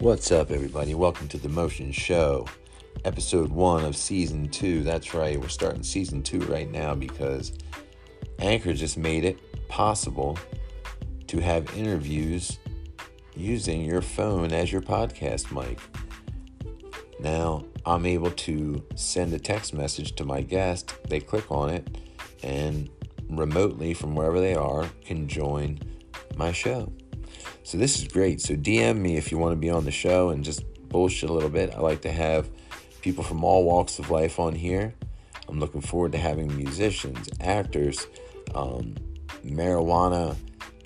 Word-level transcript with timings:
What's 0.00 0.30
up, 0.30 0.52
everybody? 0.52 0.94
Welcome 0.94 1.26
to 1.26 1.38
the 1.38 1.48
Motion 1.48 1.90
Show, 1.90 2.46
episode 3.04 3.50
one 3.50 3.84
of 3.84 3.96
season 3.96 4.48
two. 4.48 4.84
That's 4.84 5.12
right, 5.12 5.40
we're 5.40 5.48
starting 5.48 5.82
season 5.82 6.22
two 6.22 6.38
right 6.42 6.70
now 6.70 6.94
because 6.94 7.52
Anchor 8.38 8.74
just 8.74 8.96
made 8.96 9.24
it 9.24 9.40
possible 9.66 10.38
to 11.26 11.40
have 11.40 11.76
interviews 11.76 12.58
using 13.34 13.80
your 13.80 14.00
phone 14.00 14.52
as 14.52 14.70
your 14.70 14.82
podcast 14.82 15.50
mic. 15.50 15.80
Now, 17.18 17.64
I'm 17.84 18.06
able 18.06 18.30
to 18.30 18.80
send 18.94 19.34
a 19.34 19.38
text 19.40 19.74
message 19.74 20.14
to 20.14 20.24
my 20.24 20.42
guest, 20.42 20.94
they 21.08 21.18
click 21.18 21.50
on 21.50 21.70
it, 21.70 21.98
and 22.44 22.88
remotely 23.28 23.94
from 23.94 24.14
wherever 24.14 24.38
they 24.38 24.54
are 24.54 24.88
can 25.04 25.26
join 25.26 25.80
my 26.36 26.52
show. 26.52 26.92
So 27.68 27.76
this 27.76 27.98
is 27.98 28.08
great. 28.08 28.40
So 28.40 28.54
DM 28.54 28.96
me 28.96 29.18
if 29.18 29.30
you 29.30 29.36
want 29.36 29.52
to 29.52 29.56
be 29.56 29.68
on 29.68 29.84
the 29.84 29.90
show 29.90 30.30
and 30.30 30.42
just 30.42 30.64
bullshit 30.88 31.28
a 31.28 31.32
little 31.34 31.50
bit. 31.50 31.74
I 31.74 31.80
like 31.80 32.00
to 32.00 32.10
have 32.10 32.48
people 33.02 33.22
from 33.22 33.44
all 33.44 33.62
walks 33.62 33.98
of 33.98 34.08
life 34.08 34.40
on 34.40 34.54
here. 34.54 34.94
I'm 35.50 35.60
looking 35.60 35.82
forward 35.82 36.12
to 36.12 36.18
having 36.18 36.56
musicians, 36.56 37.28
actors, 37.42 38.06
um, 38.54 38.94
marijuana 39.44 40.34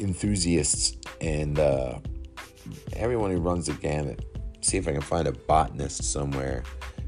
enthusiasts, 0.01 0.97
and 1.21 1.57
uh, 1.61 2.01
everyone 2.97 3.31
who 3.31 3.39
runs 3.39 3.67
the 3.67 3.75
gamut. 3.75 4.25
See 4.61 4.77
if 4.77 4.89
I 4.89 4.91
can 4.91 5.03
find 5.03 5.29
a 5.29 5.33
botanist 5.33 6.03
somewhere. 6.03 6.65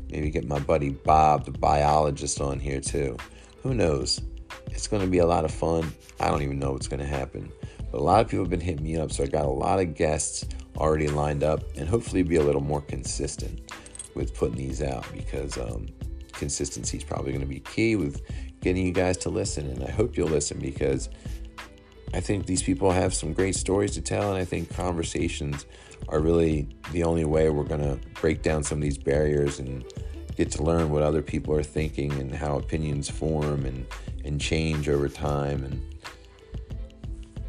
Maybe 0.09 0.31
get 0.31 0.47
my 0.47 0.61
buddy 0.61 0.91
Bob, 0.91 1.47
the 1.47 1.51
biologist, 1.51 2.41
on 2.41 2.61
here 2.61 2.81
too. 2.81 3.17
Who 3.65 3.75
knows? 3.75 4.21
It's 4.71 4.87
going 4.87 5.03
to 5.03 5.09
be 5.09 5.19
a 5.19 5.27
lot 5.27 5.45
of 5.45 5.51
fun. 5.51 5.93
I 6.21 6.29
don't 6.29 6.43
even 6.43 6.61
know 6.61 6.71
what's 6.71 6.87
going 6.87 7.01
to 7.01 7.07
happen. 7.07 7.51
But 7.95 8.01
a 8.01 8.03
lot 8.03 8.23
of 8.23 8.29
people 8.29 8.45
have 8.45 8.51
been 8.51 8.59
hitting 8.59 8.83
me 8.83 8.97
up, 8.97 9.13
so 9.13 9.23
I 9.23 9.29
got 9.29 9.45
a 9.45 9.49
lot 9.49 9.79
of 9.79 9.95
guests 9.95 10.45
already 10.77 11.07
lined 11.07 11.45
up, 11.45 11.63
and 11.77 11.89
hopefully 11.89 12.25
be 12.25 12.35
a 12.35 12.43
little 12.43 12.61
more 12.61 12.81
consistent 12.81 13.73
with 14.17 14.35
putting 14.35 14.57
these 14.57 14.83
out 14.83 15.07
because 15.13 15.57
um, 15.59 15.87
consistency 16.33 16.97
is 16.97 17.05
probably 17.05 17.31
going 17.31 17.43
to 17.43 17.47
be 17.47 17.61
key 17.61 17.95
with 17.95 18.23
getting 18.61 18.85
you 18.85 18.91
guys 18.91 19.17
to 19.19 19.29
listen. 19.29 19.71
And 19.71 19.85
I 19.85 19.93
hope 19.93 20.17
you'll 20.17 20.27
listen 20.27 20.59
because 20.59 21.09
I 22.13 22.19
think 22.19 22.47
these 22.47 22.65
people 22.65 22.91
have 22.91 23.15
some 23.15 23.33
great 23.33 23.55
stories 23.55 23.93
to 23.93 24.03
tell, 24.03 24.29
and 24.29 24.43
I 24.43 24.45
think 24.45 24.75
conversations 24.75 25.65
are 26.09 26.19
really 26.19 26.67
the 26.91 27.05
only 27.05 27.25
way 27.25 27.49
we're 27.49 27.63
going 27.63 27.81
to 27.81 27.97
break 28.21 28.43
down 28.43 28.65
some 28.65 28.79
of 28.79 28.83
these 28.83 28.99
barriers 28.99 29.61
and 29.61 29.85
get 30.35 30.51
to 30.51 30.65
learn 30.65 30.91
what 30.91 31.05
other 31.05 31.23
people 31.23 31.55
are 31.55 31.63
thinking 31.63 32.11
and 32.15 32.35
how 32.35 32.57
opinions 32.59 33.09
form 33.09 33.65
and, 33.65 33.87
and 34.25 34.41
change 34.41 34.89
over 34.89 35.09
time. 35.09 35.63
And 35.63 35.94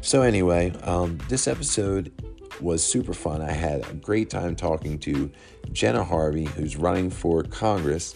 so, 0.06 0.22
anyway, 0.22 0.72
um, 0.84 1.18
this 1.28 1.48
episode 1.48 2.12
was 2.60 2.80
super 2.80 3.12
fun. 3.12 3.42
I 3.42 3.50
had 3.50 3.84
a 3.90 3.94
great 3.94 4.30
time 4.30 4.54
talking 4.54 5.00
to 5.00 5.28
Jenna 5.72 6.04
Harvey, 6.04 6.44
who's 6.44 6.76
running 6.76 7.10
for 7.10 7.42
Congress 7.42 8.14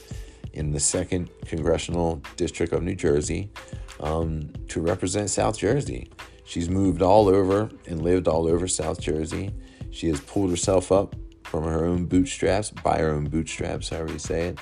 in 0.53 0.71
the 0.71 0.79
second 0.79 1.31
congressional 1.47 2.23
district 2.37 2.73
of 2.73 2.85
New 2.85 2.95
Jersey 2.95 3.51
um, 3.99 4.53
to 4.69 4.81
represent 4.81 5.31
South 5.31 5.59
Jersey. 5.59 6.09
She's 6.45 6.71
moved 6.71 7.03
all 7.03 7.29
over 7.29 7.69
and 7.89 8.01
lived 8.03 8.29
all 8.29 8.47
over 8.47 8.69
South 8.69 9.01
Jersey. 9.01 9.51
She 9.91 10.07
has 10.11 10.21
pulled 10.21 10.51
herself 10.51 10.93
up 10.93 11.17
from 11.43 11.65
her 11.65 11.85
own 11.85 12.07
bootstraps, 12.07 12.71
by 12.71 12.99
her 12.99 13.11
own 13.11 13.25
bootstraps, 13.25 13.89
however 13.89 14.13
you 14.13 14.21
say 14.21 14.43
it, 14.51 14.59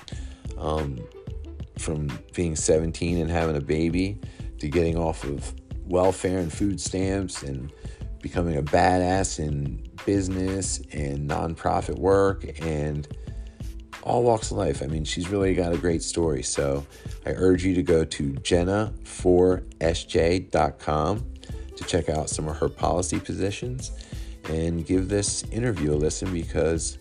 um, 0.57 0.99
from 1.77 2.09
being 2.33 2.57
17 2.57 3.19
and 3.19 3.31
having 3.31 3.57
a 3.57 3.61
baby 3.61 4.19
to 4.61 4.69
getting 4.69 4.97
off 4.97 5.25
of 5.25 5.55
welfare 5.89 6.39
and 6.39 6.53
food 6.53 6.81
stamps 6.81 7.43
and 7.43 7.73
becoming 8.23 8.57
a 8.57 8.63
badass 8.63 9.39
in 9.39 9.87
business 10.05 10.81
and 10.93 11.29
nonprofit 11.29 11.99
work 11.99 12.45
and 12.61 13.09
all 14.03 14.23
walks 14.23 14.51
of 14.51 14.57
life. 14.57 14.83
I 14.83 14.87
mean, 14.87 15.05
she's 15.05 15.29
really 15.29 15.55
got 15.55 15.73
a 15.73 15.79
great 15.79 16.03
story. 16.03 16.43
So 16.43 16.87
I 17.27 17.31
urge 17.31 17.65
you 17.65 17.75
to 17.75 17.83
go 17.83 18.05
to 18.05 18.33
jennaforsj.com 18.33 21.27
to 21.77 21.85
check 21.85 22.09
out 22.09 22.29
some 22.29 22.49
of 22.49 22.57
her 22.57 22.69
policy 22.69 23.21
positions 23.21 23.93
and 24.45 24.85
give 24.85 25.09
this 25.09 25.45
interview 25.45 25.93
a 25.93 25.97
listen 25.97 26.33
because 26.33 26.99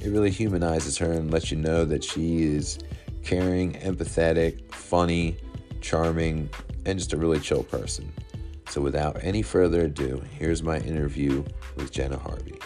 it 0.00 0.08
really 0.08 0.30
humanizes 0.30 0.98
her 0.98 1.12
and 1.12 1.30
lets 1.30 1.50
you 1.50 1.58
know 1.58 1.84
that 1.84 2.02
she 2.02 2.42
is 2.42 2.78
caring, 3.22 3.74
empathetic, 3.74 4.72
funny, 4.72 5.36
charming, 5.80 6.48
and 6.86 6.98
just 6.98 7.12
a 7.12 7.16
really 7.16 7.40
chill 7.40 7.62
person. 7.62 8.12
So, 8.68 8.80
without 8.80 9.18
any 9.22 9.42
further 9.42 9.82
ado, 9.82 10.22
here's 10.38 10.62
my 10.62 10.78
interview 10.78 11.44
with 11.76 11.90
Jenna 11.90 12.18
Harvey. 12.18 12.58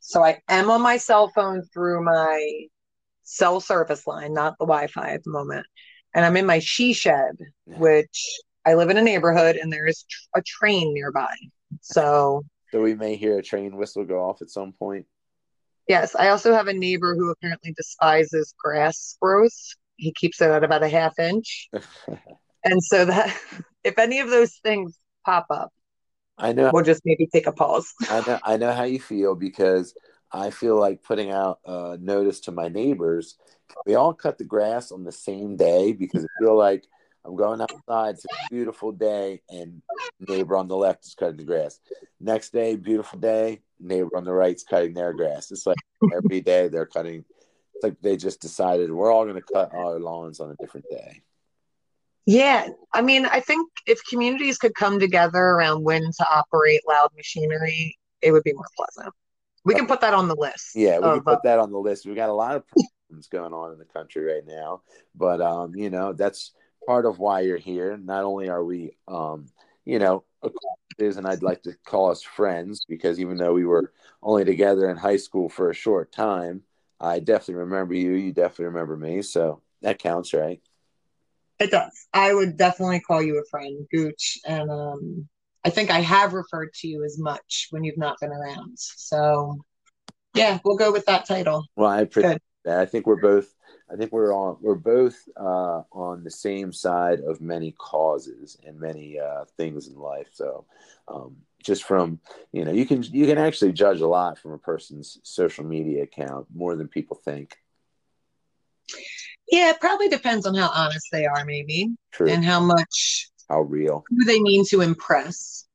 So, 0.00 0.22
I 0.22 0.40
am 0.48 0.70
on 0.70 0.82
my 0.82 0.98
cell 0.98 1.28
phone 1.34 1.62
through 1.72 2.04
my 2.04 2.66
cell 3.22 3.60
service 3.60 4.06
line, 4.06 4.34
not 4.34 4.56
the 4.58 4.66
Wi 4.66 4.86
Fi 4.86 5.10
at 5.10 5.24
the 5.24 5.30
moment. 5.30 5.66
And 6.14 6.24
I'm 6.24 6.36
in 6.36 6.46
my 6.46 6.58
she 6.58 6.92
shed, 6.92 7.36
which 7.64 8.40
I 8.64 8.74
live 8.74 8.90
in 8.90 8.96
a 8.96 9.02
neighborhood 9.02 9.56
and 9.56 9.72
there 9.72 9.86
is 9.86 10.04
a 10.36 10.42
train 10.42 10.92
nearby. 10.94 11.34
So, 11.80 12.42
so 12.70 12.80
we 12.80 12.94
may 12.94 13.16
hear 13.16 13.38
a 13.38 13.42
train 13.42 13.76
whistle 13.76 14.04
go 14.04 14.20
off 14.28 14.42
at 14.42 14.50
some 14.50 14.72
point. 14.72 15.06
Yes, 15.88 16.14
I 16.14 16.28
also 16.28 16.52
have 16.52 16.68
a 16.68 16.72
neighbor 16.72 17.14
who 17.14 17.30
apparently 17.30 17.72
despises 17.72 18.54
grass 18.62 19.16
growth. 19.20 19.56
He 19.96 20.12
keeps 20.12 20.40
it 20.40 20.50
at 20.50 20.64
about 20.64 20.82
a 20.82 20.88
half 20.88 21.18
inch. 21.18 21.68
and 22.64 22.82
so 22.82 23.04
that 23.04 23.36
if 23.84 23.98
any 23.98 24.20
of 24.20 24.30
those 24.30 24.54
things 24.62 24.98
pop 25.24 25.46
up, 25.50 25.72
I 26.38 26.52
know 26.52 26.70
we'll 26.72 26.84
just 26.84 27.02
maybe 27.04 27.28
take 27.32 27.46
a 27.46 27.52
pause. 27.52 27.92
I 28.10 28.22
know 28.26 28.38
I 28.44 28.56
know 28.56 28.72
how 28.72 28.84
you 28.84 29.00
feel 29.00 29.34
because 29.34 29.94
I 30.32 30.50
feel 30.50 30.78
like 30.78 31.02
putting 31.02 31.30
out 31.30 31.58
a 31.64 31.98
notice 32.00 32.40
to 32.40 32.52
my 32.52 32.68
neighbors. 32.68 33.36
We 33.84 33.94
all 33.94 34.14
cut 34.14 34.38
the 34.38 34.44
grass 34.44 34.92
on 34.92 35.04
the 35.04 35.12
same 35.12 35.56
day 35.56 35.92
because 35.92 36.24
I 36.24 36.28
feel 36.42 36.56
like 36.56 36.84
I'm 37.24 37.36
going 37.36 37.60
outside. 37.60 38.14
It's 38.14 38.24
a 38.24 38.48
beautiful 38.50 38.92
day, 38.92 39.42
and 39.48 39.82
neighbor 40.20 40.56
on 40.56 40.68
the 40.68 40.76
left 40.76 41.06
is 41.06 41.14
cutting 41.14 41.36
the 41.36 41.44
grass. 41.44 41.78
Next 42.20 42.52
day, 42.52 42.76
beautiful 42.76 43.18
day. 43.18 43.60
Neighbor 43.78 44.16
on 44.16 44.24
the 44.24 44.32
right 44.32 44.54
is 44.54 44.64
cutting 44.64 44.94
their 44.94 45.12
grass. 45.12 45.50
It's 45.50 45.66
like 45.66 45.76
every 46.14 46.40
day 46.40 46.68
they're 46.68 46.86
cutting. 46.86 47.24
It's 47.74 47.84
like 47.84 48.00
they 48.00 48.16
just 48.16 48.40
decided 48.40 48.90
we're 48.90 49.12
all 49.12 49.24
going 49.24 49.36
to 49.36 49.52
cut 49.52 49.72
our 49.72 49.98
lawns 50.00 50.40
on 50.40 50.50
a 50.50 50.56
different 50.56 50.86
day. 50.90 51.22
Yeah, 52.26 52.68
I 52.92 53.02
mean, 53.02 53.26
I 53.26 53.40
think 53.40 53.68
if 53.86 54.00
communities 54.08 54.58
could 54.58 54.74
come 54.74 55.00
together 55.00 55.38
around 55.38 55.82
when 55.82 56.02
to 56.02 56.26
operate 56.30 56.80
loud 56.88 57.10
machinery, 57.16 57.98
it 58.20 58.30
would 58.30 58.44
be 58.44 58.52
more 58.52 58.66
pleasant. 58.76 59.12
We 59.64 59.74
can 59.74 59.86
put 59.86 60.00
that 60.00 60.14
on 60.14 60.28
the 60.28 60.34
list. 60.36 60.70
Yeah, 60.74 60.98
we 60.98 61.06
of, 61.06 61.14
can 61.14 61.24
put 61.24 61.38
uh, 61.38 61.40
that 61.44 61.58
on 61.58 61.70
the 61.70 61.78
list. 61.78 62.06
We've 62.06 62.16
got 62.16 62.30
a 62.30 62.34
lot 62.34 62.56
of 62.56 62.64
problems 62.66 63.28
going 63.28 63.52
on 63.52 63.72
in 63.72 63.78
the 63.78 63.84
country 63.84 64.24
right 64.24 64.46
now, 64.46 64.82
but 65.14 65.40
um, 65.40 65.74
you 65.76 65.90
know, 65.90 66.12
that's 66.12 66.52
part 66.86 67.06
of 67.06 67.18
why 67.18 67.40
you're 67.40 67.56
here. 67.58 67.96
Not 67.96 68.24
only 68.24 68.48
are 68.48 68.64
we, 68.64 68.96
um, 69.08 69.46
you 69.84 69.98
know, 69.98 70.24
acquaintances, 70.42 71.16
and 71.16 71.26
I'd 71.26 71.42
like 71.42 71.62
to 71.62 71.76
call 71.84 72.10
us 72.10 72.22
friends 72.22 72.84
because 72.88 73.20
even 73.20 73.36
though 73.36 73.52
we 73.52 73.64
were 73.64 73.92
only 74.22 74.44
together 74.44 74.90
in 74.90 74.96
high 74.96 75.16
school 75.16 75.48
for 75.48 75.70
a 75.70 75.74
short 75.74 76.12
time, 76.12 76.62
I 77.00 77.18
definitely 77.18 77.64
remember 77.64 77.94
you. 77.94 78.12
You 78.12 78.32
definitely 78.32 78.66
remember 78.66 78.96
me. 78.96 79.22
So 79.22 79.62
that 79.82 79.98
counts, 79.98 80.32
right? 80.32 80.60
It 81.58 81.70
does. 81.70 82.06
I 82.12 82.34
would 82.34 82.56
definitely 82.56 83.00
call 83.00 83.22
you 83.22 83.38
a 83.38 83.48
friend, 83.50 83.86
Gooch. 83.92 84.38
And 84.46 84.70
um, 84.70 85.28
I 85.64 85.70
think 85.70 85.90
I 85.90 86.00
have 86.00 86.32
referred 86.32 86.72
to 86.74 86.88
you 86.88 87.04
as 87.04 87.18
much 87.18 87.68
when 87.70 87.84
you've 87.84 87.98
not 87.98 88.18
been 88.20 88.32
around. 88.32 88.76
So 88.76 89.58
yeah, 90.34 90.58
we'll 90.64 90.76
go 90.76 90.92
with 90.92 91.06
that 91.06 91.26
title. 91.26 91.66
Well, 91.76 91.90
I 91.90 92.00
appreciate 92.00 92.40
that. 92.64 92.78
I 92.78 92.86
think 92.86 93.06
we're 93.06 93.20
both 93.20 93.52
I 93.92 93.96
think 93.96 94.10
we're 94.10 94.34
on 94.34 94.56
we're 94.60 94.74
both 94.74 95.16
uh, 95.36 95.82
on 95.92 96.24
the 96.24 96.30
same 96.30 96.72
side 96.72 97.20
of 97.20 97.40
many 97.40 97.72
causes 97.72 98.56
and 98.66 98.80
many 98.80 99.18
uh, 99.18 99.44
things 99.56 99.88
in 99.88 99.96
life. 99.96 100.28
So 100.32 100.64
um, 101.08 101.36
just 101.62 101.84
from 101.84 102.18
you 102.52 102.64
know 102.64 102.72
you 102.72 102.86
can 102.86 103.02
you 103.02 103.26
can 103.26 103.38
actually 103.38 103.72
judge 103.72 104.00
a 104.00 104.06
lot 104.06 104.38
from 104.38 104.52
a 104.52 104.58
person's 104.58 105.18
social 105.22 105.64
media 105.64 106.04
account 106.04 106.46
more 106.54 106.74
than 106.74 106.88
people 106.88 107.16
think. 107.16 107.56
Yeah, 109.50 109.70
it 109.70 109.80
probably 109.80 110.08
depends 110.08 110.46
on 110.46 110.54
how 110.54 110.70
honest 110.74 111.08
they 111.12 111.26
are, 111.26 111.44
maybe, 111.44 111.94
True. 112.12 112.30
and 112.30 112.44
how 112.44 112.60
much 112.60 113.28
how 113.48 113.60
real 113.60 114.04
who 114.08 114.24
they 114.24 114.40
mean 114.40 114.64
to 114.70 114.80
impress. 114.80 115.66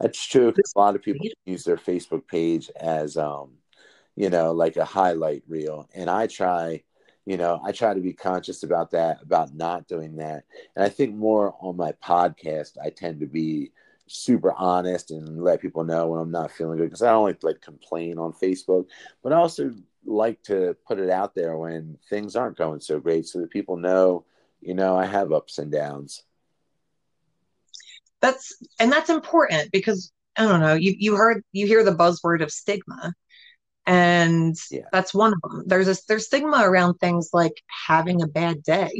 That's 0.00 0.24
true. 0.24 0.52
A 0.76 0.78
lot 0.78 0.94
of 0.94 1.02
people 1.02 1.26
use 1.46 1.64
their 1.64 1.76
Facebook 1.76 2.26
page 2.28 2.70
as 2.80 3.16
um, 3.16 3.52
you 4.14 4.30
know, 4.30 4.52
like 4.52 4.76
a 4.76 4.84
highlight 4.84 5.42
reel, 5.48 5.88
and 5.94 6.08
I 6.08 6.28
try 6.28 6.84
you 7.26 7.36
know 7.36 7.60
i 7.64 7.72
try 7.72 7.94
to 7.94 8.00
be 8.00 8.12
conscious 8.12 8.62
about 8.62 8.90
that 8.90 9.22
about 9.22 9.54
not 9.54 9.86
doing 9.86 10.16
that 10.16 10.44
and 10.76 10.84
i 10.84 10.88
think 10.88 11.14
more 11.14 11.54
on 11.60 11.76
my 11.76 11.92
podcast 12.04 12.76
i 12.82 12.90
tend 12.90 13.20
to 13.20 13.26
be 13.26 13.70
super 14.06 14.52
honest 14.52 15.10
and 15.10 15.42
let 15.42 15.62
people 15.62 15.84
know 15.84 16.08
when 16.08 16.20
i'm 16.20 16.30
not 16.30 16.50
feeling 16.50 16.76
good 16.76 16.84
because 16.84 17.02
i 17.02 17.10
don't 17.10 17.24
like 17.24 17.40
to 17.40 17.46
like 17.46 17.60
complain 17.60 18.18
on 18.18 18.32
facebook 18.32 18.86
but 19.22 19.32
i 19.32 19.36
also 19.36 19.72
like 20.04 20.42
to 20.42 20.76
put 20.86 20.98
it 20.98 21.08
out 21.08 21.34
there 21.34 21.56
when 21.56 21.96
things 22.10 22.36
aren't 22.36 22.58
going 22.58 22.80
so 22.80 23.00
great 23.00 23.26
so 23.26 23.40
that 23.40 23.50
people 23.50 23.76
know 23.76 24.24
you 24.60 24.74
know 24.74 24.96
i 24.96 25.06
have 25.06 25.32
ups 25.32 25.58
and 25.58 25.72
downs 25.72 26.24
that's 28.20 28.56
and 28.78 28.90
that's 28.90 29.10
important 29.10 29.70
because 29.70 30.10
I 30.36 30.44
don't 30.44 30.60
know, 30.60 30.74
you 30.74 30.94
you 30.98 31.16
heard 31.16 31.44
you 31.52 31.66
hear 31.66 31.84
the 31.84 31.94
buzzword 31.94 32.42
of 32.42 32.50
stigma. 32.50 33.14
And 33.86 34.56
Yeah. 34.70 34.88
that's 34.92 35.12
one 35.14 35.34
of 35.34 35.40
them. 35.42 35.64
There's 35.66 35.88
a 35.88 35.96
there's 36.08 36.26
stigma 36.26 36.62
around 36.64 36.94
things 36.94 37.30
like 37.32 37.52
having 37.86 38.22
a 38.22 38.26
bad 38.26 38.62
day 38.62 38.90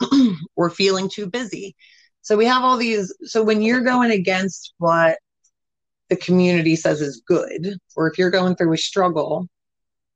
or 0.56 0.70
feeling 0.70 1.08
too 1.08 1.26
busy. 1.26 1.74
So 2.22 2.36
we 2.36 2.46
have 2.46 2.62
all 2.62 2.76
these 2.76 3.14
so 3.22 3.42
when 3.42 3.62
you're 3.62 3.80
going 3.82 4.10
against 4.10 4.74
what 4.78 5.18
the 6.10 6.16
community 6.16 6.76
says 6.76 7.00
is 7.00 7.22
good, 7.26 7.78
or 7.96 8.10
if 8.10 8.18
you're 8.18 8.30
going 8.30 8.56
through 8.56 8.72
a 8.74 8.78
struggle, 8.78 9.48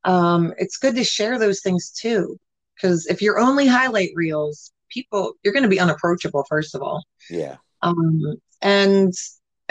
um, 0.05 0.53
it's 0.59 0.77
good 0.77 0.95
to 0.97 1.05
share 1.05 1.39
those 1.39 1.61
things 1.63 1.91
too. 1.91 2.37
Because 2.77 3.07
if 3.07 3.23
you're 3.23 3.39
only 3.39 3.67
highlight 3.67 4.11
reels, 4.15 4.73
people 4.91 5.33
you're 5.43 5.55
going 5.55 5.63
to 5.65 5.69
be 5.69 5.81
unapproachable 5.81 6.45
first 6.49 6.75
of 6.75 6.83
all, 6.83 7.03
Yeah. 7.31 7.57
um, 7.83 8.37
and 8.63 9.13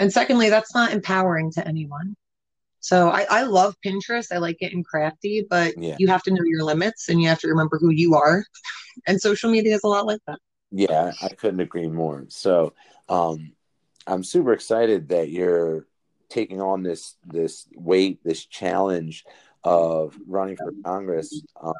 and 0.00 0.12
secondly, 0.12 0.48
that's 0.50 0.74
not 0.74 0.92
empowering 0.92 1.50
to 1.52 1.66
anyone. 1.66 2.14
So 2.80 3.10
I, 3.10 3.26
I 3.30 3.42
love 3.42 3.74
Pinterest. 3.84 4.32
I 4.32 4.38
like 4.38 4.58
getting 4.58 4.84
crafty, 4.84 5.46
but 5.48 5.74
Yeah. 5.76 5.96
you 5.98 6.08
have 6.08 6.22
to 6.24 6.30
know 6.30 6.42
your 6.44 6.64
limits 6.64 7.08
and 7.08 7.20
you 7.20 7.28
have 7.28 7.40
to 7.40 7.48
remember 7.48 7.78
who 7.78 7.90
you 7.90 8.14
are. 8.14 8.44
And 9.06 9.20
social 9.20 9.50
media 9.50 9.74
is 9.74 9.82
a 9.84 9.88
lot 9.88 10.06
like 10.06 10.20
that. 10.26 10.38
Yeah, 10.70 11.12
I 11.22 11.28
couldn't 11.28 11.60
agree 11.60 11.88
more. 11.88 12.26
So, 12.28 12.74
um, 13.08 13.52
I'm 14.06 14.24
super 14.24 14.52
excited 14.52 15.08
that 15.10 15.28
you're 15.30 15.86
taking 16.28 16.60
on 16.60 16.82
this 16.82 17.16
this 17.26 17.66
weight, 17.74 18.20
this 18.24 18.44
challenge 18.44 19.24
of 19.64 20.18
running 20.26 20.56
for 20.56 20.72
Congress. 20.84 21.42
Um, 21.60 21.74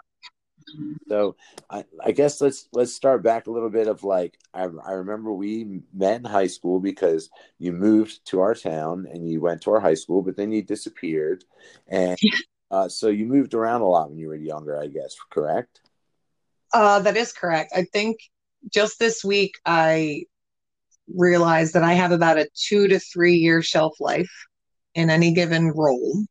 so, 1.08 1.36
I, 1.70 1.84
I 2.04 2.12
guess 2.12 2.40
let's 2.40 2.68
let's 2.72 2.92
start 2.92 3.22
back 3.22 3.46
a 3.46 3.50
little 3.50 3.70
bit 3.70 3.88
of 3.88 4.04
like 4.04 4.38
I, 4.52 4.68
I 4.84 4.92
remember 4.92 5.32
we 5.32 5.80
met 5.92 6.16
in 6.20 6.24
high 6.24 6.46
school 6.46 6.80
because 6.80 7.30
you 7.58 7.72
moved 7.72 8.24
to 8.26 8.40
our 8.40 8.54
town 8.54 9.06
and 9.10 9.30
you 9.30 9.40
went 9.40 9.62
to 9.62 9.72
our 9.72 9.80
high 9.80 9.94
school, 9.94 10.22
but 10.22 10.36
then 10.36 10.52
you 10.52 10.62
disappeared, 10.62 11.44
and 11.88 12.18
uh, 12.70 12.88
so 12.88 13.08
you 13.08 13.26
moved 13.26 13.54
around 13.54 13.80
a 13.80 13.86
lot 13.88 14.10
when 14.10 14.18
you 14.18 14.28
were 14.28 14.36
younger. 14.36 14.80
I 14.80 14.86
guess 14.88 15.16
correct? 15.30 15.80
Uh, 16.72 17.00
that 17.00 17.16
is 17.16 17.32
correct. 17.32 17.72
I 17.74 17.84
think 17.84 18.18
just 18.72 18.98
this 18.98 19.24
week 19.24 19.54
I 19.64 20.24
realized 21.14 21.74
that 21.74 21.82
I 21.82 21.94
have 21.94 22.12
about 22.12 22.38
a 22.38 22.48
two 22.54 22.88
to 22.88 22.98
three 22.98 23.36
year 23.36 23.62
shelf 23.62 23.94
life 24.00 24.30
in 24.94 25.10
any 25.10 25.32
given 25.32 25.68
role, 25.68 26.24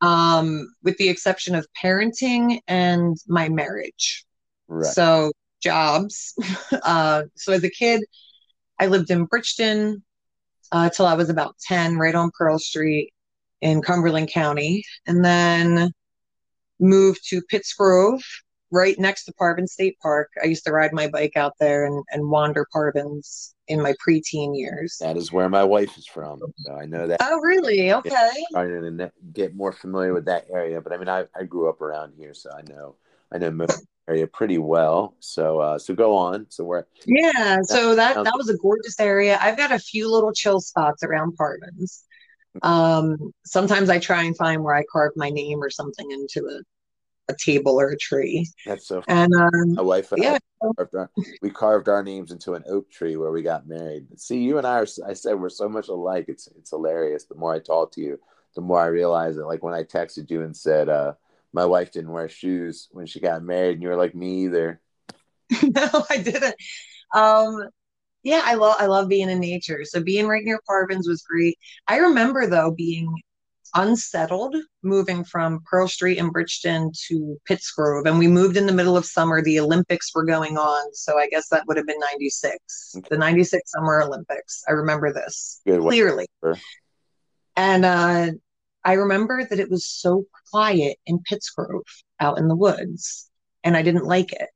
um, 0.00 0.72
with 0.82 0.96
the 0.96 1.08
exception 1.08 1.54
of 1.54 1.66
parenting 1.82 2.60
and 2.66 3.16
my 3.26 3.48
marriage. 3.48 4.24
Right. 4.68 4.86
So 4.86 5.32
jobs. 5.60 6.34
uh, 6.82 7.24
so 7.36 7.52
as 7.52 7.64
a 7.64 7.70
kid, 7.70 8.02
I 8.78 8.86
lived 8.86 9.10
in 9.10 9.24
Bridgeton 9.24 10.02
uh, 10.72 10.90
till 10.90 11.06
I 11.06 11.14
was 11.14 11.28
about 11.28 11.56
10, 11.66 11.96
right 11.96 12.14
on 12.14 12.30
Pearl 12.36 12.58
Street 12.58 13.12
in 13.60 13.82
Cumberland 13.82 14.30
County, 14.30 14.84
and 15.06 15.24
then 15.24 15.92
moved 16.78 17.28
to 17.28 17.42
Pittsgrove, 17.52 18.22
right 18.70 18.98
next 18.98 19.24
to 19.24 19.34
Parvin 19.34 19.66
State 19.66 19.98
Park. 20.00 20.30
I 20.42 20.46
used 20.46 20.64
to 20.64 20.72
ride 20.72 20.92
my 20.92 21.08
bike 21.08 21.36
out 21.36 21.54
there 21.60 21.84
and, 21.84 22.02
and 22.10 22.30
wander 22.30 22.66
Parvins 22.74 23.52
in 23.70 23.80
my 23.80 23.94
preteen 24.06 24.58
years. 24.58 24.98
That 25.00 25.16
is 25.16 25.32
where 25.32 25.48
my 25.48 25.64
wife 25.64 25.96
is 25.96 26.06
from. 26.06 26.40
So 26.58 26.74
I 26.74 26.84
know 26.84 27.06
that. 27.06 27.20
Oh, 27.22 27.38
really? 27.40 27.92
Okay. 27.92 28.44
Starting 28.50 28.98
to 28.98 29.12
get 29.32 29.54
more 29.54 29.72
familiar 29.72 30.12
with 30.12 30.26
that 30.26 30.46
area, 30.52 30.80
but 30.80 30.92
I 30.92 30.96
mean, 30.98 31.08
I, 31.08 31.24
I 31.34 31.44
grew 31.44 31.68
up 31.68 31.80
around 31.80 32.12
here, 32.16 32.34
so 32.34 32.50
I 32.50 32.62
know 32.62 32.96
I 33.32 33.38
know 33.38 33.50
most 33.50 33.86
area 34.08 34.26
pretty 34.26 34.58
well. 34.58 35.14
So 35.20 35.60
uh, 35.60 35.78
so 35.78 35.94
go 35.94 36.16
on. 36.16 36.46
So 36.50 36.64
where? 36.64 36.86
Yeah, 37.06 37.60
so 37.62 37.94
that 37.94 38.14
that 38.14 38.34
was 38.36 38.50
a 38.50 38.56
gorgeous 38.56 38.98
area. 38.98 39.38
I've 39.40 39.56
got 39.56 39.72
a 39.72 39.78
few 39.78 40.12
little 40.12 40.32
chill 40.32 40.60
spots 40.60 41.02
around 41.02 41.38
Parvins. 41.38 42.02
Um, 42.62 43.32
sometimes 43.44 43.88
I 43.88 44.00
try 44.00 44.24
and 44.24 44.36
find 44.36 44.64
where 44.64 44.74
I 44.74 44.82
carve 44.90 45.12
my 45.14 45.30
name 45.30 45.62
or 45.62 45.70
something 45.70 46.10
into 46.10 46.48
a, 46.48 46.60
a 47.30 47.36
table 47.36 47.80
or 47.80 47.90
a 47.90 47.96
tree. 47.96 48.48
That's 48.66 48.86
so. 48.86 49.02
And 49.08 49.32
um, 49.34 49.74
My 49.74 49.82
wife 49.82 50.12
and 50.12 50.22
yeah, 50.22 50.38
I 50.62 50.66
carved 50.76 50.94
our, 50.94 51.10
we 51.42 51.50
carved 51.50 51.88
our 51.88 52.02
names 52.02 52.32
into 52.32 52.54
an 52.54 52.64
oak 52.68 52.90
tree 52.90 53.16
where 53.16 53.30
we 53.30 53.42
got 53.42 53.66
married. 53.66 54.06
See, 54.18 54.38
you 54.38 54.58
and 54.58 54.66
I 54.66 54.78
are. 54.78 54.86
I 55.06 55.14
said 55.14 55.34
we're 55.34 55.48
so 55.48 55.68
much 55.68 55.88
alike. 55.88 56.26
It's 56.28 56.48
it's 56.58 56.70
hilarious. 56.70 57.24
The 57.24 57.34
more 57.34 57.54
I 57.54 57.60
talk 57.60 57.92
to 57.92 58.00
you, 58.00 58.18
the 58.54 58.60
more 58.60 58.80
I 58.80 58.86
realize 58.86 59.36
that. 59.36 59.46
Like 59.46 59.62
when 59.62 59.74
I 59.74 59.84
texted 59.84 60.30
you 60.30 60.42
and 60.42 60.56
said, 60.56 60.88
uh, 60.88 61.14
my 61.52 61.64
wife 61.64 61.92
didn't 61.92 62.12
wear 62.12 62.28
shoes 62.28 62.88
when 62.92 63.06
she 63.06 63.20
got 63.20 63.42
married, 63.42 63.74
and 63.74 63.82
you 63.82 63.88
were 63.88 63.96
like, 63.96 64.14
me 64.14 64.44
either. 64.44 64.80
no, 65.62 66.04
I 66.08 66.18
didn't. 66.18 66.54
Um, 67.14 67.68
yeah, 68.22 68.42
I 68.44 68.54
love 68.54 68.76
I 68.78 68.86
love 68.86 69.08
being 69.08 69.30
in 69.30 69.40
nature. 69.40 69.84
So 69.84 70.02
being 70.02 70.26
right 70.26 70.44
near 70.44 70.60
Parvins 70.68 71.08
was 71.08 71.22
great. 71.22 71.58
I 71.88 71.98
remember 71.98 72.46
though 72.46 72.70
being 72.70 73.14
unsettled 73.74 74.56
moving 74.82 75.24
from 75.24 75.60
Pearl 75.70 75.88
Street 75.88 76.18
in 76.18 76.30
Bridgeton 76.30 76.90
to 77.08 77.38
Pittsgrove, 77.48 78.06
and 78.06 78.18
we 78.18 78.26
moved 78.26 78.56
in 78.56 78.66
the 78.66 78.72
middle 78.72 78.96
of 78.96 79.04
summer. 79.06 79.42
The 79.42 79.60
Olympics 79.60 80.14
were 80.14 80.24
going 80.24 80.58
on, 80.58 80.94
so 80.94 81.18
I 81.18 81.28
guess 81.28 81.48
that 81.48 81.66
would 81.66 81.76
have 81.76 81.86
been 81.86 81.98
'96, 81.98 82.94
Okay. 82.98 83.06
the 83.10 83.18
'96 83.18 83.70
Summer 83.70 84.02
Olympics. 84.02 84.62
I 84.68 84.72
remember 84.72 85.12
this 85.12 85.60
Good. 85.66 85.80
clearly. 85.80 86.26
And 87.56 87.84
uh, 87.84 88.30
I 88.84 88.92
remember 88.94 89.44
that 89.44 89.60
it 89.60 89.70
was 89.70 89.84
so 89.86 90.24
quiet 90.50 90.96
in 91.06 91.18
Pittsgrove 91.20 91.82
out 92.20 92.38
in 92.38 92.48
the 92.48 92.56
woods, 92.56 93.28
and 93.64 93.76
I 93.76 93.82
didn't 93.82 94.04
like 94.06 94.32
it. 94.32 94.48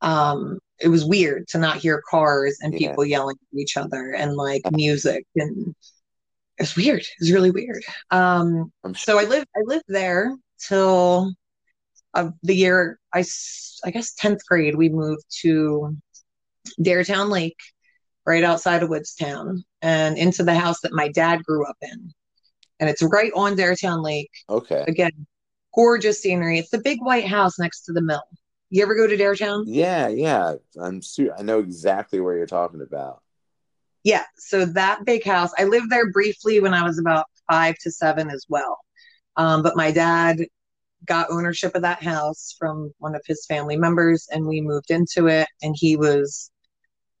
Um, 0.00 0.58
it 0.80 0.88
was 0.88 1.04
weird 1.04 1.48
to 1.48 1.58
not 1.58 1.78
hear 1.78 2.02
cars 2.08 2.58
and 2.60 2.72
Yeah. 2.72 2.90
people 2.90 3.04
yelling 3.04 3.36
at 3.40 3.58
each 3.58 3.76
other 3.76 4.12
and 4.12 4.34
like 4.36 4.62
music, 4.72 5.24
and 5.34 5.74
it's 6.58 6.76
weird. 6.76 7.04
It's 7.18 7.30
really 7.30 7.50
weird. 7.50 7.82
Um, 8.10 8.72
sure. 8.84 8.94
so 8.94 9.18
I 9.18 9.24
lived 9.24 9.48
I 9.56 9.60
lived 9.64 9.84
there 9.88 10.36
till 10.58 11.32
uh, 12.14 12.30
the 12.42 12.54
year 12.54 12.98
I 13.12 13.24
I 13.84 13.90
guess 13.90 14.14
tenth 14.14 14.44
grade. 14.46 14.74
We 14.74 14.88
moved 14.88 15.24
to 15.42 15.96
Daretown 16.80 17.30
Lake, 17.30 17.58
right 18.26 18.44
outside 18.44 18.82
of 18.82 18.88
Woodstown, 18.88 19.64
and 19.82 20.18
into 20.18 20.42
the 20.42 20.54
house 20.54 20.80
that 20.82 20.92
my 20.92 21.08
dad 21.08 21.42
grew 21.44 21.66
up 21.66 21.76
in. 21.82 22.12
And 22.80 22.88
it's 22.88 23.02
right 23.02 23.32
on 23.34 23.56
Daretown 23.56 24.04
Lake. 24.04 24.30
Okay. 24.48 24.84
Again, 24.86 25.26
gorgeous 25.74 26.20
scenery. 26.20 26.58
It's 26.58 26.70
the 26.70 26.80
big 26.80 27.00
white 27.00 27.26
house 27.26 27.58
next 27.58 27.82
to 27.84 27.92
the 27.92 28.02
mill. 28.02 28.22
You 28.70 28.82
ever 28.82 28.94
go 28.94 29.06
to 29.06 29.16
Daretown? 29.16 29.64
Yeah, 29.66 30.08
yeah. 30.08 30.54
I'm. 30.78 31.00
Su- 31.02 31.32
I 31.36 31.42
know 31.42 31.58
exactly 31.60 32.20
where 32.20 32.36
you're 32.36 32.46
talking 32.46 32.82
about. 32.82 33.22
Yeah. 34.04 34.24
So 34.36 34.64
that 34.64 35.04
big 35.04 35.24
house, 35.24 35.50
I 35.58 35.64
lived 35.64 35.90
there 35.90 36.10
briefly 36.10 36.60
when 36.60 36.74
I 36.74 36.82
was 36.82 36.98
about 36.98 37.26
five 37.50 37.76
to 37.82 37.90
seven 37.90 38.30
as 38.30 38.44
well. 38.48 38.78
Um, 39.36 39.62
but 39.62 39.76
my 39.76 39.90
dad 39.90 40.38
got 41.04 41.30
ownership 41.30 41.74
of 41.74 41.82
that 41.82 42.02
house 42.02 42.54
from 42.58 42.92
one 42.98 43.14
of 43.14 43.22
his 43.26 43.46
family 43.46 43.76
members, 43.76 44.26
and 44.30 44.46
we 44.46 44.60
moved 44.60 44.90
into 44.90 45.26
it. 45.28 45.48
And 45.62 45.74
he 45.78 45.96
was 45.96 46.50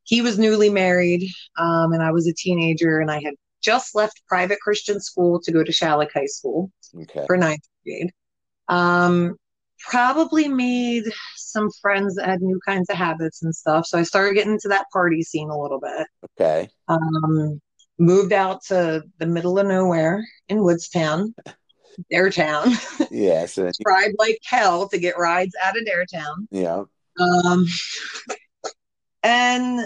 he 0.04 0.22
was 0.22 0.38
newly 0.38 0.70
married, 0.70 1.30
um, 1.58 1.92
and 1.92 2.02
I 2.02 2.12
was 2.12 2.26
a 2.26 2.32
teenager, 2.32 2.98
and 2.98 3.10
I 3.10 3.20
had 3.22 3.34
just 3.62 3.94
left 3.94 4.22
private 4.26 4.58
Christian 4.60 5.00
school 5.00 5.40
to 5.42 5.52
go 5.52 5.62
to 5.62 5.72
Schalick 5.72 6.12
High 6.12 6.26
School 6.26 6.70
Okay. 7.02 7.24
for 7.26 7.36
ninth 7.36 7.66
grade. 7.84 8.10
Um, 8.68 9.36
probably 9.80 10.48
made 10.48 11.04
some 11.36 11.70
friends 11.80 12.14
that 12.16 12.28
had 12.28 12.42
new 12.42 12.60
kinds 12.66 12.88
of 12.90 12.96
habits 12.96 13.42
and 13.42 13.54
stuff. 13.54 13.86
So 13.86 13.98
I 13.98 14.02
started 14.02 14.34
getting 14.34 14.52
into 14.52 14.68
that 14.68 14.86
party 14.92 15.22
scene 15.22 15.50
a 15.50 15.60
little 15.60 15.80
bit. 15.80 16.06
Okay. 16.38 16.68
Um, 16.88 17.60
moved 17.98 18.32
out 18.32 18.62
to 18.66 19.02
the 19.18 19.26
middle 19.26 19.58
of 19.58 19.66
nowhere 19.66 20.24
in 20.48 20.62
Woodstown, 20.62 21.34
Daretown. 22.12 22.74
Yeah. 23.10 23.46
So 23.46 23.70
Tried 23.82 24.12
like 24.18 24.38
hell 24.44 24.88
to 24.88 24.98
get 24.98 25.18
rides 25.18 25.54
out 25.62 25.76
of 25.76 25.84
Daretown. 25.84 26.46
yeah. 26.50 26.84
Um, 27.20 27.66
and 29.24 29.80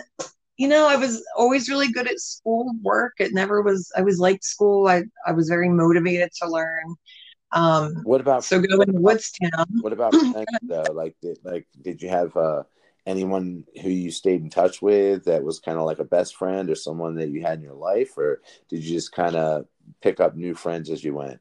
you 0.58 0.68
know, 0.68 0.86
I 0.86 0.96
was 0.96 1.24
always 1.36 1.68
really 1.68 1.90
good 1.90 2.06
at 2.06 2.20
school 2.20 2.70
work. 2.82 3.14
It 3.18 3.32
never 3.32 3.62
was. 3.62 3.90
I 3.96 4.02
was 4.02 4.18
like 4.18 4.44
school. 4.44 4.86
I 4.86 5.04
I 5.26 5.32
was 5.32 5.48
very 5.48 5.68
motivated 5.68 6.30
to 6.40 6.48
learn. 6.48 6.94
Um, 7.52 7.94
What 8.04 8.20
about 8.20 8.44
so 8.44 8.60
going 8.60 8.86
to 8.86 8.92
Woodstown. 8.92 9.66
What 9.80 9.92
about 9.92 10.14
friends 10.14 10.46
though? 10.68 10.92
Like, 10.92 11.16
did 11.20 11.38
like 11.44 11.66
did 11.80 12.00
you 12.02 12.08
have 12.08 12.36
uh, 12.36 12.62
anyone 13.06 13.64
who 13.82 13.90
you 13.90 14.10
stayed 14.10 14.40
in 14.40 14.50
touch 14.50 14.80
with 14.80 15.24
that 15.24 15.44
was 15.44 15.58
kind 15.60 15.78
of 15.78 15.84
like 15.84 15.98
a 15.98 16.04
best 16.04 16.36
friend 16.36 16.70
or 16.70 16.74
someone 16.74 17.16
that 17.16 17.28
you 17.30 17.42
had 17.42 17.58
in 17.58 17.64
your 17.64 17.74
life, 17.74 18.16
or 18.16 18.40
did 18.68 18.82
you 18.82 18.94
just 18.94 19.12
kind 19.12 19.36
of 19.36 19.66
pick 20.00 20.20
up 20.20 20.34
new 20.36 20.54
friends 20.54 20.88
as 20.90 21.04
you 21.04 21.14
went? 21.14 21.40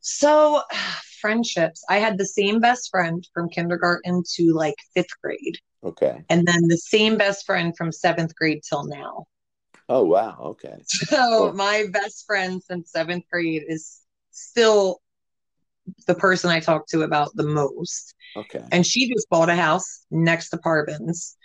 So, 0.00 0.62
friendships. 1.20 1.82
I 1.88 1.98
had 1.98 2.18
the 2.18 2.26
same 2.26 2.60
best 2.60 2.90
friend 2.90 3.26
from 3.32 3.48
kindergarten 3.48 4.22
to 4.34 4.52
like 4.52 4.76
fifth 4.94 5.20
grade, 5.22 5.58
Okay. 5.82 6.22
and 6.28 6.46
then 6.46 6.68
the 6.68 6.78
same 6.78 7.16
best 7.16 7.44
friend 7.46 7.74
from 7.76 7.90
seventh 7.92 8.34
grade 8.36 8.60
till 8.68 8.84
now. 8.84 9.24
Oh 9.88 10.04
wow. 10.04 10.36
Okay. 10.40 10.76
So, 10.84 11.38
Cool. 11.38 11.52
my 11.54 11.86
best 11.90 12.24
friend 12.26 12.62
since 12.62 12.92
seventh 12.92 13.24
grade 13.32 13.64
is 13.66 14.00
still 14.34 15.00
the 16.06 16.14
person 16.14 16.50
I 16.50 16.60
talk 16.60 16.86
to 16.88 17.02
about 17.02 17.34
the 17.34 17.44
most. 17.44 18.14
Okay. 18.36 18.64
And 18.72 18.86
she 18.86 19.08
just 19.08 19.28
bought 19.30 19.48
a 19.48 19.54
house 19.54 20.04
next 20.10 20.50
to 20.50 20.58
Parvin's 20.58 21.36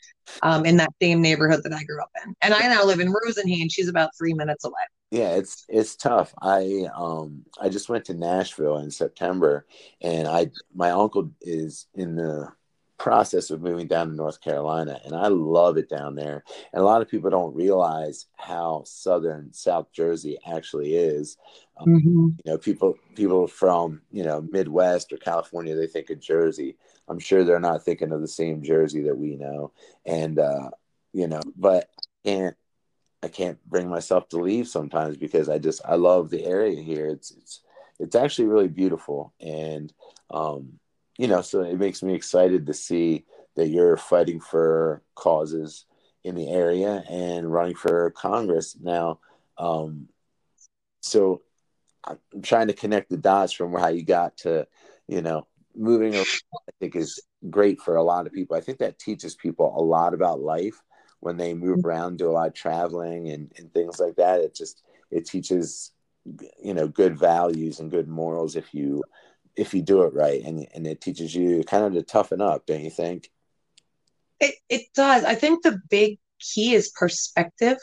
um, 0.42 0.66
in 0.66 0.78
that 0.78 0.90
same 1.02 1.22
neighborhood 1.22 1.62
that 1.64 1.74
I 1.74 1.84
grew 1.84 2.02
up 2.02 2.12
in. 2.26 2.34
And 2.42 2.54
I 2.54 2.62
now 2.62 2.84
live 2.86 3.00
in 3.00 3.14
Rosenhayn. 3.14 3.72
She's 3.72 3.90
about 3.90 4.12
three 4.18 4.34
minutes 4.34 4.66
away. 4.66 4.74
Yeah, 5.12 5.32
it's 5.32 5.66
it's 5.68 5.96
tough. 5.96 6.36
I 6.40 6.88
um 6.96 7.44
I 7.60 7.70
just 7.70 7.90
went 7.90 8.06
to 8.06 8.14
Nashville 8.14 8.78
in 8.78 8.92
September 8.92 9.66
and 10.02 10.28
I 10.28 10.52
my 10.76 10.92
uncle 10.92 11.32
is 11.42 11.88
in 11.96 12.16
the 12.16 12.52
process 13.00 13.50
of 13.50 13.62
moving 13.62 13.88
down 13.88 14.10
to 14.10 14.14
North 14.14 14.42
Carolina, 14.42 15.00
and 15.04 15.16
I 15.16 15.30
love 15.30 15.78
it 15.78 15.90
down 15.90 16.14
there. 16.14 16.44
And 16.74 16.82
a 16.82 16.86
lot 16.86 17.02
of 17.02 17.10
people 17.10 17.32
don't 17.32 17.56
realize 17.56 18.28
how 18.36 18.84
southern 18.86 19.52
South 19.54 19.92
Jersey 19.92 20.38
actually 20.46 20.96
is. 20.96 21.38
Um, 21.80 21.88
mm-hmm. 21.88 22.28
You 22.44 22.52
know, 22.52 22.58
people 22.58 22.98
people 23.16 23.48
from 23.48 24.02
you 24.12 24.24
know 24.24 24.46
Midwest 24.52 25.14
or 25.14 25.18
California, 25.18 25.76
they 25.76 25.88
think 25.88 26.10
of 26.10 26.20
Jersey. 26.20 26.76
I'm 27.08 27.20
sure 27.20 27.44
they're 27.44 27.60
not 27.60 27.84
thinking 27.84 28.12
of 28.12 28.22
the 28.22 28.28
same 28.28 28.64
Jersey 28.64 29.02
that 29.04 29.18
we 29.18 29.36
know. 29.36 29.72
And 30.06 30.40
uh, 30.40 30.72
you 31.14 31.28
know, 31.28 31.42
but 31.56 31.90
I 32.26 32.30
can't 32.30 32.56
I 33.24 33.28
can't 33.28 33.58
bring 33.70 33.90
myself 33.90 34.30
to 34.30 34.38
leave 34.38 34.68
sometimes 34.68 35.18
because 35.18 35.50
I 35.50 35.58
just 35.58 35.82
I 35.86 35.96
love 35.96 36.30
the 36.30 36.46
area 36.46 36.82
here. 36.82 37.08
It's 37.08 37.32
it's 37.32 37.62
it's 38.00 38.16
actually 38.16 38.48
really 38.48 38.70
beautiful 38.70 39.34
and 39.42 39.92
um 40.32 40.80
you 41.20 41.28
know, 41.28 41.42
so 41.42 41.64
it 41.64 41.78
makes 41.78 42.02
me 42.02 42.16
excited 42.16 42.66
to 42.66 42.74
see 42.74 43.26
that 43.58 43.68
you're 43.68 43.98
fighting 43.98 44.40
for 44.40 45.04
causes 45.16 45.86
in 46.24 46.34
the 46.34 46.50
area 46.50 47.04
and 47.10 47.52
running 47.52 47.76
for 47.76 48.10
Congress 48.12 48.78
now. 48.82 49.20
Um, 49.58 50.08
so 51.02 51.42
I'm 52.10 52.42
trying 52.42 52.68
to 52.68 52.74
connect 52.74 53.10
the 53.10 53.18
dots 53.18 53.54
from 53.54 53.74
how 53.74 53.88
you 53.88 54.04
got 54.04 54.38
to, 54.38 54.68
you 55.08 55.22
know, 55.22 55.48
moving 55.76 56.16
around, 56.16 56.26
I 56.68 56.72
think 56.80 56.96
is 56.96 57.22
great 57.50 57.80
for 57.82 57.96
a 57.96 58.04
lot 58.04 58.26
of 58.26 58.34
people. 58.34 58.58
I 58.58 58.62
think 58.62 58.80
that 58.80 59.00
teaches 59.00 59.36
people 59.36 59.74
a 59.78 59.82
lot 59.82 60.14
about 60.14 60.42
life 60.42 60.82
when 61.20 61.38
they 61.38 61.54
move 61.54 61.86
around, 61.86 62.18
do 62.18 62.30
a 62.30 62.32
lot 62.32 62.48
of 62.48 62.54
traveling 62.54 63.30
and, 63.30 63.52
and 63.58 63.74
things 63.74 64.00
like 64.00 64.16
that. 64.16 64.42
It 64.42 64.56
just, 64.56 64.82
it 65.12 65.26
teaches, 65.26 65.92
you 66.62 66.74
know, 66.74 66.88
good 66.88 67.18
values 67.18 67.80
and 67.80 67.92
good 67.92 68.08
morals 68.08 68.56
if 68.56 68.74
you 68.74 69.04
if 69.60 69.74
you 69.74 69.82
do 69.82 70.04
it 70.04 70.14
right 70.14 70.42
and 70.44 70.66
and 70.74 70.88
it 70.88 71.02
teaches 71.02 71.36
you 71.36 71.64
kind 71.66 71.84
of 71.84 71.94
to 71.94 72.02
toughen 72.02 72.40
up 72.42 72.66
don't 72.66 72.84
you 72.84 72.90
think 72.90 73.30
it, 74.40 74.56
it 74.70 74.84
does 74.96 75.24
i 75.26 75.36
think 75.36 75.64
the 75.64 75.78
big 75.90 76.18
key 76.40 76.74
is 76.74 76.90
perspective 76.90 77.78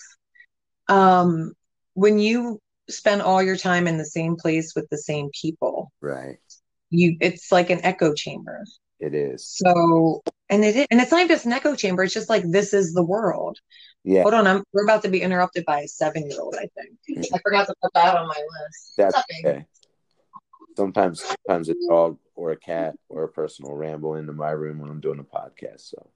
um 0.88 1.52
when 1.94 2.18
you 2.18 2.58
spend 2.88 3.22
all 3.22 3.42
your 3.42 3.56
time 3.56 3.86
in 3.86 3.98
the 3.98 4.04
same 4.04 4.36
place 4.36 4.74
with 4.74 4.88
the 4.90 4.98
same 4.98 5.30
people. 5.38 5.92
Right. 6.00 6.38
You 6.90 7.16
it's 7.20 7.50
like 7.50 7.70
an 7.70 7.80
echo 7.84 8.14
chamber. 8.14 8.64
It 9.00 9.14
is. 9.14 9.46
So 9.48 10.22
and 10.48 10.64
it 10.64 10.76
is, 10.76 10.86
and 10.90 11.00
it's 11.00 11.10
not 11.10 11.28
just 11.28 11.46
an 11.46 11.52
echo 11.52 11.74
chamber 11.74 12.04
it's 12.04 12.14
just 12.14 12.30
like 12.30 12.44
this 12.50 12.72
is 12.72 12.92
the 12.92 13.04
world. 13.04 13.58
Yeah. 14.04 14.22
Hold 14.22 14.34
on 14.34 14.46
i'm 14.46 14.62
we're 14.72 14.84
about 14.84 15.02
to 15.02 15.08
be 15.08 15.20
interrupted 15.20 15.64
by 15.64 15.80
a 15.80 15.88
seven 15.88 16.30
year 16.30 16.40
old 16.40 16.54
i 16.56 16.68
think. 16.76 16.96
Mm-hmm. 17.10 17.34
i 17.34 17.38
forgot 17.38 17.66
to 17.66 17.74
put 17.82 17.92
that 17.94 18.16
on 18.16 18.28
my 18.28 18.34
list. 18.34 18.94
That's 18.96 19.16
okay. 19.44 19.66
sometimes 20.76 21.22
sometimes 21.22 21.68
a 21.68 21.74
dog 21.88 22.18
or 22.36 22.52
a 22.52 22.56
cat 22.56 22.94
or 23.08 23.24
a 23.24 23.28
person 23.28 23.66
will 23.66 23.74
ramble 23.74 24.14
into 24.14 24.32
my 24.32 24.50
room 24.50 24.78
when 24.78 24.90
I'm 24.90 25.00
doing 25.00 25.18
a 25.18 25.24
podcast. 25.24 25.90
So. 25.90 26.10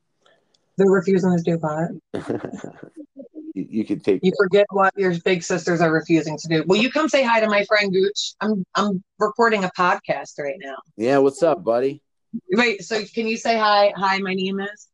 They're 0.77 0.91
refusing 0.91 1.37
to 1.37 1.43
do 1.43 1.59
pot. 1.59 1.89
you, 3.55 3.67
you 3.69 3.85
can 3.85 4.01
take. 4.01 4.21
You 4.23 4.31
that. 4.31 4.37
forget 4.39 4.67
what 4.71 4.93
your 4.97 5.15
big 5.25 5.43
sisters 5.43 5.81
are 5.81 5.93
refusing 5.93 6.37
to 6.39 6.49
do. 6.49 6.65
Will 6.67 6.77
you 6.77 6.91
come 6.91 7.09
say 7.09 7.23
hi 7.23 7.41
to 7.41 7.49
my 7.49 7.65
friend 7.65 7.93
Gooch? 7.93 8.35
I'm 8.41 8.65
I'm 8.75 9.03
recording 9.19 9.65
a 9.65 9.71
podcast 9.77 10.39
right 10.39 10.59
now. 10.59 10.77
Yeah, 10.97 11.19
what's 11.19 11.43
up, 11.43 11.65
buddy? 11.65 12.03
Wait, 12.53 12.85
so 12.85 13.03
can 13.05 13.27
you 13.27 13.37
say 13.37 13.59
hi? 13.59 13.93
Hi, 13.97 14.19
my 14.19 14.35
name 14.35 14.61
is. 14.61 14.89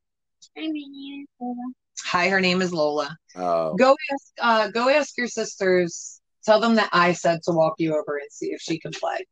Hi, 0.57 0.63
my 0.63 0.73
name 0.73 1.23
is 1.23 1.29
Lola. 1.41 1.73
Hi, 2.07 2.29
her 2.29 2.41
name 2.41 2.63
is 2.63 2.73
Lola. 2.73 3.17
Oh. 3.37 3.75
Go 3.75 3.97
ask. 4.13 4.33
Uh, 4.41 4.69
go 4.71 4.89
ask 4.89 5.17
your 5.19 5.29
sisters. 5.29 6.21
Tell 6.45 6.61
them 6.61 6.77
that 6.77 6.91
I 6.93 7.13
said 7.13 7.41
to 7.45 7.53
walk 7.53 7.75
you 7.79 7.93
over 7.93 8.17
and 8.17 8.31
see 8.31 8.47
if 8.47 8.61
she 8.61 8.79
can 8.79 8.93
play. 8.93 9.27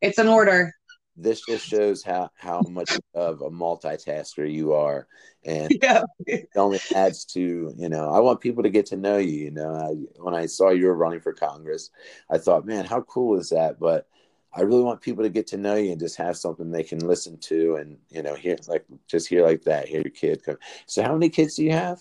It's 0.00 0.18
an 0.18 0.28
order. 0.28 0.72
This 1.20 1.42
just 1.46 1.66
shows 1.66 2.02
how 2.02 2.30
how 2.36 2.60
much 2.60 2.96
of 3.14 3.42
a 3.42 3.50
multitasker 3.50 4.50
you 4.50 4.72
are, 4.72 5.08
and 5.44 5.72
yeah. 5.82 6.02
it 6.26 6.48
only 6.54 6.80
adds 6.94 7.24
to 7.26 7.74
you 7.76 7.88
know. 7.88 8.10
I 8.10 8.20
want 8.20 8.40
people 8.40 8.62
to 8.62 8.70
get 8.70 8.86
to 8.86 8.96
know 8.96 9.18
you. 9.18 9.44
You 9.44 9.50
know, 9.50 9.74
I, 9.74 10.20
when 10.22 10.34
I 10.34 10.46
saw 10.46 10.70
you 10.70 10.86
were 10.86 10.94
running 10.94 11.20
for 11.20 11.32
Congress, 11.32 11.90
I 12.30 12.38
thought, 12.38 12.66
man, 12.66 12.84
how 12.84 13.00
cool 13.02 13.38
is 13.38 13.48
that? 13.50 13.80
But 13.80 14.06
I 14.52 14.62
really 14.62 14.82
want 14.82 15.00
people 15.00 15.24
to 15.24 15.30
get 15.30 15.46
to 15.48 15.56
know 15.56 15.74
you 15.74 15.92
and 15.92 16.00
just 16.00 16.16
have 16.16 16.36
something 16.36 16.70
they 16.70 16.82
can 16.82 17.00
listen 17.00 17.36
to 17.38 17.76
and 17.76 17.98
you 18.10 18.22
know 18.22 18.34
hear 18.34 18.56
like 18.68 18.84
just 19.06 19.28
hear 19.28 19.44
like 19.44 19.62
that. 19.64 19.88
Hear 19.88 20.02
your 20.02 20.10
kid 20.10 20.44
come. 20.44 20.58
So 20.86 21.02
how 21.02 21.12
many 21.12 21.28
kids 21.28 21.56
do 21.56 21.64
you 21.64 21.72
have? 21.72 22.00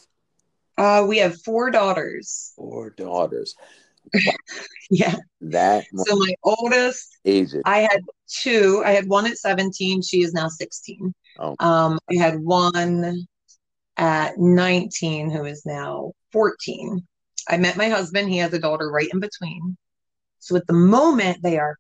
Uh, 0.78 1.06
we 1.08 1.18
have 1.18 1.42
four 1.42 1.72
daughters. 1.72 2.54
Four 2.56 2.92
daughters. 2.92 3.56
yeah. 4.90 5.16
That 5.42 5.86
so 5.96 6.16
my 6.16 6.34
oldest 6.44 7.18
ages. 7.26 7.62
I 7.66 7.80
had 7.80 8.02
two. 8.28 8.82
I 8.86 8.92
had 8.92 9.08
one 9.08 9.28
at 9.28 9.38
17. 9.38 10.02
She 10.02 10.22
is 10.22 10.34
now 10.34 10.48
16. 10.48 11.14
Oh. 11.40 11.56
Um, 11.60 12.00
I 12.10 12.16
had 12.16 12.40
one 12.40 13.28
at 13.98 14.38
19 14.38 15.32
who 15.32 15.46
is 15.46 15.66
now 15.66 16.14
14. 16.32 17.06
I 17.50 17.58
met 17.58 17.78
my 17.78 17.90
husband. 17.90 18.30
He 18.30 18.38
has 18.38 18.54
a 18.54 18.60
daughter 18.60 18.90
right 18.90 19.10
in 19.12 19.20
between. 19.20 19.78
So 20.40 20.56
at 20.56 20.68
the 20.68 20.74
moment 20.74 21.40
they 21.44 21.58
are 21.58 21.78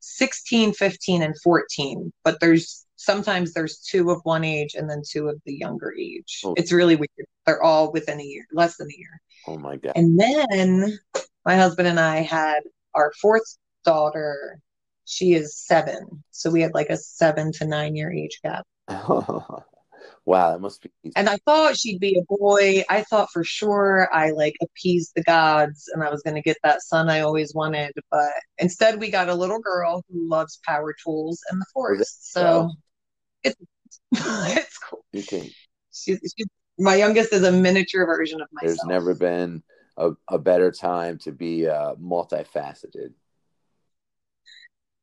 16, 0.00 0.72
15, 0.74 1.22
and 1.22 1.34
14. 1.42 2.12
But 2.24 2.40
there's 2.40 2.86
sometimes 2.96 3.52
there's 3.52 3.78
two 3.78 4.10
of 4.10 4.20
one 4.24 4.44
age 4.44 4.74
and 4.74 4.88
then 4.90 5.02
two 5.08 5.28
of 5.28 5.40
the 5.46 5.54
younger 5.54 5.94
age. 5.98 6.40
Oh. 6.44 6.54
It's 6.56 6.72
really 6.72 6.96
weird. 6.96 7.28
They're 7.46 7.62
all 7.62 7.92
within 7.92 8.20
a 8.20 8.24
year, 8.24 8.46
less 8.52 8.76
than 8.76 8.88
a 8.88 8.96
year. 8.98 9.20
Oh 9.46 9.56
my 9.56 9.76
god. 9.76 9.92
And 9.96 10.18
then 10.18 10.98
my 11.48 11.56
husband 11.56 11.88
and 11.88 11.98
I 11.98 12.18
had 12.18 12.60
our 12.94 13.10
fourth 13.22 13.56
daughter. 13.82 14.60
She 15.06 15.32
is 15.32 15.56
seven. 15.56 16.22
So 16.30 16.50
we 16.50 16.60
had 16.60 16.74
like 16.74 16.90
a 16.90 16.98
seven 16.98 17.52
to 17.52 17.64
nine 17.64 17.96
year 17.96 18.12
age 18.12 18.40
gap. 18.44 18.66
Oh, 18.86 19.64
wow, 20.26 20.52
that 20.52 20.60
must 20.60 20.82
be. 20.82 20.90
And 21.16 21.26
I 21.26 21.38
thought 21.46 21.78
she'd 21.78 22.00
be 22.00 22.18
a 22.18 22.36
boy. 22.36 22.84
I 22.90 23.00
thought 23.00 23.30
for 23.32 23.44
sure 23.44 24.10
I 24.12 24.32
like 24.32 24.56
appeased 24.60 25.12
the 25.16 25.22
gods 25.22 25.88
and 25.90 26.04
I 26.04 26.10
was 26.10 26.20
going 26.20 26.34
to 26.34 26.42
get 26.42 26.58
that 26.64 26.82
son 26.82 27.08
I 27.08 27.20
always 27.20 27.54
wanted. 27.54 27.92
But 28.10 28.30
instead, 28.58 29.00
we 29.00 29.10
got 29.10 29.30
a 29.30 29.34
little 29.34 29.58
girl 29.58 30.04
who 30.10 30.28
loves 30.28 30.60
power 30.66 30.94
tools 31.02 31.40
and 31.50 31.58
the 31.58 31.66
oh, 31.70 31.72
forest. 31.72 32.30
So 32.30 32.72
it's, 33.42 33.56
it's 34.12 34.76
cool. 34.76 35.02
Okay. 35.16 35.50
She's, 35.94 36.20
she's, 36.36 36.46
my 36.78 36.96
youngest 36.96 37.32
is 37.32 37.42
a 37.42 37.52
miniature 37.52 38.04
version 38.04 38.42
of 38.42 38.48
myself. 38.52 38.76
There's 38.76 38.86
never 38.86 39.14
been 39.14 39.62
a, 39.98 40.12
a 40.28 40.38
better 40.38 40.70
time 40.70 41.18
to 41.18 41.32
be 41.32 41.68
uh, 41.68 41.94
multifaceted. 41.96 43.12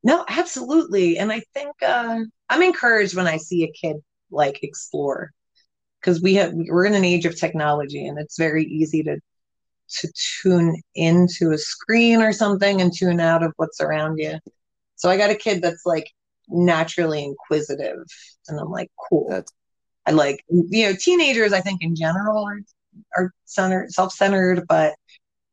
No, 0.02 0.24
absolutely. 0.28 1.18
And 1.18 1.30
I 1.30 1.42
think 1.52 1.74
uh, 1.82 2.20
I'm 2.48 2.62
encouraged 2.62 3.14
when 3.14 3.26
I 3.26 3.36
see 3.36 3.64
a 3.64 3.72
kid 3.72 3.96
like 4.30 4.62
explore 4.62 5.32
because 6.00 6.22
we 6.22 6.34
have 6.34 6.52
we're 6.54 6.86
in 6.86 6.94
an 6.94 7.04
age 7.04 7.26
of 7.26 7.38
technology 7.38 8.06
and 8.06 8.18
it's 8.18 8.38
very 8.38 8.64
easy 8.64 9.02
to 9.04 9.18
to 9.88 10.12
tune 10.42 10.80
into 10.94 11.52
a 11.52 11.58
screen 11.58 12.20
or 12.20 12.32
something 12.32 12.80
and 12.80 12.92
tune 12.92 13.20
out 13.20 13.42
of 13.42 13.52
what's 13.56 13.80
around 13.80 14.18
you. 14.18 14.38
So 14.96 15.08
I 15.08 15.16
got 15.16 15.30
a 15.30 15.36
kid 15.36 15.62
that's 15.62 15.86
like 15.86 16.10
naturally 16.48 17.24
inquisitive 17.24 18.04
and 18.48 18.58
I'm 18.58 18.70
like, 18.70 18.90
cool. 19.08 19.26
That's 19.28 19.52
I 20.06 20.12
like 20.12 20.44
you 20.48 20.86
know, 20.86 20.96
teenagers 20.98 21.52
I 21.52 21.60
think 21.60 21.82
in 21.82 21.94
general 21.96 22.44
are 22.44 22.60
are 23.16 23.32
centered, 23.44 23.92
self-centered, 23.92 24.66
but 24.68 24.94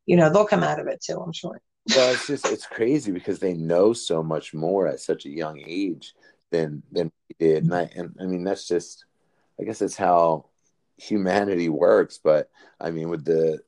you 0.06 0.18
know 0.18 0.30
they'll 0.30 0.46
come 0.46 0.64
out 0.64 0.80
of 0.80 0.88
it 0.88 1.02
too. 1.06 1.20
I'm 1.20 1.34
sure. 1.34 1.60
well, 1.96 2.14
it's 2.14 2.28
just 2.28 2.48
it's 2.48 2.66
crazy 2.66 3.12
because 3.12 3.40
they 3.40 3.54
know 3.54 3.94
so 3.94 4.24
much 4.24 4.54
more 4.54 4.88
at 4.88 5.00
such 5.00 5.26
a 5.26 5.30
young 5.30 5.62
age 5.66 6.14
than 6.52 6.84
than 6.92 7.12
we 7.30 7.36
did, 7.46 7.64
and 7.64 7.74
I 7.74 7.90
and 7.96 8.16
I 8.20 8.26
mean 8.26 8.44
that's 8.44 8.68
just 8.68 9.06
I 9.60 9.64
guess 9.64 9.80
that's 9.80 9.98
how 9.98 10.46
humanity 10.98 11.70
works. 11.70 12.20
But 12.24 12.50
I 12.80 12.92
mean 12.92 13.10
with 13.10 13.26
the 13.26 13.60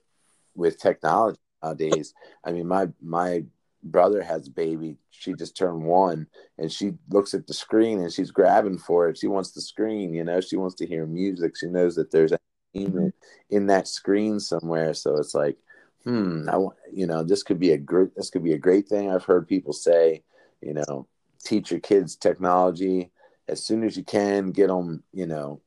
with 0.56 0.80
technology 0.80 1.40
nowadays, 1.64 2.14
I 2.44 2.52
mean 2.52 2.68
my 2.68 2.90
my 3.02 3.44
brother 3.86 4.22
has 4.22 4.48
a 4.48 4.52
baby. 4.52 4.98
She 5.12 5.34
just 5.34 5.56
turned 5.56 5.84
one 5.84 6.28
and 6.58 6.72
she 6.72 6.94
looks 7.10 7.34
at 7.34 7.48
the 7.48 7.54
screen 7.54 8.02
and 8.02 8.12
she's 8.12 8.32
grabbing 8.32 8.80
for 8.80 9.08
it. 9.08 9.18
She 9.18 9.28
wants 9.28 9.52
the 9.52 9.62
screen, 9.62 10.14
you 10.14 10.24
know, 10.24 10.42
she 10.42 10.58
wants 10.58 10.76
to 10.76 10.88
hear 10.88 11.06
music. 11.06 11.56
She 11.56 11.68
knows 11.68 11.96
that 11.96 12.12
there's 12.12 12.34
in 12.76 13.68
that 13.68 13.88
screen 13.88 14.40
somewhere. 14.40 14.94
So 14.94 15.18
it's 15.18 15.34
like, 15.34 15.58
hmm, 16.04 16.48
I 16.50 16.58
want, 16.58 16.78
you 16.92 17.08
know, 17.08 17.24
this 17.24 17.44
could 17.44 17.60
be 17.60 17.72
a 17.72 17.78
great, 17.78 18.16
this 18.16 18.30
could 18.30 18.44
be 18.44 18.54
a 18.54 18.58
great 18.58 18.88
thing. 18.88 19.12
I've 19.12 19.26
heard 19.26 19.48
people 19.48 19.74
say, 19.74 20.24
you 20.62 20.74
know, 20.74 21.08
teach 21.44 21.72
your 21.72 21.80
kids 21.80 22.16
technology 22.16 23.12
as 23.48 23.64
soon 23.64 23.84
as 23.84 23.96
you 23.96 24.04
can, 24.04 24.52
get 24.52 24.68
them, 24.68 25.04
you 25.14 25.26
know, 25.26 25.62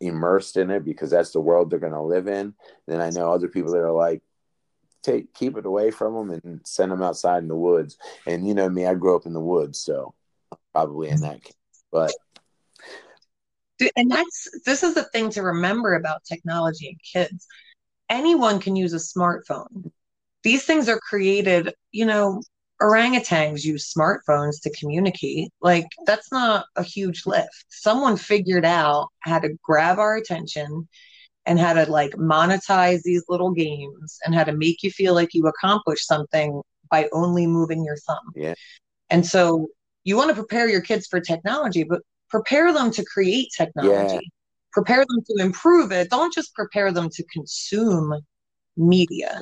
immersed 0.00 0.56
in 0.56 0.70
it 0.70 0.84
because 0.84 1.10
that's 1.10 1.30
the 1.30 1.40
world 1.40 1.70
they're 1.70 1.78
going 1.78 1.92
to 1.92 2.02
live 2.02 2.26
in. 2.26 2.54
Then 2.86 3.00
I 3.00 3.10
know 3.10 3.32
other 3.32 3.48
people 3.48 3.72
that 3.72 3.82
are 3.82 3.92
like, 3.92 4.22
take 5.02 5.32
keep 5.32 5.56
it 5.56 5.64
away 5.64 5.90
from 5.90 6.14
them 6.14 6.40
and 6.44 6.60
send 6.64 6.92
them 6.92 7.02
outside 7.02 7.38
in 7.38 7.48
the 7.48 7.56
woods. 7.56 7.96
And 8.26 8.46
you 8.46 8.54
know 8.54 8.68
me, 8.68 8.86
I 8.86 8.94
grew 8.94 9.16
up 9.16 9.26
in 9.26 9.32
the 9.32 9.40
woods, 9.40 9.78
so 9.80 10.14
probably 10.72 11.08
in 11.08 11.20
that 11.22 11.42
case. 11.42 11.54
But 11.90 12.12
and 13.96 14.10
that's 14.10 14.48
this 14.64 14.82
is 14.82 14.94
the 14.94 15.04
thing 15.04 15.30
to 15.30 15.42
remember 15.42 15.94
about 15.94 16.24
technology 16.24 16.88
and 16.88 17.00
kids. 17.26 17.46
Anyone 18.10 18.60
can 18.60 18.76
use 18.76 18.92
a 18.92 18.96
smartphone. 18.96 19.90
These 20.42 20.64
things 20.64 20.88
are 20.88 21.00
created, 21.00 21.74
you 21.92 22.06
know, 22.06 22.42
orangutans 22.82 23.64
use 23.64 23.92
smartphones 23.92 24.62
to 24.62 24.70
communicate. 24.78 25.50
Like 25.60 25.86
that's 26.06 26.32
not 26.32 26.66
a 26.76 26.82
huge 26.82 27.24
lift. 27.26 27.66
Someone 27.68 28.16
figured 28.16 28.64
out 28.64 29.08
how 29.20 29.38
to 29.40 29.50
grab 29.62 29.98
our 29.98 30.16
attention 30.16 30.88
and 31.46 31.58
how 31.58 31.74
to 31.74 31.90
like 31.90 32.12
monetize 32.12 33.02
these 33.02 33.24
little 33.28 33.52
games 33.52 34.18
and 34.24 34.34
how 34.34 34.44
to 34.44 34.52
make 34.52 34.82
you 34.82 34.90
feel 34.90 35.14
like 35.14 35.30
you 35.34 35.46
accomplished 35.46 36.06
something 36.06 36.62
by 36.90 37.08
only 37.12 37.46
moving 37.46 37.84
your 37.84 37.96
thumb. 38.06 38.34
yeah, 38.34 38.54
And 39.10 39.26
so 39.26 39.68
you 40.04 40.16
want 40.16 40.30
to 40.30 40.34
prepare 40.34 40.68
your 40.68 40.80
kids 40.80 41.06
for 41.06 41.20
technology, 41.20 41.84
but 41.84 42.00
prepare 42.30 42.72
them 42.72 42.90
to 42.92 43.04
create 43.04 43.48
technology. 43.56 44.14
Yeah. 44.14 44.20
Prepare 44.72 45.04
them 45.04 45.22
to 45.26 45.44
improve 45.44 45.90
it. 45.90 46.10
Don't 46.10 46.32
just 46.32 46.54
prepare 46.54 46.92
them 46.92 47.08
to 47.10 47.24
consume 47.32 48.14
media. 48.76 49.40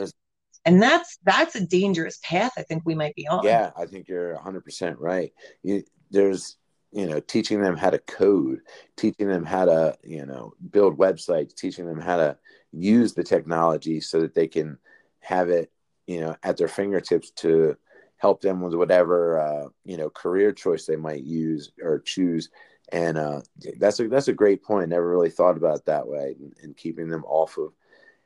And 0.64 0.82
that's 0.82 1.18
that's 1.24 1.54
a 1.54 1.66
dangerous 1.66 2.18
path 2.22 2.52
I 2.56 2.62
think 2.62 2.82
we 2.84 2.94
might 2.94 3.14
be 3.14 3.28
on. 3.28 3.44
yeah, 3.44 3.70
I 3.76 3.86
think 3.86 4.08
you're 4.08 4.36
100% 4.36 4.96
right. 4.98 5.32
You, 5.62 5.84
there's, 6.10 6.56
you 6.92 7.06
know, 7.06 7.20
teaching 7.20 7.60
them 7.60 7.76
how 7.76 7.90
to 7.90 7.98
code, 7.98 8.60
teaching 8.96 9.28
them 9.28 9.44
how 9.44 9.66
to, 9.66 9.96
you 10.02 10.26
know, 10.26 10.54
build 10.70 10.98
websites, 10.98 11.54
teaching 11.54 11.86
them 11.86 12.00
how 12.00 12.16
to 12.16 12.38
use 12.72 13.14
the 13.14 13.24
technology 13.24 14.00
so 14.00 14.20
that 14.20 14.34
they 14.34 14.46
can 14.46 14.78
have 15.20 15.48
it, 15.50 15.70
you 16.06 16.20
know, 16.20 16.36
at 16.42 16.56
their 16.56 16.68
fingertips 16.68 17.30
to 17.32 17.76
help 18.16 18.40
them 18.40 18.60
with 18.60 18.74
whatever, 18.74 19.38
uh, 19.38 19.68
you 19.84 19.96
know, 19.96 20.10
career 20.10 20.52
choice 20.52 20.86
they 20.86 20.96
might 20.96 21.22
use 21.22 21.70
or 21.82 22.00
choose. 22.00 22.50
And 22.90 23.18
uh, 23.18 23.42
that's 23.78 24.00
a 24.00 24.08
that's 24.08 24.28
a 24.28 24.32
great 24.32 24.62
point. 24.62 24.88
Never 24.88 25.08
really 25.08 25.30
thought 25.30 25.56
about 25.56 25.84
that 25.86 26.06
way, 26.06 26.36
and, 26.38 26.54
and 26.62 26.76
keeping 26.76 27.08
them 27.08 27.24
off 27.24 27.58
of 27.58 27.72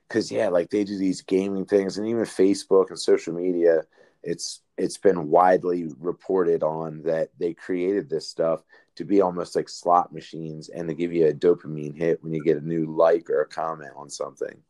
because 0.09 0.31
yeah, 0.31 0.49
like 0.49 0.71
they 0.71 0.85
do 0.85 0.99
these 0.99 1.23
gaming 1.23 1.65
things, 1.65 1.99
and 1.99 2.07
even 2.07 2.23
Facebook 2.25 2.91
and 2.91 2.99
social 2.99 3.35
media. 3.35 3.83
It's 4.23 4.61
it's 4.79 4.99
been 4.99 5.31
widely 5.31 5.89
reported 5.99 6.63
on 6.63 7.03
that 7.03 7.31
they 7.39 7.55
created 7.55 8.09
this 8.09 8.29
stuff 8.29 8.63
to 8.97 9.05
be 9.05 9.21
almost 9.21 9.57
like 9.57 9.69
slot 9.69 10.13
machines 10.13 10.69
and 10.69 10.89
to 10.89 10.95
give 10.95 11.13
you 11.13 11.27
a 11.27 11.33
dopamine 11.33 11.97
hit 11.97 12.23
when 12.23 12.33
you 12.33 12.43
get 12.45 12.57
a 12.57 12.67
new 12.67 12.87
like 12.87 13.31
or 13.31 13.43
a 13.43 13.49
comment 13.49 13.93
on 13.97 14.11
something. 14.11 14.63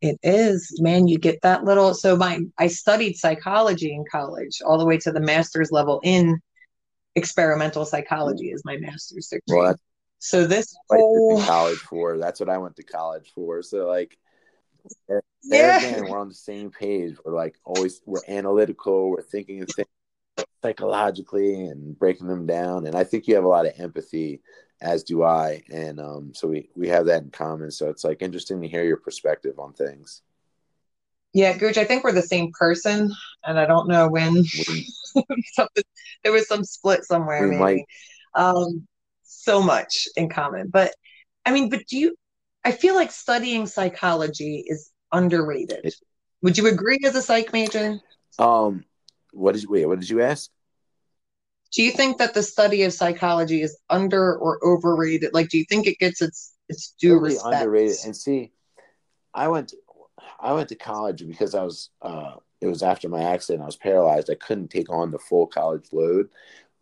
It 0.00 0.18
is, 0.22 0.78
man, 0.80 1.08
you 1.08 1.18
get 1.18 1.40
that 1.42 1.64
little 1.64 1.94
so 1.94 2.16
my 2.16 2.40
I 2.58 2.68
studied 2.68 3.16
psychology 3.16 3.92
in 3.92 4.04
college 4.10 4.60
all 4.64 4.78
the 4.78 4.86
way 4.86 4.98
to 4.98 5.12
the 5.12 5.20
master's 5.20 5.72
level 5.72 6.00
in 6.02 6.40
experimental 7.16 7.84
psychology 7.84 8.50
is 8.50 8.62
my 8.64 8.76
master's 8.76 9.28
degree. 9.28 9.58
Well, 9.58 9.68
that's 9.68 9.82
so 10.18 10.46
this 10.46 10.74
what 10.86 10.98
I 10.98 11.02
went 11.02 11.14
whole 11.14 11.42
college 11.42 11.78
for. 11.78 12.18
That's 12.18 12.40
what 12.40 12.48
I 12.48 12.58
went 12.58 12.76
to 12.76 12.82
college 12.82 13.32
for. 13.34 13.62
So 13.62 13.86
like 13.88 14.16
there 15.08 15.22
Yeah. 15.42 15.78
again, 15.78 16.08
we're 16.08 16.18
on 16.18 16.28
the 16.28 16.34
same 16.34 16.70
page. 16.70 17.16
We're 17.24 17.34
like 17.34 17.56
always 17.64 18.00
we're 18.06 18.20
analytical, 18.28 19.10
we're 19.10 19.22
thinking 19.22 19.62
of 19.62 19.68
things 19.70 19.88
psychologically 20.62 21.66
and 21.66 21.98
breaking 21.98 22.26
them 22.26 22.46
down. 22.46 22.86
And 22.86 22.96
I 22.96 23.04
think 23.04 23.26
you 23.26 23.34
have 23.36 23.44
a 23.44 23.48
lot 23.48 23.66
of 23.66 23.72
empathy, 23.78 24.42
as 24.80 25.04
do 25.04 25.22
I. 25.22 25.62
And 25.70 26.00
um, 26.00 26.34
so 26.34 26.48
we 26.48 26.70
we 26.74 26.88
have 26.88 27.06
that 27.06 27.22
in 27.22 27.30
common. 27.30 27.70
So 27.70 27.88
it's 27.88 28.04
like 28.04 28.22
interesting 28.22 28.60
to 28.62 28.68
hear 28.68 28.84
your 28.84 28.96
perspective 28.98 29.58
on 29.58 29.72
things. 29.72 30.22
Yeah, 31.32 31.56
Gooch, 31.56 31.76
I 31.76 31.84
think 31.84 32.02
we're 32.02 32.12
the 32.12 32.22
same 32.22 32.50
person, 32.58 33.12
and 33.44 33.58
I 33.58 33.66
don't 33.66 33.88
know 33.88 34.08
when 34.08 34.44
something 35.52 35.84
there 36.22 36.32
was 36.32 36.48
some 36.48 36.64
split 36.64 37.04
somewhere, 37.04 37.48
we 37.48 37.56
maybe. 37.56 37.86
Um, 38.34 38.86
so 39.24 39.62
much 39.62 40.08
in 40.16 40.28
common. 40.28 40.68
But 40.68 40.92
I 41.44 41.52
mean, 41.52 41.68
but 41.68 41.86
do 41.88 41.98
you 41.98 42.14
I 42.64 42.72
feel 42.72 42.94
like 42.94 43.12
studying 43.12 43.66
psychology 43.66 44.64
is 44.66 44.90
underrated. 45.12 45.84
It- 45.84 45.94
Would 46.42 46.58
you 46.58 46.66
agree 46.68 46.98
as 47.04 47.14
a 47.14 47.22
psych 47.22 47.52
major? 47.52 47.98
um 48.38 48.84
what 49.32 49.52
did 49.52 49.62
you 49.62 49.70
wait, 49.70 49.86
what 49.86 50.00
did 50.00 50.08
you 50.10 50.20
ask? 50.22 50.50
Do 51.72 51.82
you 51.82 51.90
think 51.90 52.18
that 52.18 52.32
the 52.34 52.42
study 52.42 52.82
of 52.84 52.92
psychology 52.92 53.60
is 53.60 53.78
under 53.90 54.36
or 54.36 54.58
overrated? 54.64 55.34
Like, 55.34 55.48
do 55.50 55.58
you 55.58 55.64
think 55.68 55.86
it 55.86 55.98
gets 55.98 56.22
its 56.22 56.54
its 56.68 56.94
due 57.00 57.10
Totally 57.14 57.34
respect? 57.34 57.54
underrated. 57.62 57.96
And 58.04 58.16
see, 58.16 58.52
I 59.34 59.48
went 59.48 59.74
I 60.40 60.52
went 60.52 60.68
to 60.70 60.74
college 60.76 61.26
because 61.26 61.54
I 61.54 61.62
was 61.62 61.90
uh 62.02 62.34
it 62.60 62.66
was 62.66 62.82
after 62.82 63.08
my 63.08 63.22
accident. 63.22 63.62
I 63.62 63.66
was 63.66 63.76
paralyzed. 63.76 64.30
I 64.30 64.34
couldn't 64.34 64.68
take 64.70 64.90
on 64.90 65.10
the 65.10 65.18
full 65.18 65.46
college 65.46 65.88
load, 65.92 66.28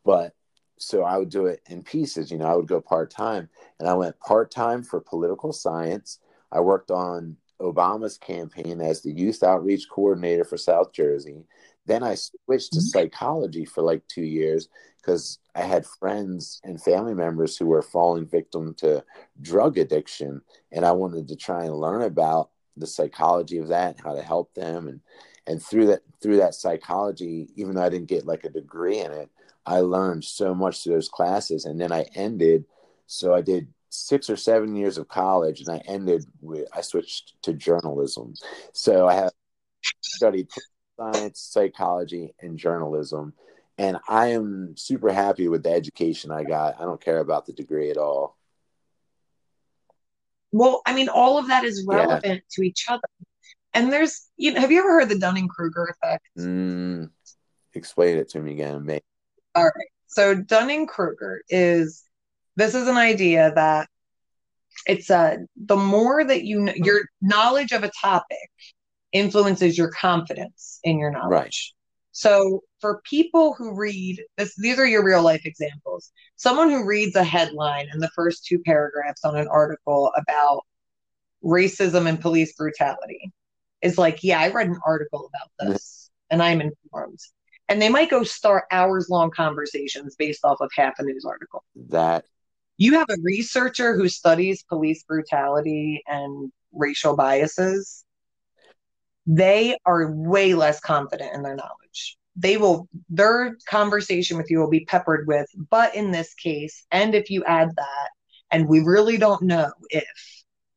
but 0.04 0.34
so 0.78 1.02
I 1.04 1.16
would 1.18 1.30
do 1.30 1.46
it 1.46 1.62
in 1.68 1.82
pieces. 1.82 2.30
You 2.30 2.38
know, 2.38 2.46
I 2.46 2.54
would 2.56 2.68
go 2.68 2.80
part 2.80 3.10
time, 3.10 3.48
and 3.78 3.88
I 3.88 3.94
went 3.94 4.18
part 4.20 4.50
time 4.50 4.82
for 4.82 5.00
political 5.00 5.52
science. 5.52 6.20
I 6.52 6.60
worked 6.60 6.90
on 6.90 7.36
Obama's 7.60 8.18
campaign 8.18 8.80
as 8.80 9.02
the 9.02 9.12
youth 9.12 9.42
outreach 9.42 9.88
coordinator 9.90 10.44
for 10.44 10.56
South 10.58 10.92
Jersey. 10.92 11.44
Then 11.86 12.02
I 12.02 12.16
switched 12.16 12.72
to 12.74 12.80
Mhm. 12.80 12.82
psychology 12.82 13.64
for 13.64 13.82
like 13.82 14.06
two 14.08 14.24
years 14.24 14.68
because 15.00 15.38
I 15.54 15.62
had 15.62 15.86
friends 15.86 16.60
and 16.64 16.82
family 16.82 17.14
members 17.14 17.56
who 17.56 17.66
were 17.66 17.82
falling 17.82 18.26
victim 18.26 18.74
to 18.78 19.04
drug 19.40 19.78
addiction, 19.78 20.42
and 20.72 20.84
I 20.84 20.92
wanted 20.92 21.28
to 21.28 21.36
try 21.36 21.64
and 21.64 21.74
learn 21.76 22.02
about 22.02 22.50
the 22.76 22.86
psychology 22.86 23.58
of 23.58 23.68
that, 23.68 24.00
how 24.02 24.14
to 24.14 24.22
help 24.22 24.54
them, 24.54 24.88
and 24.88 25.00
and 25.46 25.62
through 25.62 25.86
that 25.86 26.02
through 26.22 26.38
that 26.38 26.54
psychology, 26.54 27.48
even 27.56 27.74
though 27.74 27.82
I 27.82 27.88
didn't 27.88 28.08
get 28.08 28.26
like 28.26 28.44
a 28.44 28.50
degree 28.50 28.98
in 28.98 29.12
it, 29.12 29.30
I 29.66 29.80
learned 29.80 30.24
so 30.24 30.54
much 30.54 30.82
through 30.82 30.94
those 30.94 31.08
classes, 31.08 31.64
and 31.64 31.80
then 31.80 31.92
I 31.92 32.06
ended. 32.14 32.64
So 33.06 33.34
I 33.34 33.42
did 33.42 33.68
six 33.90 34.28
or 34.28 34.36
seven 34.36 34.74
years 34.74 34.98
of 34.98 35.08
college, 35.08 35.60
and 35.60 35.68
I 35.70 35.82
ended 35.86 36.24
with 36.40 36.68
I 36.72 36.80
switched 36.80 37.34
to 37.42 37.52
journalism. 37.52 38.34
So 38.72 39.06
I 39.08 39.14
have 39.14 39.32
studied 40.00 40.48
science, 40.98 41.40
psychology, 41.40 42.34
and 42.40 42.58
journalism, 42.58 43.34
and 43.78 43.98
I 44.08 44.28
am 44.28 44.76
super 44.76 45.12
happy 45.12 45.48
with 45.48 45.62
the 45.62 45.70
education 45.70 46.30
I 46.30 46.44
got. 46.44 46.80
I 46.80 46.84
don't 46.84 47.00
care 47.00 47.18
about 47.18 47.46
the 47.46 47.52
degree 47.52 47.90
at 47.90 47.96
all. 47.96 48.36
Well, 50.54 50.82
I 50.86 50.94
mean, 50.94 51.08
all 51.08 51.36
of 51.36 51.48
that 51.48 51.64
is 51.64 51.84
Yeah. 51.90 51.96
relevant 51.96 52.44
to 52.52 52.62
each 52.62 52.86
other. 52.88 53.02
And 53.74 53.92
there's, 53.92 54.30
you 54.36 54.52
know, 54.52 54.60
have 54.60 54.70
you 54.70 54.78
ever 54.78 55.00
heard 55.00 55.08
the 55.08 55.18
Dunning-Kruger 55.18 55.96
effect? 55.96 56.28
Mm, 56.38 57.10
explain 57.74 58.18
it 58.18 58.28
to 58.30 58.40
me 58.40 58.52
again, 58.52 58.84
mate. 58.84 59.02
All 59.56 59.64
right. 59.64 59.90
So 60.06 60.34
Dunning-Kruger 60.36 61.42
is 61.48 62.04
this 62.54 62.76
is 62.76 62.86
an 62.86 62.96
idea 62.96 63.52
that 63.56 63.88
it's 64.86 65.10
uh 65.10 65.38
the 65.56 65.76
more 65.76 66.22
that 66.24 66.44
you 66.44 66.66
kn- 66.66 66.84
your 66.84 67.00
knowledge 67.20 67.72
of 67.72 67.82
a 67.82 67.90
topic 68.00 68.48
influences 69.10 69.76
your 69.76 69.90
confidence 69.90 70.78
in 70.84 71.00
your 71.00 71.10
knowledge. 71.10 71.30
Right. 71.30 71.56
So 72.12 72.62
for 72.84 73.00
people 73.04 73.54
who 73.54 73.74
read 73.74 74.22
this, 74.36 74.54
these 74.56 74.78
are 74.78 74.84
your 74.84 75.02
real 75.02 75.22
life 75.22 75.46
examples. 75.46 76.12
Someone 76.36 76.68
who 76.68 76.84
reads 76.84 77.16
a 77.16 77.24
headline 77.24 77.88
in 77.94 77.98
the 77.98 78.10
first 78.14 78.44
two 78.44 78.58
paragraphs 78.58 79.24
on 79.24 79.38
an 79.38 79.48
article 79.48 80.12
about 80.14 80.66
racism 81.42 82.06
and 82.06 82.20
police 82.20 82.54
brutality 82.54 83.32
is 83.80 83.96
like, 83.96 84.22
yeah, 84.22 84.38
I 84.38 84.50
read 84.50 84.66
an 84.66 84.78
article 84.86 85.30
about 85.30 85.66
this 85.66 86.10
and 86.28 86.42
I'm 86.42 86.60
informed. 86.60 87.20
And 87.70 87.80
they 87.80 87.88
might 87.88 88.10
go 88.10 88.22
start 88.22 88.64
hours 88.70 89.08
long 89.08 89.30
conversations 89.30 90.14
based 90.14 90.44
off 90.44 90.58
of 90.60 90.70
half 90.76 90.98
a 90.98 91.04
news 91.04 91.24
article. 91.24 91.64
That 91.88 92.26
You 92.76 92.98
have 92.98 93.08
a 93.08 93.16
researcher 93.22 93.96
who 93.96 94.10
studies 94.10 94.62
police 94.62 95.04
brutality 95.04 96.02
and 96.06 96.52
racial 96.70 97.16
biases. 97.16 98.04
They 99.26 99.78
are 99.86 100.12
way 100.12 100.52
less 100.52 100.80
confident 100.80 101.34
in 101.34 101.42
their 101.42 101.56
knowledge. 101.56 102.18
They 102.36 102.56
will, 102.56 102.88
their 103.08 103.56
conversation 103.68 104.36
with 104.36 104.50
you 104.50 104.58
will 104.58 104.70
be 104.70 104.84
peppered 104.84 105.26
with, 105.26 105.46
but 105.70 105.94
in 105.94 106.10
this 106.10 106.34
case, 106.34 106.84
and 106.90 107.14
if 107.14 107.30
you 107.30 107.44
add 107.44 107.68
that, 107.76 108.08
and 108.50 108.68
we 108.68 108.80
really 108.80 109.16
don't 109.16 109.42
know 109.42 109.72
if. 109.90 110.04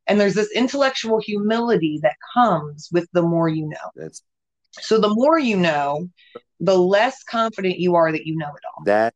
And 0.07 0.19
there's 0.19 0.35
this 0.35 0.51
intellectual 0.55 1.19
humility 1.19 1.99
that 2.01 2.15
comes 2.33 2.89
with 2.91 3.07
the 3.13 3.21
more 3.21 3.49
you 3.49 3.67
know. 3.67 3.91
that's 3.95 4.23
So 4.71 4.99
the 4.99 5.13
more 5.13 5.37
you 5.39 5.57
know, 5.57 6.09
the 6.59 6.77
less 6.77 7.23
confident 7.23 7.79
you 7.79 7.95
are 7.95 8.11
that 8.11 8.25
you 8.25 8.37
know 8.37 8.47
it 8.47 8.63
all. 8.75 8.85
that 8.85 9.13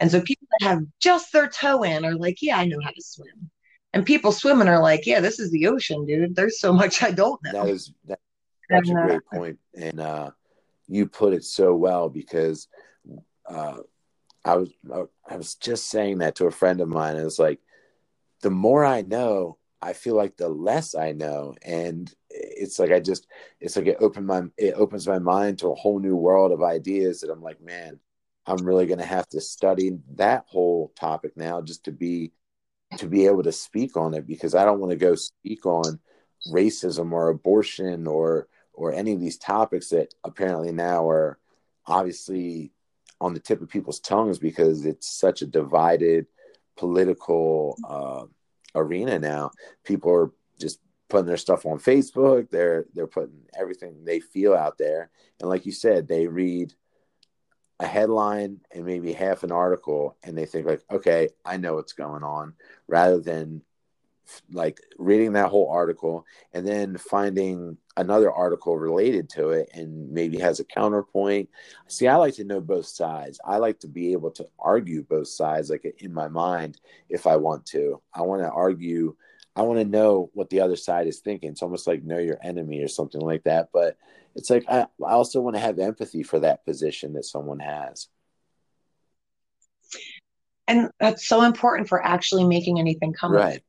And 0.00 0.10
so 0.10 0.20
people 0.20 0.48
that 0.58 0.66
have 0.66 0.80
just 1.00 1.32
their 1.32 1.48
toe 1.48 1.82
in 1.82 2.04
are 2.04 2.14
like, 2.14 2.38
yeah, 2.42 2.58
I 2.58 2.66
know 2.66 2.80
how 2.82 2.90
to 2.90 3.02
swim. 3.02 3.50
And 3.92 4.04
people 4.04 4.32
swimming 4.32 4.68
are 4.68 4.82
like, 4.82 5.06
yeah, 5.06 5.20
this 5.20 5.38
is 5.38 5.50
the 5.50 5.66
ocean, 5.68 6.06
dude. 6.06 6.34
There's 6.34 6.60
so 6.60 6.72
much 6.72 7.02
I 7.02 7.10
don't 7.12 7.40
that 7.44 7.54
know. 7.54 7.66
is 7.66 7.92
that's 8.08 8.20
such 8.70 8.90
a 8.90 8.94
And, 8.94 8.98
uh, 8.98 9.06
great 9.06 9.24
point, 9.26 9.58
and 9.74 10.00
uh, 10.00 10.30
you 10.92 11.06
put 11.06 11.32
it 11.32 11.44
so 11.44 11.74
well 11.74 12.08
because 12.08 12.68
uh, 13.48 13.78
I 14.44 14.56
was 14.56 14.70
I 15.28 15.36
was 15.36 15.54
just 15.54 15.88
saying 15.88 16.18
that 16.18 16.36
to 16.36 16.46
a 16.46 16.50
friend 16.50 16.80
of 16.80 16.88
mine. 16.88 17.16
It's 17.16 17.38
like 17.38 17.60
the 18.42 18.50
more 18.50 18.84
I 18.84 19.02
know, 19.02 19.56
I 19.80 19.94
feel 19.94 20.16
like 20.16 20.36
the 20.36 20.48
less 20.48 20.94
I 20.94 21.12
know, 21.12 21.54
and 21.62 22.12
it's 22.30 22.78
like 22.78 22.92
I 22.92 23.00
just 23.00 23.26
it's 23.60 23.76
like 23.76 23.86
it 23.86 23.98
opened 24.00 24.26
my 24.26 24.42
it 24.58 24.74
opens 24.74 25.06
my 25.08 25.18
mind 25.18 25.60
to 25.60 25.68
a 25.68 25.74
whole 25.74 25.98
new 25.98 26.16
world 26.16 26.52
of 26.52 26.62
ideas 26.62 27.20
that 27.20 27.30
I'm 27.30 27.42
like, 27.42 27.60
man, 27.62 27.98
I'm 28.46 28.64
really 28.66 28.86
going 28.86 28.98
to 28.98 29.04
have 29.04 29.28
to 29.30 29.40
study 29.40 29.98
that 30.16 30.44
whole 30.46 30.92
topic 30.96 31.36
now 31.36 31.62
just 31.62 31.84
to 31.84 31.92
be 31.92 32.32
to 32.98 33.06
be 33.06 33.26
able 33.26 33.44
to 33.44 33.52
speak 33.52 33.96
on 33.96 34.12
it 34.12 34.26
because 34.26 34.54
I 34.54 34.64
don't 34.64 34.80
want 34.80 34.90
to 34.90 34.96
go 34.96 35.14
speak 35.14 35.64
on 35.64 35.98
racism 36.52 37.12
or 37.12 37.28
abortion 37.28 38.06
or 38.06 38.48
or 38.72 38.92
any 38.92 39.12
of 39.12 39.20
these 39.20 39.38
topics 39.38 39.88
that 39.90 40.14
apparently 40.24 40.72
now 40.72 41.08
are 41.08 41.38
obviously 41.86 42.72
on 43.20 43.34
the 43.34 43.40
tip 43.40 43.62
of 43.62 43.68
people's 43.68 44.00
tongues 44.00 44.38
because 44.38 44.84
it's 44.84 45.08
such 45.08 45.42
a 45.42 45.46
divided 45.46 46.26
political 46.76 47.76
uh, 47.88 48.24
arena 48.74 49.18
now. 49.18 49.50
People 49.84 50.12
are 50.12 50.32
just 50.60 50.80
putting 51.08 51.26
their 51.26 51.36
stuff 51.36 51.66
on 51.66 51.78
Facebook. 51.78 52.50
They're 52.50 52.86
they're 52.94 53.06
putting 53.06 53.42
everything 53.58 54.04
they 54.04 54.20
feel 54.20 54.54
out 54.54 54.78
there, 54.78 55.10
and 55.40 55.48
like 55.48 55.66
you 55.66 55.72
said, 55.72 56.08
they 56.08 56.26
read 56.26 56.74
a 57.78 57.86
headline 57.86 58.60
and 58.72 58.84
maybe 58.84 59.12
half 59.12 59.42
an 59.42 59.52
article, 59.52 60.16
and 60.22 60.36
they 60.36 60.46
think 60.46 60.66
like, 60.66 60.82
okay, 60.90 61.28
I 61.44 61.56
know 61.56 61.74
what's 61.74 61.92
going 61.92 62.22
on, 62.22 62.54
rather 62.88 63.20
than 63.20 63.62
like 64.52 64.80
reading 64.98 65.32
that 65.32 65.50
whole 65.50 65.70
article 65.70 66.24
and 66.52 66.66
then 66.66 66.96
finding 66.96 67.76
another 67.96 68.32
article 68.32 68.76
related 68.78 69.28
to 69.28 69.50
it 69.50 69.68
and 69.74 70.10
maybe 70.10 70.38
has 70.38 70.60
a 70.60 70.64
counterpoint. 70.64 71.48
See, 71.88 72.08
I 72.08 72.16
like 72.16 72.34
to 72.34 72.44
know 72.44 72.60
both 72.60 72.86
sides. 72.86 73.40
I 73.44 73.58
like 73.58 73.80
to 73.80 73.88
be 73.88 74.12
able 74.12 74.30
to 74.32 74.46
argue 74.58 75.02
both 75.02 75.28
sides, 75.28 75.70
like 75.70 75.84
in 75.98 76.12
my 76.12 76.28
mind, 76.28 76.80
if 77.08 77.26
I 77.26 77.36
want 77.36 77.66
to. 77.66 78.00
I 78.14 78.22
want 78.22 78.42
to 78.42 78.50
argue. 78.50 79.16
I 79.54 79.62
want 79.62 79.80
to 79.80 79.84
know 79.84 80.30
what 80.32 80.48
the 80.48 80.60
other 80.60 80.76
side 80.76 81.06
is 81.06 81.20
thinking. 81.20 81.50
It's 81.50 81.62
almost 81.62 81.86
like 81.86 82.02
know 82.02 82.18
your 82.18 82.38
enemy 82.42 82.82
or 82.82 82.88
something 82.88 83.20
like 83.20 83.44
that. 83.44 83.68
But 83.72 83.98
it's 84.34 84.48
like 84.48 84.64
I, 84.68 84.86
I 85.04 85.12
also 85.12 85.40
want 85.40 85.56
to 85.56 85.62
have 85.62 85.78
empathy 85.78 86.22
for 86.22 86.40
that 86.40 86.64
position 86.64 87.12
that 87.14 87.24
someone 87.24 87.60
has. 87.60 88.08
And 90.68 90.90
that's 90.98 91.26
so 91.26 91.42
important 91.42 91.88
for 91.88 92.02
actually 92.02 92.44
making 92.44 92.78
anything 92.78 93.12
come 93.12 93.32
right. 93.32 93.62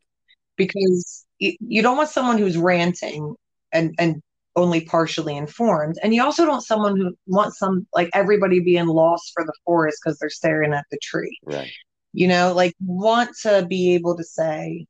Because 0.58 1.26
you 1.39 1.82
don't 1.82 1.98
want 1.98 2.10
someone 2.10 2.38
who's 2.38 2.58
ranting 2.58 3.36
and 3.72 3.94
and 4.00 4.22
only 4.56 4.82
partially 4.82 5.36
informed 5.36 5.96
and 6.04 6.13
you 6.13 6.24
also 6.24 6.44
don't 6.44 6.54
want 6.54 6.63
someone 6.63 6.96
who 6.96 7.12
wants 7.26 7.58
some 7.58 7.88
like 7.94 8.10
everybody 8.13 8.60
being 8.60 8.86
lost 8.86 9.32
for 9.34 9.44
the 9.44 9.54
forest 9.66 9.98
because 10.04 10.20
they're 10.20 10.30
staring 10.30 10.74
at 10.74 10.86
the 10.92 11.00
tree. 11.02 11.38
Right. 11.44 11.72
You 12.13 12.28
know 12.28 12.54
like 12.54 12.76
want 12.80 13.32
to 13.42 13.66
be 13.68 13.96
able 13.96 14.16
to 14.18 14.24
say 14.24 14.86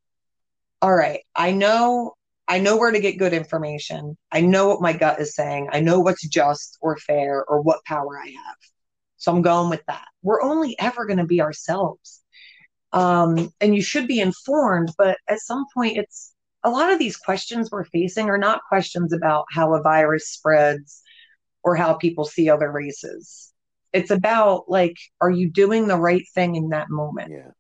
all 0.81 0.93
right 0.93 1.21
i 1.33 1.51
know 1.51 2.13
i 2.49 2.59
know 2.59 2.75
where 2.75 2.91
to 2.91 2.99
get 2.99 3.17
good 3.17 3.33
information. 3.33 4.17
I 4.31 4.41
know 4.41 4.67
what 4.67 4.81
my 4.81 4.91
gut 4.91 5.21
is 5.21 5.33
saying. 5.33 5.69
I 5.71 5.79
know 5.79 6.01
what's 6.01 6.27
just 6.27 6.77
or 6.81 6.97
fair 6.97 7.45
or 7.45 7.61
what 7.61 7.85
power 7.85 8.19
i 8.19 8.27
have. 8.27 8.57
So 9.15 9.33
i'm 9.33 9.41
going 9.41 9.69
with 9.69 9.83
that. 9.87 10.05
We're 10.23 10.41
only 10.41 10.75
ever 10.77 11.05
going 11.05 11.19
to 11.19 11.25
be 11.25 11.41
ourselves 11.41 12.22
um, 12.93 13.51
and 13.59 13.75
you 13.75 13.81
should 13.81 14.07
be 14.07 14.19
informed 14.19 14.91
but 14.97 15.17
at 15.27 15.39
some 15.39 15.65
point 15.73 15.97
it's 15.97 16.33
a 16.63 16.69
lot 16.69 16.91
of 16.91 16.99
these 16.99 17.17
questions 17.17 17.69
we're 17.69 17.83
facing 17.85 18.29
are 18.29 18.37
not 18.37 18.61
questions 18.69 19.11
about 19.11 19.45
how 19.51 19.73
a 19.75 19.81
virus 19.81 20.29
spreads 20.29 21.01
or 21.63 21.75
how 21.75 21.93
people 21.93 22.25
see 22.25 22.49
other 22.49 22.71
races. 22.71 23.51
It's 23.91 24.11
about 24.11 24.69
like 24.69 24.97
are 25.21 25.29
you 25.29 25.49
doing 25.49 25.87
the 25.87 25.97
right 25.97 26.25
thing 26.33 26.55
in 26.55 26.69
that 26.69 26.89
moment? 26.89 27.31
Yeah. 27.31 27.51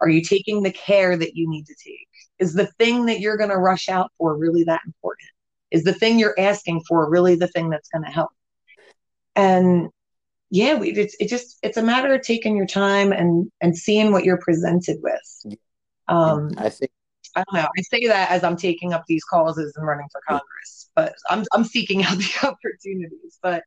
are 0.00 0.08
you 0.08 0.22
taking 0.22 0.62
the 0.62 0.72
care 0.72 1.16
that 1.16 1.34
you 1.34 1.48
need 1.48 1.64
to 1.66 1.74
take? 1.82 2.08
Is 2.38 2.54
the 2.54 2.66
thing 2.78 3.06
that 3.06 3.20
you're 3.20 3.38
going 3.38 3.50
to 3.50 3.56
rush 3.56 3.88
out 3.88 4.10
for 4.18 4.36
really 4.36 4.64
that 4.64 4.82
important? 4.86 5.28
Is 5.70 5.84
the 5.84 5.94
thing 5.94 6.18
you're 6.18 6.38
asking 6.38 6.82
for 6.88 7.08
really 7.08 7.34
the 7.34 7.48
thing 7.48 7.70
that's 7.70 7.88
going 7.88 8.04
to 8.04 8.10
help? 8.10 8.30
And 9.34 9.88
yeah, 10.50 10.74
we, 10.74 10.92
it's 10.92 11.16
it 11.18 11.28
just 11.28 11.58
it's 11.62 11.76
a 11.76 11.82
matter 11.82 12.14
of 12.14 12.22
taking 12.22 12.56
your 12.56 12.66
time 12.66 13.12
and 13.12 13.50
and 13.60 13.76
seeing 13.76 14.12
what 14.12 14.24
you're 14.24 14.38
presented 14.38 14.98
with. 15.02 15.56
Um, 16.08 16.52
I 16.56 16.68
think 16.68 16.90
I 17.34 17.44
don't 17.44 17.62
know. 17.62 17.68
I 17.76 17.82
say 17.82 18.06
that 18.06 18.30
as 18.30 18.44
I'm 18.44 18.56
taking 18.56 18.92
up 18.92 19.04
these 19.08 19.24
causes 19.24 19.74
and 19.76 19.86
running 19.86 20.06
for 20.12 20.20
Congress, 20.26 20.90
but 20.94 21.14
I'm 21.28 21.44
I'm 21.52 21.64
seeking 21.64 22.04
out 22.04 22.16
the 22.18 22.48
opportunities. 22.48 23.38
But 23.42 23.64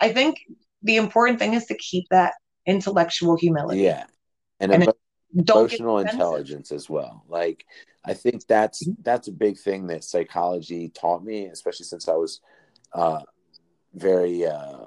I 0.00 0.12
think 0.12 0.38
the 0.82 0.96
important 0.96 1.38
thing 1.38 1.54
is 1.54 1.66
to 1.66 1.76
keep 1.76 2.06
that 2.10 2.34
intellectual 2.66 3.36
humility. 3.36 3.82
Yeah, 3.82 4.04
and, 4.58 4.72
and 4.72 4.92
emotional 5.34 5.98
intelligence 5.98 6.72
as 6.72 6.90
well. 6.90 7.24
Like 7.28 7.64
I 8.04 8.14
think 8.14 8.46
that's 8.46 8.86
mm-hmm. 8.86 9.02
that's 9.02 9.28
a 9.28 9.32
big 9.32 9.58
thing 9.58 9.86
that 9.88 10.04
psychology 10.04 10.88
taught 10.88 11.24
me, 11.24 11.46
especially 11.46 11.86
since 11.86 12.08
I 12.08 12.14
was 12.14 12.40
uh, 12.92 13.20
very 13.94 14.46
uh, 14.46 14.86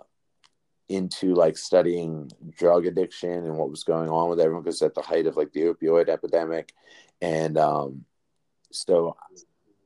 into 0.93 1.33
like 1.33 1.57
studying 1.57 2.31
drug 2.57 2.85
addiction 2.85 3.29
and 3.29 3.57
what 3.57 3.69
was 3.69 3.83
going 3.83 4.09
on 4.09 4.29
with 4.29 4.39
everyone 4.39 4.63
because 4.63 4.81
at 4.81 4.93
the 4.93 5.01
height 5.01 5.27
of 5.27 5.37
like 5.37 5.51
the 5.53 5.61
opioid 5.61 6.09
epidemic. 6.09 6.73
And 7.21 7.57
um 7.57 8.05
so 8.73 9.15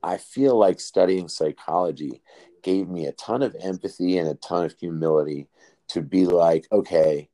i 0.02 0.18
feel 0.18 0.58
like 0.58 0.80
studying 0.80 1.28
psychology 1.28 2.22
gave 2.64 2.88
me 2.88 3.06
a 3.06 3.12
ton 3.14 3.44
of 3.44 3.56
empathy 3.62 4.18
and 4.18 4.28
a 4.28 4.36
ton 4.36 4.66
of 4.66 4.76
humility 4.80 5.48
to 5.88 6.02
be 6.02 6.26
like 6.26 6.68
okay 6.72 7.30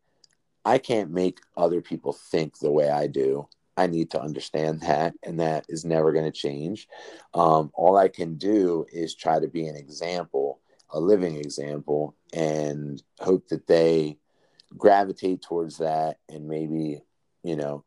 i 0.66 0.78
can't 0.78 1.12
make 1.12 1.40
other 1.56 1.82
people 1.82 2.14
think 2.14 2.58
the 2.58 2.72
way 2.72 2.90
i 2.90 3.08
do. 3.08 3.48
I 3.76 3.88
need 3.88 4.12
to 4.12 4.22
understand 4.22 4.82
that 4.82 5.16
and 5.24 5.40
that 5.40 5.66
is 5.68 5.84
never 5.84 6.12
going 6.12 6.32
to 6.32 6.32
change. 6.32 6.88
Um, 7.34 7.72
all 7.74 7.98
i 7.98 8.08
can 8.08 8.36
do 8.36 8.86
is 8.92 9.16
try 9.16 9.40
to 9.40 9.48
be 9.48 9.68
an 9.68 9.76
example 9.76 10.60
a 10.94 11.00
living 11.00 11.36
example 11.36 12.16
and 12.34 13.02
hope 13.20 13.48
that 13.50 13.68
they 13.68 14.18
gravitate 14.78 15.42
towards 15.42 15.78
that 15.78 16.18
and 16.30 16.48
maybe 16.48 17.02
you 17.44 17.56
know 17.56 17.84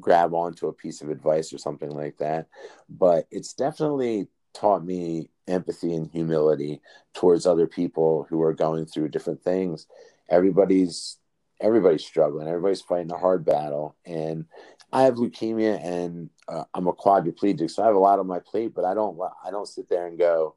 grab 0.00 0.32
onto 0.32 0.68
a 0.68 0.72
piece 0.72 1.02
of 1.02 1.10
advice 1.10 1.52
or 1.52 1.58
something 1.58 1.90
like 1.90 2.18
that. 2.18 2.46
But 2.88 3.26
it's 3.30 3.52
definitely 3.52 4.28
taught 4.54 4.84
me 4.84 5.30
empathy 5.46 5.94
and 5.94 6.08
humility 6.10 6.80
towards 7.14 7.46
other 7.46 7.66
people 7.66 8.26
who 8.28 8.40
are 8.42 8.54
going 8.54 8.86
through 8.86 9.08
different 9.08 9.42
things. 9.42 9.86
Everybody's 10.28 11.16
everybody's 11.60 12.04
struggling. 12.04 12.46
Everybody's 12.46 12.82
fighting 12.82 13.10
a 13.10 13.18
hard 13.18 13.44
battle. 13.44 13.96
And 14.04 14.44
i 14.92 15.02
have 15.02 15.16
leukemia 15.16 15.84
and 15.84 16.30
uh, 16.48 16.64
i'm 16.74 16.86
a 16.86 16.92
quadriplegic 16.92 17.70
so 17.70 17.82
i 17.82 17.86
have 17.86 17.94
a 17.94 17.98
lot 17.98 18.18
on 18.18 18.26
my 18.26 18.38
plate 18.38 18.74
but 18.74 18.84
i 18.84 18.94
don't 18.94 19.18
i 19.44 19.50
don't 19.50 19.68
sit 19.68 19.88
there 19.88 20.06
and 20.06 20.18
go 20.18 20.54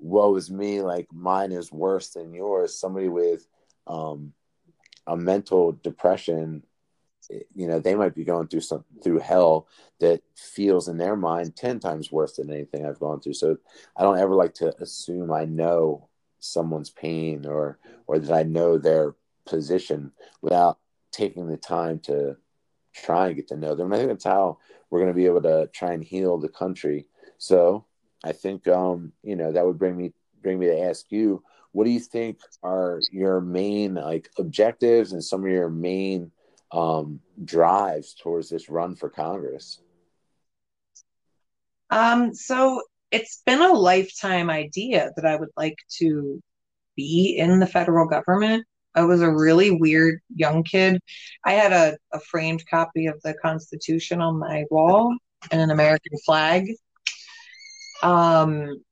woe 0.00 0.36
is 0.36 0.50
me, 0.50 0.82
like 0.82 1.06
mine 1.12 1.52
is 1.52 1.72
worse 1.72 2.10
than 2.10 2.34
yours. 2.34 2.76
Somebody 2.78 3.08
with 3.08 3.46
um, 3.86 4.32
a 5.06 5.16
mental 5.16 5.72
depression, 5.72 6.64
you 7.54 7.68
know, 7.68 7.78
they 7.78 7.94
might 7.94 8.14
be 8.14 8.24
going 8.24 8.48
through 8.48 8.60
some 8.60 8.84
through 9.02 9.18
hell 9.18 9.68
that 10.00 10.22
feels 10.36 10.88
in 10.88 10.98
their 10.98 11.16
mind 11.16 11.54
ten 11.54 11.78
times 11.78 12.10
worse 12.10 12.36
than 12.36 12.50
anything 12.50 12.84
I've 12.84 13.00
gone 13.00 13.20
through. 13.20 13.34
So 13.34 13.58
I 13.96 14.02
don't 14.02 14.18
ever 14.18 14.34
like 14.34 14.54
to 14.54 14.74
assume 14.82 15.32
I 15.32 15.44
know 15.44 16.08
someone's 16.40 16.90
pain 16.90 17.46
or 17.46 17.78
or 18.06 18.18
that 18.18 18.34
I 18.34 18.42
know 18.42 18.78
their 18.78 19.14
position 19.44 20.12
without 20.42 20.78
taking 21.12 21.46
the 21.48 21.56
time 21.56 21.98
to 22.00 22.36
try 22.92 23.28
and 23.28 23.36
get 23.36 23.48
to 23.48 23.56
know 23.56 23.74
them. 23.74 23.86
And 23.86 23.94
I 23.94 23.98
think 23.98 24.10
that's 24.10 24.24
how 24.24 24.58
we're 24.88 25.00
going 25.00 25.12
to 25.12 25.16
be 25.16 25.26
able 25.26 25.42
to 25.42 25.68
try 25.72 25.92
and 25.92 26.02
heal 26.02 26.38
the 26.38 26.48
country. 26.48 27.06
So 27.38 27.84
I 28.24 28.32
think 28.32 28.68
um, 28.68 29.12
you 29.22 29.36
know 29.36 29.52
that 29.52 29.64
would 29.64 29.78
bring 29.78 29.96
me 29.96 30.12
bring 30.42 30.58
me 30.58 30.66
to 30.66 30.80
ask 30.80 31.06
you, 31.10 31.42
what 31.72 31.84
do 31.84 31.90
you 31.90 32.00
think 32.00 32.38
are 32.62 33.00
your 33.10 33.40
main 33.40 33.94
like 33.94 34.30
objectives 34.38 35.12
and 35.12 35.22
some 35.22 35.44
of 35.44 35.50
your 35.50 35.70
main 35.70 36.30
um, 36.72 37.20
drives 37.44 38.14
towards 38.14 38.48
this 38.48 38.68
run 38.68 38.94
for 38.94 39.08
Congress? 39.08 39.80
Um, 41.90 42.34
so 42.34 42.82
it's 43.10 43.42
been 43.44 43.60
a 43.60 43.72
lifetime 43.72 44.50
idea 44.50 45.10
that 45.16 45.26
I 45.26 45.36
would 45.36 45.50
like 45.56 45.76
to 45.98 46.40
be 46.96 47.36
in 47.38 47.58
the 47.58 47.66
federal 47.66 48.06
government. 48.06 48.64
I 48.94 49.02
was 49.02 49.22
a 49.22 49.32
really 49.32 49.70
weird 49.70 50.20
young 50.34 50.62
kid. 50.64 51.00
I 51.44 51.52
had 51.52 51.72
a, 51.72 51.96
a 52.12 52.20
framed 52.20 52.64
copy 52.68 53.06
of 53.06 53.20
the 53.22 53.34
Constitution 53.34 54.20
on 54.20 54.38
my 54.38 54.64
wall 54.70 55.16
and 55.50 55.60
an 55.60 55.70
American 55.70 56.18
flag. 56.24 56.66
Um, 58.02 58.82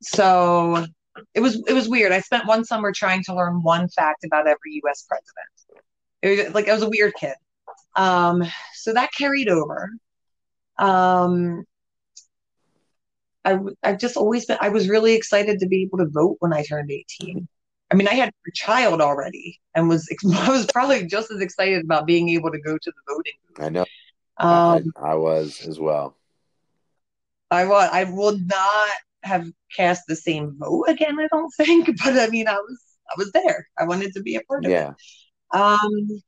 so 0.00 0.86
it 1.34 1.40
was 1.40 1.62
it 1.66 1.72
was 1.72 1.88
weird. 1.88 2.12
I 2.12 2.20
spent 2.20 2.46
one 2.46 2.64
summer 2.64 2.92
trying 2.92 3.22
to 3.24 3.34
learn 3.34 3.62
one 3.62 3.88
fact 3.88 4.24
about 4.24 4.46
every 4.46 4.80
U.S. 4.84 5.06
president. 5.08 5.84
It 6.22 6.46
was 6.46 6.54
like 6.54 6.68
I 6.68 6.74
was 6.74 6.82
a 6.82 6.90
weird 6.90 7.14
kid. 7.14 7.34
Um, 7.96 8.44
so 8.74 8.92
that 8.94 9.10
carried 9.12 9.48
over. 9.48 9.90
Um, 10.78 11.64
I 13.44 13.58
I've 13.82 13.98
just 13.98 14.16
always 14.16 14.46
been. 14.46 14.58
I 14.60 14.68
was 14.68 14.88
really 14.88 15.14
excited 15.14 15.60
to 15.60 15.66
be 15.66 15.82
able 15.82 15.98
to 15.98 16.06
vote 16.06 16.36
when 16.40 16.52
I 16.52 16.62
turned 16.62 16.90
eighteen. 16.90 17.48
I 17.90 17.94
mean, 17.94 18.08
I 18.08 18.14
had 18.14 18.30
a 18.30 18.50
child 18.54 19.00
already, 19.00 19.60
and 19.74 19.88
was 19.88 20.08
I 20.34 20.50
was 20.50 20.66
probably 20.66 21.06
just 21.06 21.30
as 21.30 21.40
excited 21.40 21.84
about 21.84 22.06
being 22.06 22.30
able 22.30 22.50
to 22.50 22.60
go 22.60 22.78
to 22.78 22.92
the 22.92 23.14
voting. 23.14 23.32
I 23.58 23.68
know. 23.68 23.84
Um, 24.38 24.92
I, 24.96 25.10
I 25.10 25.14
was 25.14 25.66
as 25.66 25.78
well. 25.78 26.16
I 27.52 27.64
will. 27.66 27.74
I 27.76 28.04
will 28.04 28.38
not 28.38 28.90
have 29.24 29.48
cast 29.76 30.04
the 30.08 30.16
same 30.16 30.56
vote 30.58 30.86
again. 30.88 31.18
I 31.20 31.28
don't 31.28 31.50
think, 31.56 31.86
but 32.04 32.18
I 32.18 32.28
mean, 32.28 32.48
I 32.48 32.54
was 32.56 32.82
I 33.10 33.14
was 33.18 33.32
there. 33.32 33.68
I 33.78 33.84
wanted 33.84 34.14
to 34.14 34.22
be 34.22 34.36
a 34.36 34.42
part 34.42 34.66
of 34.66 34.72
Yeah. 34.72 34.94
it. 35.54 35.58
Um, 35.58 36.22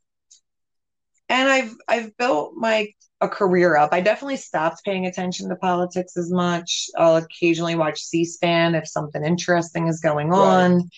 and 1.29 1.49
I've 1.49 1.75
I've 1.89 2.17
built 2.17 2.55
my 2.57 2.89
a 3.21 3.29
career 3.29 3.77
up. 3.77 3.91
I 3.93 4.01
definitely 4.01 4.37
stopped 4.37 4.85
paying 4.85 5.07
attention 5.07 5.49
to 5.49 5.57
politics 5.57 6.17
as 6.17 6.31
much. 6.31 6.89
I'll 6.99 7.17
occasionally 7.17 7.75
watch 7.75 8.01
C-SPAN 8.03 8.75
if 8.75 8.87
something 8.89 9.25
interesting 9.25 9.89
is 9.89 10.01
going 10.01 10.33
Right. 10.35 10.75
on. 10.75 10.91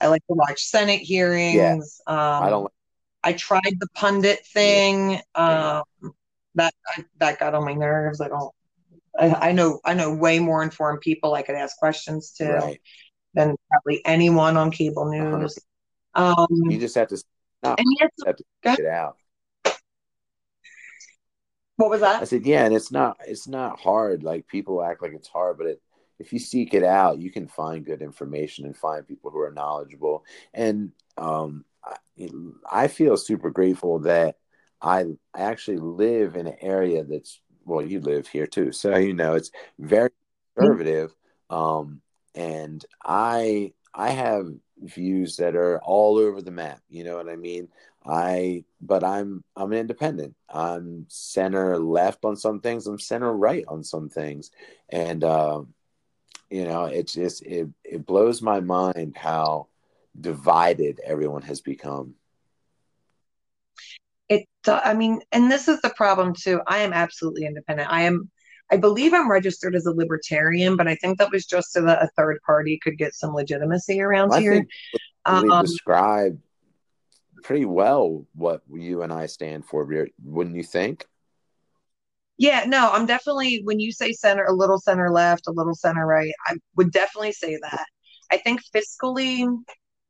I 0.00 0.08
like 0.08 0.22
to 0.28 0.34
watch 0.34 0.62
Senate 0.62 1.00
hearings. 1.00 2.00
I 2.38 2.48
Um, 2.48 2.50
don't 2.50 2.72
I 3.24 3.32
tried 3.34 3.76
the 3.80 3.88
pundit 3.94 4.46
thing. 4.48 5.20
Um, 5.34 5.82
that 6.56 6.74
that 7.18 7.40
got 7.40 7.54
on 7.54 7.64
my 7.64 7.74
nerves. 7.74 8.20
I 8.20 8.28
don't. 8.28 8.52
I, 9.18 9.48
I 9.48 9.52
know 9.52 9.80
I 9.84 9.94
know 9.94 10.14
way 10.14 10.38
more 10.38 10.62
informed 10.62 11.00
people 11.00 11.34
I 11.34 11.42
could 11.42 11.54
ask 11.54 11.76
questions 11.76 12.32
to 12.38 12.52
right. 12.52 12.80
than 13.34 13.54
probably 13.70 14.04
anyone 14.04 14.56
on 14.56 14.70
cable 14.70 15.10
news. 15.10 15.58
Um, 16.14 16.46
You 16.50 16.78
just 16.78 16.94
have 16.94 17.08
to 17.08 17.16
stop 17.16 17.78
and 17.78 17.86
yes, 18.00 18.10
have 18.26 18.36
to 18.36 18.44
get 18.62 18.78
it 18.78 18.86
out. 18.86 19.16
what 21.76 21.90
was 21.90 22.00
that? 22.00 22.22
I 22.22 22.24
said, 22.24 22.46
yeah, 22.46 22.64
and 22.64 22.74
it's 22.74 22.92
not 22.92 23.18
it's 23.26 23.48
not 23.48 23.80
hard. 23.80 24.22
Like 24.22 24.46
people 24.46 24.82
act 24.82 25.02
like 25.02 25.12
it's 25.12 25.28
hard, 25.28 25.58
but 25.58 25.66
it, 25.66 25.82
if 26.18 26.32
you 26.32 26.38
seek 26.38 26.74
it 26.74 26.84
out, 26.84 27.18
you 27.18 27.30
can 27.30 27.48
find 27.48 27.84
good 27.84 28.02
information 28.02 28.64
and 28.64 28.76
find 28.76 29.06
people 29.06 29.30
who 29.30 29.40
are 29.40 29.50
knowledgeable. 29.50 30.24
And 30.52 30.92
um, 31.18 31.64
I, 31.84 31.96
I 32.70 32.88
feel 32.88 33.16
super 33.16 33.50
grateful 33.50 34.00
that 34.00 34.36
I 34.80 35.06
actually 35.36 35.78
live 35.78 36.36
in 36.36 36.46
an 36.46 36.56
area 36.60 37.02
that's 37.04 37.40
well, 37.64 37.84
you 37.84 38.00
live 38.00 38.26
here 38.26 38.46
too, 38.46 38.72
so 38.72 38.96
you 38.96 39.14
know 39.14 39.34
it's 39.34 39.50
very 39.78 40.10
conservative. 40.56 41.14
Um, 41.50 42.00
and 42.34 42.84
I 43.04 43.72
I 43.94 44.10
have 44.10 44.48
views 44.80 45.36
that 45.36 45.54
are 45.54 45.80
all 45.82 46.18
over 46.18 46.42
the 46.42 46.50
map. 46.50 46.80
You 46.88 47.04
know 47.04 47.16
what 47.16 47.28
I 47.28 47.36
mean? 47.36 47.68
I 48.06 48.64
but 48.80 49.02
I'm 49.02 49.44
I'm 49.56 49.72
an 49.72 49.78
independent. 49.78 50.34
I'm 50.48 51.06
center 51.08 51.78
left 51.78 52.24
on 52.24 52.36
some 52.36 52.60
things. 52.60 52.86
I'm 52.86 52.98
center 52.98 53.32
right 53.32 53.64
on 53.68 53.82
some 53.82 54.08
things, 54.08 54.50
and 54.90 55.24
um, 55.24 55.74
you 56.50 56.64
know 56.64 56.84
it's 56.84 57.14
just 57.14 57.42
it 57.42 57.68
it 57.84 58.04
blows 58.06 58.42
my 58.42 58.60
mind 58.60 59.16
how 59.16 59.68
divided 60.20 61.00
everyone 61.04 61.42
has 61.42 61.60
become. 61.60 62.14
It. 64.28 64.46
I 64.66 64.94
mean, 64.94 65.20
and 65.32 65.50
this 65.50 65.68
is 65.68 65.80
the 65.80 65.90
problem 65.90 66.34
too. 66.34 66.60
I 66.66 66.78
am 66.78 66.92
absolutely 66.92 67.46
independent. 67.46 67.90
I 67.92 68.02
am. 68.02 68.30
I 68.72 68.78
believe 68.78 69.12
I'm 69.12 69.30
registered 69.30 69.74
as 69.76 69.84
a 69.84 69.92
libertarian, 69.92 70.76
but 70.76 70.88
I 70.88 70.94
think 70.94 71.18
that 71.18 71.30
was 71.30 71.44
just 71.44 71.72
so 71.72 71.82
that 71.82 72.02
a 72.02 72.08
third 72.16 72.38
party 72.46 72.78
could 72.82 72.96
get 72.96 73.14
some 73.14 73.34
legitimacy 73.34 74.00
around 74.00 74.32
I 74.32 74.40
here. 74.40 74.52
think 74.54 74.68
we 75.42 75.50
Um, 75.50 75.62
describe 75.62 76.38
pretty 77.42 77.66
well 77.66 78.26
what 78.34 78.62
you 78.72 79.02
and 79.02 79.12
I 79.12 79.26
stand 79.26 79.66
for. 79.66 79.86
Wouldn't 80.24 80.56
you 80.56 80.62
think? 80.62 81.06
Yeah, 82.38 82.64
no, 82.66 82.90
I'm 82.90 83.06
definitely 83.06 83.60
when 83.62 83.78
you 83.78 83.92
say 83.92 84.12
center, 84.12 84.44
a 84.44 84.52
little 84.52 84.80
center 84.80 85.10
left, 85.10 85.46
a 85.46 85.52
little 85.52 85.74
center 85.74 86.06
right, 86.06 86.32
I 86.46 86.56
would 86.74 86.90
definitely 86.90 87.32
say 87.32 87.58
that. 87.60 87.86
I 88.32 88.38
think 88.38 88.60
fiscally, 88.74 89.46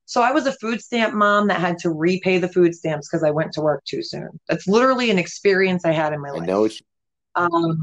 so 0.06 0.22
I 0.22 0.32
was 0.32 0.46
a 0.46 0.52
food 0.52 0.80
stamp 0.82 1.14
mom 1.14 1.48
that 1.48 1.60
had 1.60 1.78
to 1.78 1.90
repay 1.90 2.38
the 2.38 2.48
food 2.48 2.74
stamps 2.74 3.08
because 3.08 3.24
I 3.24 3.30
went 3.30 3.52
to 3.52 3.60
work 3.62 3.84
too 3.84 4.02
soon. 4.02 4.28
That's 4.48 4.66
literally 4.68 5.10
an 5.10 5.18
experience 5.18 5.84
I 5.84 5.92
had 5.92 6.12
in 6.12 6.20
my 6.20 6.30
I 6.34 6.40
life. 6.40 6.48
know 6.48 6.64
it's 6.64 6.82
Um, 7.36 7.78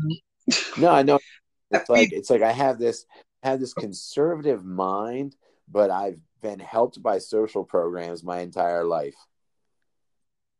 no, 0.75 0.89
I 0.91 1.03
know 1.03 1.19
it's 1.71 1.89
like 1.89 2.12
it's 2.12 2.29
like 2.29 2.41
I 2.41 2.51
have 2.51 2.79
this 2.79 3.05
have 3.43 3.60
this 3.60 3.73
conservative 3.73 4.65
mind, 4.65 5.36
but 5.69 5.89
I've 5.91 6.19
been 6.41 6.60
helped 6.60 7.01
by 7.01 7.19
social 7.19 7.63
programs 7.63 8.23
my 8.23 8.39
entire 8.39 8.84
life. 8.86 9.15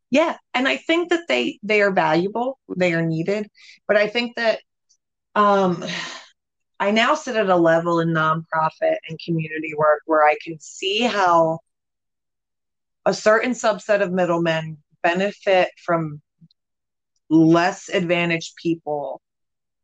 yeah, 0.10 0.38
and 0.54 0.68
I 0.68 0.78
think 0.78 1.10
that 1.10 1.28
they 1.28 1.60
they 1.64 1.82
are 1.82 1.92
valuable, 1.92 2.60
they 2.76 2.94
are 2.94 3.02
needed, 3.06 3.48
but 3.88 3.98
I 3.98 4.08
think 4.08 4.36
that 4.36 4.60
um 5.36 5.86
I 6.82 6.90
now 6.90 7.14
sit 7.14 7.36
at 7.36 7.48
a 7.48 7.56
level 7.56 8.00
in 8.00 8.10
nonprofit 8.10 8.96
and 9.08 9.20
community 9.24 9.76
work 9.78 10.02
where 10.08 10.26
I 10.26 10.36
can 10.44 10.60
see 10.60 11.02
how 11.02 11.60
a 13.06 13.14
certain 13.14 13.52
subset 13.52 14.02
of 14.02 14.12
middlemen 14.12 14.80
benefit 15.04 15.70
from 15.86 16.24
less 17.30 17.88
advantaged 17.88 18.56
people 18.56 19.22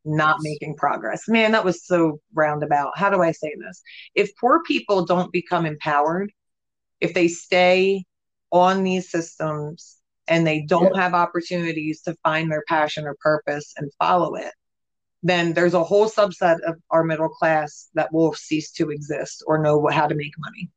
not 0.06 0.38
making 0.42 0.76
progress. 0.76 1.28
Man, 1.28 1.52
that 1.52 1.64
was 1.64 1.86
so 1.86 2.20
roundabout. 2.34 2.98
How 2.98 3.12
do 3.12 3.22
I 3.22 3.32
say 3.32 3.54
this? 3.60 3.84
If 4.16 4.36
poor 4.42 4.64
people 4.64 5.06
don't 5.06 5.32
become 5.32 5.68
empowered, 5.68 6.32
if 7.00 7.14
they 7.14 7.28
stay 7.28 8.06
on 8.52 8.84
these 8.84 9.12
systems 9.12 9.98
and 10.28 10.48
they 10.48 10.62
don't 10.62 10.98
have 10.98 11.14
opportunities 11.14 12.02
to 12.02 12.16
find 12.24 12.52
their 12.52 12.64
passion 12.68 13.06
or 13.06 13.16
purpose 13.22 13.76
and 13.78 13.92
follow 14.00 14.34
it, 14.34 14.52
then 15.30 15.54
there's 15.54 15.74
a 15.74 15.84
whole 15.84 16.10
subset 16.10 16.60
of 16.62 16.76
our 16.90 17.04
middle 17.04 17.30
class 17.30 17.90
that 17.94 18.14
will 18.14 18.34
cease 18.34 18.72
to 18.74 18.90
exist 18.90 19.44
or 19.48 19.58
know 19.58 19.78
what, 19.78 19.94
how 19.94 20.08
to 20.08 20.16
make 20.16 20.34
money. 20.38 20.70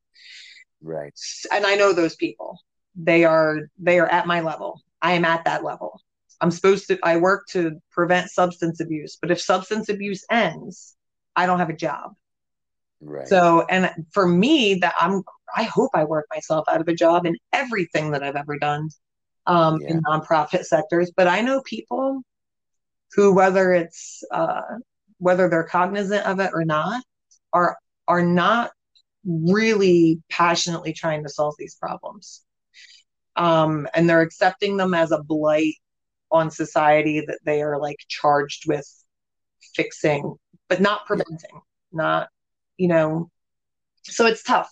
Right. 0.82 1.12
And 1.52 1.66
I 1.66 1.74
know 1.74 1.92
those 1.92 2.16
people. 2.16 2.58
They 2.96 3.24
are 3.24 3.68
they 3.78 3.98
are 4.00 4.08
at 4.08 4.26
my 4.26 4.40
level. 4.40 4.80
I 5.00 5.12
am 5.12 5.24
at 5.24 5.44
that 5.44 5.62
level. 5.62 6.00
I'm 6.40 6.50
supposed 6.50 6.88
to 6.88 6.98
I 7.02 7.18
work 7.18 7.46
to 7.50 7.80
prevent 7.90 8.30
substance 8.30 8.80
abuse, 8.80 9.18
but 9.20 9.30
if 9.30 9.40
substance 9.40 9.88
abuse 9.88 10.24
ends, 10.30 10.96
I 11.36 11.46
don't 11.46 11.58
have 11.58 11.70
a 11.70 11.76
job. 11.76 12.14
Right. 13.00 13.28
So, 13.28 13.64
and 13.68 13.90
for 14.12 14.26
me, 14.26 14.74
that 14.76 14.94
I'm, 15.00 15.22
I 15.56 15.64
hope 15.64 15.90
I 15.94 16.04
work 16.04 16.26
myself 16.32 16.66
out 16.68 16.80
of 16.80 16.88
a 16.88 16.94
job 16.94 17.26
in 17.26 17.36
everything 17.52 18.10
that 18.10 18.22
I've 18.22 18.36
ever 18.36 18.58
done 18.58 18.90
um, 19.46 19.80
in 19.82 20.02
nonprofit 20.02 20.64
sectors. 20.64 21.10
But 21.16 21.26
I 21.26 21.40
know 21.40 21.62
people 21.62 22.22
who, 23.14 23.34
whether 23.34 23.72
it's 23.72 24.22
uh, 24.32 24.62
whether 25.18 25.48
they're 25.48 25.64
cognizant 25.64 26.26
of 26.26 26.40
it 26.40 26.50
or 26.54 26.64
not, 26.64 27.02
are 27.52 27.76
are 28.08 28.24
not 28.24 28.70
really 29.24 30.20
passionately 30.30 30.92
trying 30.92 31.22
to 31.22 31.28
solve 31.28 31.54
these 31.58 31.74
problems, 31.76 32.42
um, 33.36 33.86
and 33.94 34.08
they're 34.08 34.22
accepting 34.22 34.76
them 34.76 34.94
as 34.94 35.12
a 35.12 35.22
blight 35.22 35.74
on 36.32 36.50
society 36.50 37.20
that 37.26 37.40
they 37.44 37.62
are 37.62 37.78
like 37.78 37.98
charged 38.08 38.64
with 38.66 38.86
fixing, 39.74 40.36
but 40.68 40.80
not 40.80 41.06
preventing, 41.06 41.60
not 41.92 42.28
you 42.80 42.88
know 42.88 43.30
so 44.02 44.26
it's 44.26 44.42
tough 44.42 44.70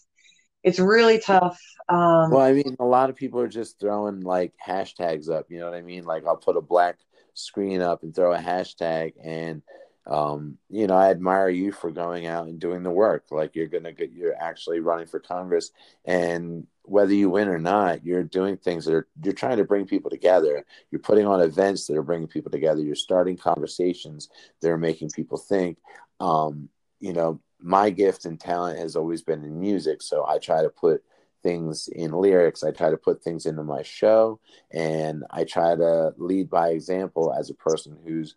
it's 0.64 0.78
really 0.78 1.20
tough 1.20 1.60
um 1.90 2.30
well, 2.30 2.40
I 2.40 2.52
mean, 2.52 2.76
a 2.80 2.84
lot 2.84 3.10
of 3.10 3.16
people 3.16 3.40
are 3.40 3.48
just 3.48 3.78
throwing 3.80 4.20
like 4.20 4.52
hashtags 4.66 5.30
up. 5.30 5.46
You 5.48 5.58
know 5.58 5.70
what 5.70 5.78
I 5.78 5.80
mean? 5.80 6.04
Like 6.04 6.26
I'll 6.26 6.36
put 6.36 6.56
a 6.56 6.60
black 6.60 6.98
screen 7.38 7.80
up 7.80 8.02
and 8.02 8.14
throw 8.14 8.32
a 8.32 8.38
hashtag, 8.38 9.14
and 9.22 9.62
um, 10.06 10.56
you 10.70 10.86
know, 10.86 10.94
I 10.94 11.10
admire 11.10 11.50
you 11.50 11.70
for 11.70 11.90
going 11.90 12.26
out 12.26 12.46
and 12.46 12.58
doing 12.58 12.82
the 12.82 12.90
work. 12.90 13.26
Like 13.30 13.54
you're 13.54 13.66
gonna 13.66 13.92
get, 13.92 14.10
you're 14.12 14.40
actually 14.40 14.80
running 14.80 15.06
for 15.06 15.20
Congress, 15.20 15.70
and 16.04 16.66
whether 16.82 17.12
you 17.12 17.28
win 17.28 17.48
or 17.48 17.58
not, 17.58 18.04
you're 18.04 18.22
doing 18.22 18.56
things 18.56 18.86
that 18.86 18.94
are 18.94 19.06
you're 19.22 19.34
trying 19.34 19.58
to 19.58 19.64
bring 19.64 19.86
people 19.86 20.10
together. 20.10 20.64
You're 20.90 21.00
putting 21.00 21.26
on 21.26 21.42
events 21.42 21.86
that 21.86 21.96
are 21.96 22.02
bringing 22.02 22.28
people 22.28 22.50
together. 22.50 22.80
You're 22.80 22.94
starting 22.94 23.36
conversations 23.36 24.28
that 24.60 24.70
are 24.70 24.78
making 24.78 25.10
people 25.10 25.36
think. 25.36 25.78
Um, 26.20 26.70
you 27.00 27.12
know, 27.12 27.40
my 27.60 27.90
gift 27.90 28.24
and 28.24 28.40
talent 28.40 28.78
has 28.78 28.96
always 28.96 29.22
been 29.22 29.44
in 29.44 29.60
music, 29.60 30.00
so 30.02 30.26
I 30.26 30.38
try 30.38 30.62
to 30.62 30.70
put 30.70 31.02
things 31.48 31.88
in 31.88 32.12
lyrics. 32.12 32.62
I 32.62 32.72
try 32.72 32.90
to 32.90 32.98
put 32.98 33.22
things 33.22 33.46
into 33.46 33.62
my 33.62 33.82
show, 33.82 34.38
and 34.70 35.24
I 35.30 35.44
try 35.44 35.74
to 35.74 36.12
lead 36.18 36.50
by 36.50 36.68
example 36.70 37.32
as 37.32 37.48
a 37.48 37.54
person 37.54 37.96
who's, 38.04 38.34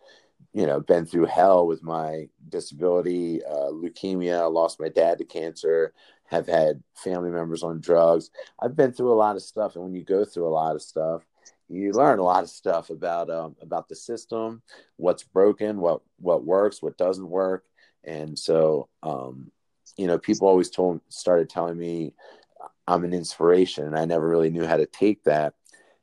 you 0.53 0.65
know, 0.65 0.79
been 0.79 1.05
through 1.05 1.25
hell 1.25 1.67
with 1.67 1.83
my 1.83 2.29
disability, 2.47 3.43
uh, 3.43 3.69
leukemia. 3.71 4.51
Lost 4.51 4.79
my 4.79 4.87
dad 4.87 5.17
to 5.17 5.25
cancer. 5.25 5.93
Have 6.27 6.47
had 6.47 6.81
family 6.95 7.31
members 7.31 7.63
on 7.63 7.81
drugs. 7.81 8.29
I've 8.61 8.77
been 8.77 8.93
through 8.93 9.11
a 9.11 9.21
lot 9.25 9.35
of 9.35 9.41
stuff, 9.41 9.75
and 9.75 9.83
when 9.83 9.93
you 9.93 10.05
go 10.05 10.23
through 10.23 10.47
a 10.47 10.57
lot 10.61 10.75
of 10.75 10.81
stuff, 10.81 11.23
you 11.67 11.91
learn 11.91 12.19
a 12.19 12.23
lot 12.23 12.43
of 12.43 12.49
stuff 12.49 12.89
about 12.89 13.29
um, 13.29 13.57
about 13.61 13.89
the 13.89 13.95
system, 13.95 14.61
what's 14.95 15.23
broken, 15.23 15.81
what 15.81 15.99
what 16.17 16.45
works, 16.45 16.81
what 16.81 16.97
doesn't 16.97 17.29
work, 17.29 17.65
and 18.05 18.39
so 18.39 18.87
um, 19.03 19.51
you 19.97 20.07
know, 20.07 20.17
people 20.17 20.47
always 20.47 20.69
told 20.69 21.01
started 21.09 21.49
telling 21.49 21.77
me 21.77 22.13
I'm 22.87 23.03
an 23.03 23.13
inspiration, 23.13 23.85
and 23.85 23.97
I 23.97 24.05
never 24.05 24.27
really 24.27 24.49
knew 24.49 24.65
how 24.65 24.77
to 24.77 24.85
take 24.85 25.23
that. 25.23 25.53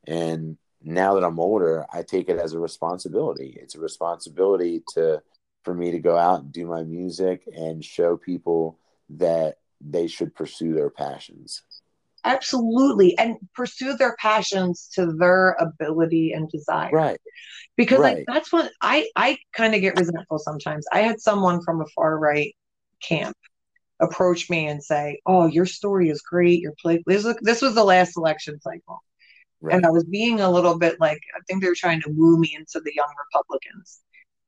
And 0.06 0.56
now 0.82 1.14
that 1.14 1.24
I'm 1.24 1.40
older, 1.40 1.84
I 1.92 2.02
take 2.02 2.28
it 2.28 2.38
as 2.38 2.52
a 2.54 2.58
responsibility. 2.60 3.58
It's 3.60 3.74
a 3.74 3.80
responsibility 3.80 4.82
to 4.94 5.22
for 5.64 5.74
me 5.74 5.90
to 5.90 5.98
go 5.98 6.16
out 6.16 6.40
and 6.42 6.52
do 6.52 6.66
my 6.66 6.82
music 6.84 7.42
and 7.54 7.84
show 7.84 8.16
people 8.16 8.78
that 9.10 9.58
they 9.80 10.06
should 10.06 10.34
pursue 10.34 10.72
their 10.72 10.88
passions. 10.90 11.62
absolutely 12.24 13.16
and 13.18 13.36
pursue 13.54 13.96
their 13.96 14.16
passions 14.16 14.88
to 14.94 15.12
their 15.18 15.52
ability 15.60 16.32
and 16.32 16.48
desire 16.50 16.90
Right. 16.92 17.20
because 17.76 18.00
like 18.00 18.24
that's 18.26 18.52
what 18.52 18.72
i 18.82 19.08
i 19.14 19.38
kind 19.52 19.74
of 19.74 19.80
get 19.80 19.96
resentful 19.96 20.38
sometimes 20.38 20.84
i 20.92 21.00
had 21.00 21.20
someone 21.20 21.62
from 21.62 21.80
a 21.80 21.86
far 21.94 22.18
right 22.18 22.54
camp 23.00 23.36
approach 24.00 24.48
me 24.50 24.66
and 24.68 24.82
say, 24.82 25.20
"Oh, 25.26 25.46
your 25.46 25.66
story 25.66 26.08
is 26.10 26.20
great. 26.22 26.60
Your 26.60 26.74
play." 26.80 27.02
This 27.06 27.24
was, 27.24 27.36
this 27.42 27.60
was 27.62 27.74
the 27.74 27.84
last 27.84 28.16
election 28.16 28.60
cycle, 28.60 29.02
Right. 29.60 29.74
and 29.76 29.86
I 29.86 29.90
was 29.90 30.04
being 30.04 30.40
a 30.40 30.50
little 30.50 30.78
bit 30.78 31.00
like 31.00 31.20
I 31.36 31.40
think 31.46 31.62
they 31.62 31.68
were 31.68 31.74
trying 31.74 32.00
to 32.02 32.10
woo 32.10 32.38
me 32.38 32.54
into 32.56 32.80
the 32.80 32.92
young 32.94 33.12
Republicans. 33.26 34.00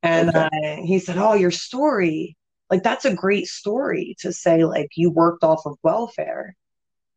And 0.03 0.29
Okay. 0.29 0.49
uh, 0.79 0.81
he 0.85 0.99
said, 0.99 1.17
"Oh, 1.17 1.33
your 1.33 1.51
story, 1.51 2.35
like 2.69 2.83
that's 2.83 3.05
a 3.05 3.13
great 3.13 3.47
story 3.47 4.15
to 4.19 4.31
say 4.33 4.63
like 4.65 4.89
you 4.95 5.09
worked 5.11 5.43
off 5.43 5.65
of 5.65 5.77
welfare." 5.83 6.55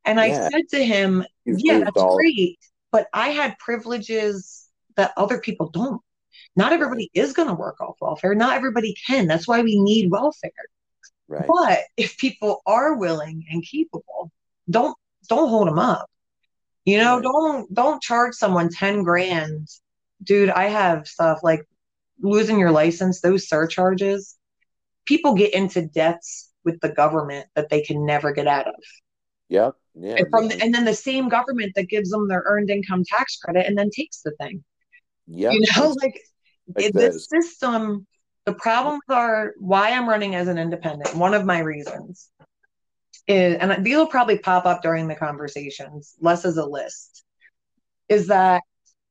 And 0.04 0.20
I 0.20 0.32
said 0.50 0.68
to 0.72 0.84
him, 0.84 1.24
You've 1.46 1.60
"Yeah, 1.60 1.78
that's 1.80 1.96
all- 1.96 2.16
great, 2.16 2.58
but 2.92 3.08
I 3.14 3.30
had 3.30 3.58
privileges 3.58 4.68
that 4.96 5.12
other 5.16 5.38
people 5.40 5.70
don't. 5.70 6.02
Not 6.56 6.72
everybody 6.72 7.10
is 7.14 7.32
going 7.32 7.48
to 7.48 7.54
work 7.54 7.80
off 7.80 7.96
welfare. 8.00 8.34
Not 8.34 8.56
everybody 8.56 8.94
can. 9.06 9.26
That's 9.26 9.48
why 9.48 9.62
we 9.62 9.80
need 9.80 10.10
welfare. 10.10 10.50
Right. 11.28 11.46
But 11.46 11.80
if 11.96 12.16
people 12.18 12.60
are 12.66 12.94
willing 12.96 13.46
and 13.50 13.64
capable, 13.64 14.30
don't 14.68 14.96
don't 15.28 15.48
hold 15.48 15.68
them 15.68 15.78
up. 15.78 16.10
You 16.84 16.98
know, 16.98 17.14
Right. 17.16 17.22
don't 17.22 17.74
don't 17.74 18.02
charge 18.02 18.34
someone 18.34 18.68
10 18.70 19.02
grand. 19.04 19.68
Dude, 20.22 20.50
I 20.50 20.64
have 20.68 21.06
stuff 21.08 21.40
like 21.42 21.66
losing 22.20 22.58
your 22.58 22.70
license, 22.70 23.20
those 23.20 23.48
surcharges. 23.48 24.36
People 25.06 25.34
get 25.34 25.54
into 25.54 25.82
debts 25.86 26.50
with 26.64 26.80
the 26.80 26.88
government 26.90 27.46
that 27.54 27.68
they 27.70 27.82
can 27.82 28.06
never 28.06 28.32
get 28.32 28.46
out 28.46 28.66
of. 28.68 28.74
Yep. 29.48 29.74
Yeah. 29.94 30.14
And 30.18 30.26
from 30.30 30.50
yeah. 30.50 30.56
and 30.62 30.74
then 30.74 30.84
the 30.84 30.94
same 30.94 31.28
government 31.28 31.72
that 31.76 31.88
gives 31.88 32.10
them 32.10 32.28
their 32.28 32.42
earned 32.46 32.70
income 32.70 33.04
tax 33.04 33.36
credit 33.36 33.66
and 33.66 33.76
then 33.78 33.90
takes 33.90 34.20
the 34.22 34.32
thing. 34.40 34.64
Yeah. 35.26 35.50
You 35.52 35.64
know, 35.76 35.88
like 36.02 36.20
like 36.76 36.92
this. 36.92 37.28
system, 37.28 38.06
the 38.46 38.54
problems 38.54 39.02
are 39.08 39.54
why 39.58 39.90
I'm 39.90 40.08
running 40.08 40.34
as 40.34 40.48
an 40.48 40.58
independent. 40.58 41.14
One 41.14 41.34
of 41.34 41.44
my 41.44 41.60
reasons 41.60 42.30
is, 43.26 43.56
and 43.56 43.84
these 43.84 43.96
will 43.96 44.06
probably 44.06 44.38
pop 44.38 44.66
up 44.66 44.82
during 44.82 45.08
the 45.08 45.14
conversations, 45.14 46.14
less 46.20 46.44
as 46.44 46.56
a 46.56 46.66
list, 46.66 47.24
is 48.08 48.28
that 48.28 48.62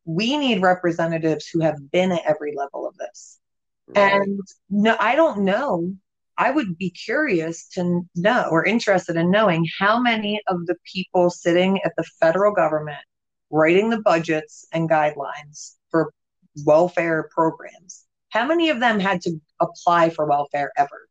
we 0.06 0.38
need 0.38 0.62
representatives 0.62 1.48
who 1.48 1.62
have 1.62 1.92
been 1.92 2.12
at 2.12 2.22
every 2.26 2.54
level 2.56 2.88
of 2.88 2.96
this. 2.98 3.40
Right. 3.88 4.14
And 4.14 4.40
no, 4.70 4.96
I 5.00 5.16
don't 5.16 5.44
know. 5.44 5.94
I 6.38 6.52
would 6.52 6.78
be 6.78 6.90
curious 6.90 7.68
to 7.70 8.02
know 8.16 8.48
or 8.50 8.66
interested 8.66 9.16
in 9.16 9.30
knowing 9.30 9.68
how 9.80 10.00
many 10.00 10.42
of 10.48 10.66
the 10.66 10.76
people 10.92 11.30
sitting 11.30 11.80
at 11.84 11.94
the 11.96 12.04
federal 12.20 12.54
government 12.54 13.02
writing 13.50 13.90
the 13.90 14.02
budgets 14.02 14.66
and 14.74 14.90
guidelines 14.90 15.76
for 15.92 16.12
welfare 16.66 17.30
programs, 17.34 18.03
how 18.34 18.48
many 18.48 18.72
of 18.72 18.80
them 18.80 19.00
had 19.00 19.22
to 19.22 19.40
apply 19.62 20.10
for 20.10 20.26
welfare 20.26 20.72
ever? 20.76 21.08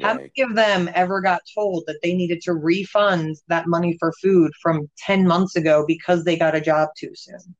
How 0.00 0.14
many 0.14 0.30
of 0.40 0.54
them 0.54 0.88
ever 0.94 1.20
got 1.20 1.42
told 1.52 1.82
that 1.88 1.98
they 2.00 2.14
needed 2.14 2.42
to 2.42 2.54
refund 2.54 3.36
that 3.48 3.66
money 3.66 3.96
for 3.98 4.12
food 4.22 4.52
from 4.62 4.88
10 4.98 5.26
months 5.26 5.56
ago 5.56 5.84
because 5.86 6.22
they 6.22 6.36
got 6.36 6.54
a 6.54 6.60
job 6.60 6.90
too 6.96 7.10
soon? 7.14 7.56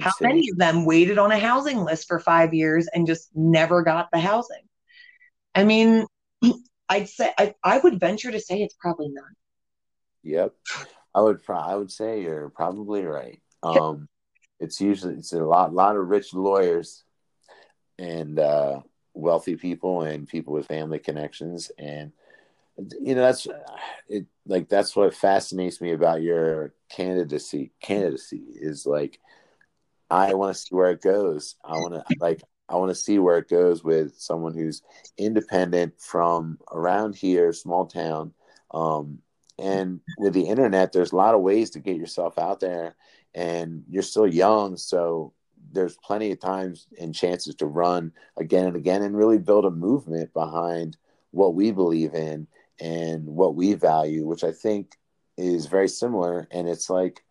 How 0.00 0.12
many 0.22 0.48
of 0.50 0.56
them 0.56 0.86
waited 0.86 1.18
on 1.18 1.30
a 1.30 1.38
housing 1.38 1.84
list 1.84 2.08
for 2.08 2.18
five 2.18 2.54
years 2.54 2.88
and 2.92 3.06
just 3.06 3.28
never 3.34 3.82
got 3.82 4.08
the 4.10 4.18
housing? 4.18 4.64
I 5.54 5.64
mean, 5.64 6.06
I'd 6.88 7.10
say 7.10 7.30
I, 7.38 7.54
I 7.62 7.78
would 7.78 8.00
venture 8.00 8.30
to 8.30 8.40
say 8.40 8.62
it's 8.62 8.76
probably 8.80 9.08
none. 9.10 9.24
Yep. 10.22 10.54
I 11.14 11.20
would 11.20 11.42
pro- 11.42 11.58
I 11.58 11.74
would 11.74 11.90
say 11.90 12.22
you're 12.22 12.48
probably 12.48 13.04
right. 13.04 13.42
Um 13.62 14.08
it's 14.58 14.80
usually 14.80 15.14
it's 15.14 15.34
a 15.34 15.44
lot 15.44 15.74
lot 15.74 15.96
of 15.96 16.08
rich 16.08 16.32
lawyers 16.32 17.04
and 17.98 18.38
uh 18.38 18.80
wealthy 19.14 19.56
people 19.56 20.02
and 20.02 20.28
people 20.28 20.52
with 20.52 20.66
family 20.66 20.98
connections 20.98 21.70
and 21.78 22.12
you 23.00 23.14
know 23.14 23.22
that's 23.22 23.46
it 24.08 24.26
like 24.46 24.68
that's 24.68 24.94
what 24.94 25.14
fascinates 25.14 25.80
me 25.80 25.92
about 25.92 26.20
your 26.20 26.74
candidacy 26.90 27.70
candidacy 27.80 28.42
is 28.54 28.84
like 28.84 29.18
I 30.10 30.34
want 30.34 30.54
to 30.54 30.60
see 30.60 30.74
where 30.74 30.90
it 30.90 31.02
goes. 31.02 31.56
I 31.64 31.72
want 31.72 31.94
to 31.94 32.04
like 32.20 32.42
I 32.68 32.76
want 32.76 32.90
to 32.90 32.94
see 32.94 33.18
where 33.18 33.38
it 33.38 33.48
goes 33.48 33.82
with 33.82 34.16
someone 34.18 34.54
who's 34.54 34.82
independent 35.18 36.00
from 36.00 36.58
around 36.72 37.14
here, 37.14 37.52
small 37.52 37.86
town. 37.86 38.32
Um, 38.72 39.18
and 39.58 40.00
with 40.18 40.34
the 40.34 40.46
internet, 40.48 40.92
there's 40.92 41.12
a 41.12 41.16
lot 41.16 41.34
of 41.34 41.40
ways 41.40 41.70
to 41.70 41.80
get 41.80 41.96
yourself 41.96 42.38
out 42.38 42.60
there, 42.60 42.94
and 43.34 43.84
you're 43.88 44.02
still 44.02 44.26
young, 44.26 44.76
so 44.76 45.32
there's 45.76 45.96
plenty 45.96 46.32
of 46.32 46.40
times 46.40 46.88
and 47.00 47.14
chances 47.14 47.54
to 47.56 47.66
run 47.66 48.12
again 48.36 48.66
and 48.66 48.76
again 48.76 49.02
and 49.02 49.16
really 49.16 49.38
build 49.38 49.64
a 49.64 49.70
movement 49.70 50.32
behind 50.32 50.96
what 51.30 51.54
we 51.54 51.70
believe 51.70 52.14
in 52.14 52.48
and 52.80 53.26
what 53.26 53.54
we 53.54 53.74
value, 53.74 54.26
which 54.26 54.42
I 54.42 54.52
think 54.52 54.96
is 55.36 55.66
very 55.66 55.88
similar. 55.88 56.48
And 56.50 56.68
it's 56.68 56.90
like 56.90 57.22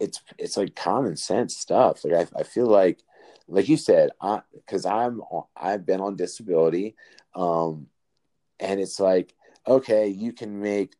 it's 0.00 0.20
it's 0.38 0.56
like 0.56 0.74
common 0.74 1.16
sense 1.16 1.56
stuff. 1.56 2.04
Like 2.04 2.28
I, 2.34 2.40
I 2.40 2.42
feel 2.42 2.66
like, 2.66 3.00
like 3.48 3.68
you 3.68 3.76
said, 3.76 4.10
I 4.20 4.40
because 4.54 4.86
I'm 4.86 5.20
I've 5.56 5.84
been 5.84 6.00
on 6.00 6.16
disability, 6.16 6.96
um, 7.34 7.88
and 8.60 8.80
it's 8.80 9.00
like 9.00 9.34
okay, 9.66 10.08
you 10.08 10.32
can 10.32 10.60
make 10.60 10.94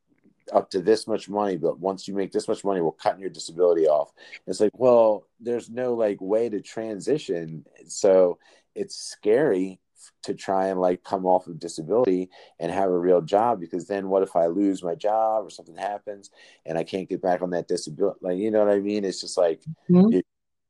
up 0.52 0.70
to 0.70 0.80
this 0.80 1.06
much 1.06 1.28
money, 1.28 1.56
but 1.56 1.78
once 1.78 2.06
you 2.06 2.14
make 2.14 2.32
this 2.32 2.48
much 2.48 2.64
money, 2.64 2.80
we're 2.80 2.92
cutting 2.92 3.20
your 3.20 3.30
disability 3.30 3.86
off. 3.86 4.12
It's 4.46 4.60
like, 4.60 4.78
well, 4.78 5.26
there's 5.40 5.70
no 5.70 5.94
like 5.94 6.20
way 6.20 6.48
to 6.48 6.60
transition, 6.60 7.64
so 7.86 8.38
it's 8.74 8.96
scary 8.96 9.80
to 10.22 10.34
try 10.34 10.66
and 10.66 10.80
like 10.80 11.02
come 11.02 11.24
off 11.24 11.46
of 11.46 11.58
disability 11.58 12.28
and 12.60 12.70
have 12.70 12.90
a 12.90 12.98
real 12.98 13.22
job 13.22 13.58
because 13.58 13.86
then 13.86 14.08
what 14.08 14.22
if 14.22 14.36
I 14.36 14.46
lose 14.46 14.82
my 14.82 14.94
job 14.94 15.46
or 15.46 15.50
something 15.50 15.76
happens 15.76 16.30
and 16.66 16.76
I 16.76 16.84
can't 16.84 17.08
get 17.08 17.22
back 17.22 17.40
on 17.40 17.50
that 17.50 17.68
disability 17.68 18.18
like 18.20 18.36
you 18.36 18.50
know 18.50 18.58
what 18.58 18.74
I 18.74 18.80
mean 18.80 19.04
it's 19.04 19.22
just 19.22 19.38
like 19.38 19.62
Mhm. 19.88 20.12
your 20.12 20.22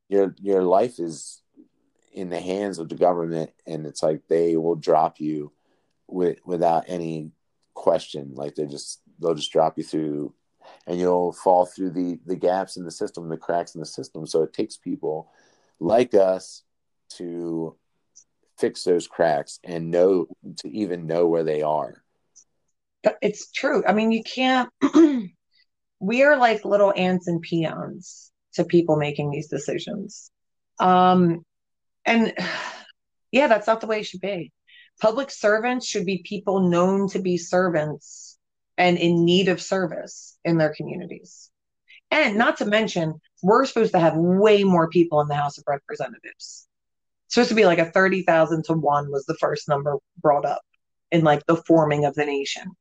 your 0.09 0.37
your 0.41 0.63
life 0.63 1.01
is 1.01 1.43
in 2.13 2.31
the 2.31 2.41
hands 2.41 2.79
of 2.79 2.89
the 2.89 2.95
government 2.95 3.51
and 3.67 3.87
it's 3.87 4.05
like 4.05 4.21
they 4.29 4.57
will 4.57 4.77
drop 4.77 5.19
you 5.19 5.51
with 6.07 6.39
without 6.45 6.85
any 6.87 7.33
question 7.73 8.35
like 8.35 8.55
they're 8.55 8.67
just 8.67 9.01
they'll 9.21 9.35
just 9.35 9.53
drop 9.53 9.79
you 9.79 9.85
through 9.85 10.33
and 10.87 10.99
you'll 10.99 11.33
fall 11.33 11.67
through 11.67 11.91
the 11.91 12.19
the 12.27 12.37
gaps 12.37 12.77
in 12.77 12.85
the 12.85 12.91
system 12.91 13.29
the 13.29 13.37
cracks 13.37 13.75
in 13.75 13.81
the 13.81 13.87
system 13.87 14.27
so 14.27 14.43
it 14.43 14.53
takes 14.53 14.77
people 14.77 15.31
like 15.81 16.15
us 16.15 16.63
to 17.09 17.75
fix 18.59 18.85
those 18.85 19.07
cracks 19.07 19.61
and 19.65 19.91
know 19.91 20.27
to 20.57 20.69
even 20.69 21.07
know 21.07 21.27
where 21.27 21.45
they 21.45 21.63
are 21.63 22.03
But 23.05 23.19
it's 23.21 23.53
true. 23.53 23.85
I 23.87 23.93
mean, 23.93 24.11
you 24.11 24.23
can't, 24.25 24.71
we 26.01 26.23
are 26.23 26.37
like 26.37 26.65
little 26.65 26.93
ants 26.97 27.29
and 27.29 27.41
peons 27.41 28.33
to 28.55 28.65
people 28.65 28.97
making 28.97 29.31
these 29.31 29.49
decisions. 29.49 30.31
Um, 30.81 31.45
and 32.05 32.33
yeah, 33.31 33.47
that's 33.47 33.67
not 33.67 33.81
the 33.81 33.87
way 33.87 34.01
it 34.01 34.07
should 34.07 34.21
be. 34.23 34.53
Public 35.01 35.31
servants 35.31 35.87
should 35.87 36.07
be 36.07 36.23
people 36.25 36.61
known 36.69 37.09
to 37.11 37.19
be 37.19 37.37
servants 37.37 38.34
and 38.77 38.99
in 38.99 39.25
need 39.25 39.49
of 39.49 39.63
service 39.63 40.37
in 40.45 40.59
their 40.59 40.75
communities. 40.75 41.51
And 42.11 42.33
hmm. 42.33 42.39
not 42.39 42.59
to 42.59 42.65
mention, 42.65 43.21
we're 43.43 43.67
supposed 43.67 43.93
to 43.93 44.01
have 44.01 44.17
way 44.17 44.65
more 44.65 44.89
people 44.89 45.21
in 45.21 45.29
the 45.29 45.35
House 45.35 45.59
of 45.59 45.65
Representatives. 45.67 46.67
It's 47.27 47.35
supposed 47.35 47.51
to 47.51 47.55
be 47.55 47.67
like 47.67 47.79
a 47.79 47.91
30,000 47.91 48.65
to 48.65 48.75
1 48.75 49.11
was 49.11 49.25
the 49.27 49.37
first 49.41 49.69
number 49.69 49.97
brought 50.21 50.45
up 50.45 50.63
in 51.11 51.25
like 51.25 51.45
the 51.47 51.57
forming 51.57 52.05
of 52.05 52.15
the 52.15 52.25
nation. 52.25 52.73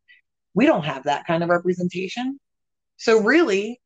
We 0.54 0.66
don't 0.66 0.86
have 0.86 1.04
that 1.04 1.26
kind 1.26 1.44
of 1.44 1.50
representation. 1.50 2.40
So 2.98 3.20
really, 3.22 3.82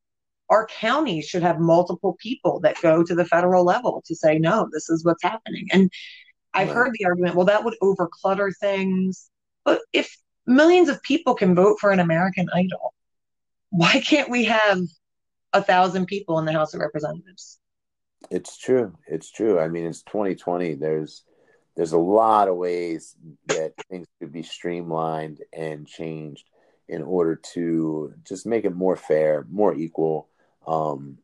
our 0.50 0.66
counties 0.66 1.26
should 1.26 1.42
have 1.42 1.58
multiple 1.58 2.16
people 2.20 2.60
that 2.60 2.80
go 2.80 3.02
to 3.02 3.14
the 3.14 3.24
federal 3.24 3.64
level 3.64 4.02
to 4.06 4.14
say, 4.14 4.38
no, 4.38 4.68
this 4.72 4.88
is 4.88 5.04
what's 5.04 5.22
happening. 5.22 5.68
And 5.72 5.90
I've 6.54 6.70
heard 6.70 6.92
the 6.98 7.04
argument, 7.04 7.34
well, 7.36 7.46
that 7.46 7.64
would 7.64 7.76
overclutter 7.82 8.52
things. 8.58 9.30
But 9.64 9.80
if 9.92 10.16
millions 10.48 10.88
of 10.88 11.02
people 11.02 11.34
can 11.34 11.54
vote 11.54 11.78
for 11.80 11.90
an 11.90 12.00
American 12.00 12.48
Idol, 12.52 12.94
why 13.70 14.00
can't 14.00 14.30
we 14.30 14.44
have 14.44 14.80
a 15.52 15.62
thousand 15.62 16.06
people 16.06 16.38
in 16.38 16.44
the 16.44 16.52
House 16.52 16.74
of 16.74 16.80
Representatives? 16.80 17.58
It's 18.30 18.58
true. 18.58 18.96
It's 19.06 19.30
true. 19.30 19.60
I 19.60 19.68
mean, 19.68 19.86
it's 19.86 20.02
2020. 20.02 20.74
There's 20.74 21.22
there's 21.76 21.92
a 21.92 21.98
lot 21.98 22.48
of 22.48 22.56
ways 22.56 23.14
that 23.46 23.72
things 23.88 24.08
could 24.18 24.32
be 24.32 24.42
streamlined 24.42 25.42
and 25.52 25.86
changed 25.86 26.44
in 26.88 27.02
order 27.02 27.36
to 27.54 28.14
just 28.24 28.46
make 28.46 28.64
it 28.64 28.74
more 28.74 28.96
fair, 28.96 29.46
more 29.48 29.72
equal, 29.74 30.28
um, 30.66 31.18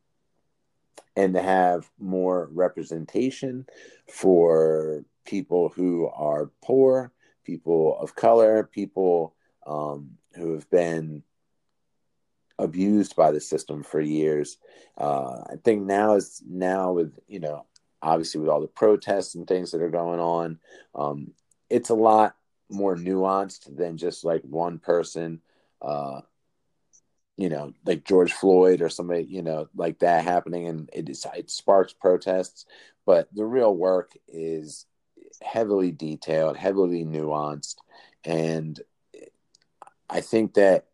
and 1.16 1.34
to 1.34 1.42
have 1.42 1.90
more 1.99 2.49
representation 2.53 3.66
for 4.09 5.05
people 5.24 5.70
who 5.70 6.07
are 6.07 6.51
poor, 6.62 7.11
people 7.45 7.99
of 7.99 8.14
color, 8.14 8.64
people 8.64 9.34
um, 9.66 10.12
who 10.34 10.55
have 10.55 10.68
been 10.70 11.22
abused 12.59 13.16
by 13.16 13.32
the 13.32 13.40
system 13.40 13.82
for 13.82 14.01
years. 14.01 14.59
Uh, 14.97 15.42
I 15.51 15.57
think 15.62 15.84
now 15.84 16.14
is 16.14 16.42
now 16.47 16.92
with 16.92 17.18
you 17.26 17.40
know 17.40 17.66
obviously 18.03 18.40
with 18.40 18.51
all 18.51 18.61
the 18.61 18.66
protests 18.66 19.34
and 19.34 19.47
things 19.47 19.70
that 19.70 19.80
are 19.80 19.90
going 19.90 20.20
on, 20.20 20.59
um, 20.95 21.32
it's 21.70 21.88
a 21.88 21.95
lot 21.95 22.36
more 22.70 22.97
nuanced 22.97 23.74
than 23.76 23.97
just 23.97 24.24
like 24.24 24.42
one 24.42 24.78
person 24.78 25.40
uh 25.82 26.20
you 27.36 27.49
know 27.49 27.72
like 27.84 28.05
george 28.05 28.32
floyd 28.32 28.80
or 28.80 28.88
somebody 28.88 29.24
you 29.24 29.42
know 29.42 29.68
like 29.74 29.99
that 29.99 30.24
happening 30.24 30.66
and 30.66 30.90
it 30.92 31.09
is 31.09 31.26
it 31.36 31.51
sparks 31.51 31.92
protests 31.92 32.64
but 33.07 33.28
the 33.34 33.45
real 33.45 33.74
work 33.74 34.12
is 34.28 34.86
heavily 35.43 35.91
detailed 35.93 36.57
heavily 36.57 37.05
nuanced 37.05 37.76
and 38.24 38.80
i 40.11 40.20
think 40.20 40.55
that 40.55 40.87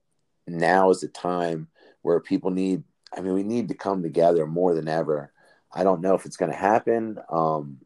now 0.47 0.91
is 0.91 1.01
the 1.01 1.09
time 1.09 1.68
where 2.03 2.20
people 2.20 2.51
need 2.51 2.82
i 3.16 3.20
mean 3.20 3.34
we 3.34 3.43
need 3.43 3.68
to 3.68 3.74
come 3.74 4.03
together 4.03 4.47
more 4.47 4.74
than 4.74 4.88
ever. 4.88 5.32
I 5.72 5.84
don't 5.84 6.01
know 6.01 6.14
if 6.14 6.26
it's 6.26 6.36
going 6.36 6.51
to 6.51 6.57
happen 6.57 7.18
um 7.30 7.78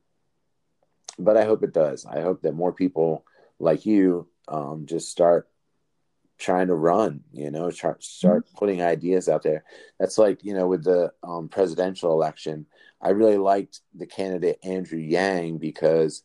but 1.18 1.36
i 1.36 1.44
hope 1.44 1.62
it 1.62 1.72
does. 1.72 2.06
I 2.06 2.20
hope 2.20 2.42
that 2.42 2.54
more 2.54 2.72
people 2.72 3.24
like 3.58 3.86
you 3.86 4.26
um, 4.48 4.84
just 4.86 5.10
start 5.10 5.48
trying 6.38 6.66
to 6.66 6.74
run 6.74 7.22
you 7.32 7.50
know 7.50 7.70
start, 7.70 8.02
start 8.02 8.44
Mm-hmm. 8.44 8.56
putting 8.56 8.82
ideas 8.82 9.28
out 9.28 9.42
there. 9.42 9.64
That's 9.98 10.18
like 10.18 10.44
you 10.44 10.54
know 10.54 10.66
with 10.66 10.84
the 10.84 11.12
um, 11.22 11.48
presidential 11.48 12.12
election 12.12 12.66
i 13.00 13.10
really 13.10 13.36
liked 13.38 13.80
the 13.94 14.06
candidate 14.06 14.58
andrew 14.64 14.98
yang 14.98 15.58
because 15.58 16.22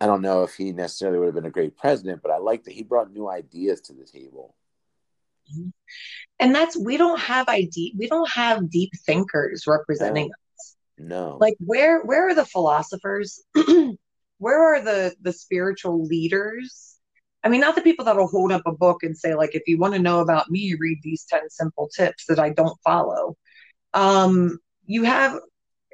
i 0.00 0.06
don't 0.06 0.22
know 0.22 0.42
if 0.42 0.54
he 0.54 0.72
necessarily 0.72 1.18
would 1.18 1.26
have 1.26 1.34
been 1.34 1.46
a 1.46 1.50
great 1.50 1.76
president 1.76 2.22
but 2.22 2.30
i 2.30 2.38
like 2.38 2.64
that 2.64 2.74
he 2.74 2.82
brought 2.82 3.12
new 3.12 3.28
ideas 3.28 3.80
to 3.80 3.92
the 3.92 4.04
table 4.04 4.54
And 6.38 6.54
that's 6.54 6.76
we 6.78 6.96
don't 6.96 7.20
have 7.20 7.48
ID, 7.48 7.94
we 7.98 8.06
don't 8.06 8.30
have 8.30 8.70
deep 8.70 8.92
thinkers 9.06 9.66
representing 9.66 10.30
us. 10.30 10.76
no 10.98 11.38
Like 11.40 11.54
where 11.58 12.02
where 12.02 12.28
are 12.28 12.34
the 12.34 12.44
philosophers? 12.44 13.42
where 14.38 14.74
are 14.74 14.80
the 14.80 15.14
the 15.20 15.32
spiritual 15.32 16.04
leaders? 16.04 16.96
I 17.44 17.48
mean, 17.48 17.60
not 17.60 17.76
the 17.76 17.82
people 17.82 18.04
that'll 18.04 18.26
hold 18.26 18.50
up 18.52 18.62
a 18.66 18.72
book 18.72 19.02
and 19.04 19.16
say, 19.16 19.34
like, 19.34 19.54
if 19.54 19.62
you 19.66 19.78
want 19.78 19.94
to 19.94 20.00
know 20.00 20.20
about 20.20 20.50
me, 20.50 20.74
read 20.78 20.98
these 21.02 21.24
10 21.30 21.48
simple 21.50 21.88
tips 21.88 22.26
that 22.28 22.38
I 22.40 22.50
don't 22.50 22.76
follow. 22.82 23.36
Um, 23.94 24.58
you 24.86 25.04
have 25.04 25.38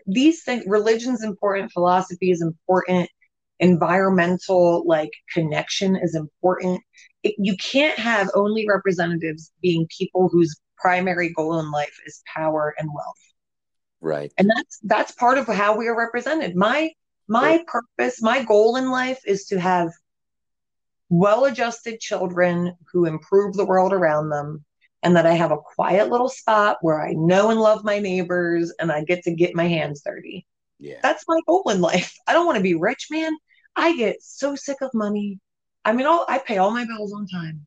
these 0.07 0.43
things, 0.43 0.65
religion's 0.67 1.23
important, 1.23 1.71
philosophy 1.71 2.31
is 2.31 2.41
important, 2.41 3.11
environmental 3.61 4.85
like 4.87 5.11
connection 5.33 5.97
is 5.97 6.15
important. 6.15 6.81
It, 7.23 7.35
you 7.39 7.57
can't 7.57 7.99
have 7.99 8.31
only 8.35 8.67
representatives 8.69 9.53
being 9.63 9.87
people 9.97 10.29
whose 10.29 10.61
primary 10.77 11.33
goal 11.33 11.59
in 11.59 11.71
life 11.71 11.99
is 12.07 12.23
power 12.35 12.75
and 12.79 12.89
wealth. 12.95 13.17
Right. 14.01 14.33
And 14.37 14.51
that's 14.55 14.79
that's 14.83 15.13
part 15.13 15.39
of 15.39 15.47
how 15.47 15.77
we 15.77 15.89
are 15.89 15.97
represented. 15.97 16.57
My 16.57 16.91
my 17.27 17.65
purpose 17.67 18.21
my 18.21 18.43
goal 18.45 18.77
in 18.77 18.91
life 18.91 19.21
is 19.27 19.47
to 19.47 19.59
have 19.59 19.91
well-adjusted 21.09 22.01
children 22.01 22.77
who 22.93 23.07
improve 23.07 23.55
the 23.55 23.65
world 23.65 23.93
around 23.93 24.29
them 24.29 24.65
and 25.03 25.17
that 25.17 25.27
i 25.27 25.33
have 25.33 25.53
a 25.53 25.57
quiet 25.57 26.11
little 26.11 26.29
spot 26.29 26.77
where 26.83 27.01
i 27.01 27.13
know 27.13 27.51
and 27.51 27.61
love 27.61 27.85
my 27.85 27.99
neighbors 27.99 28.73
and 28.79 28.93
i 28.93 29.03
get 29.05 29.23
to 29.23 29.35
get 29.35 29.55
my 29.55 29.67
hands 29.67 30.03
dirty. 30.05 30.47
Yeah. 30.79 30.99
That's 31.03 31.25
my 31.27 31.39
goal 31.47 31.63
in 31.71 31.81
life. 31.81 32.15
I 32.27 32.33
don't 32.33 32.47
want 32.47 32.57
to 32.57 32.63
be 32.63 32.75
rich 32.75 33.07
man 33.11 33.35
i 33.77 33.97
get 33.97 34.23
so 34.23 34.55
sick 34.55 34.79
of 34.83 34.91
money. 34.95 35.39
I 35.85 35.93
mean 35.93 36.07
all, 36.07 36.25
i 36.29 36.39
pay 36.39 36.59
all 36.59 36.71
my 36.71 36.85
bills 36.85 37.13
on 37.13 37.27
time 37.27 37.67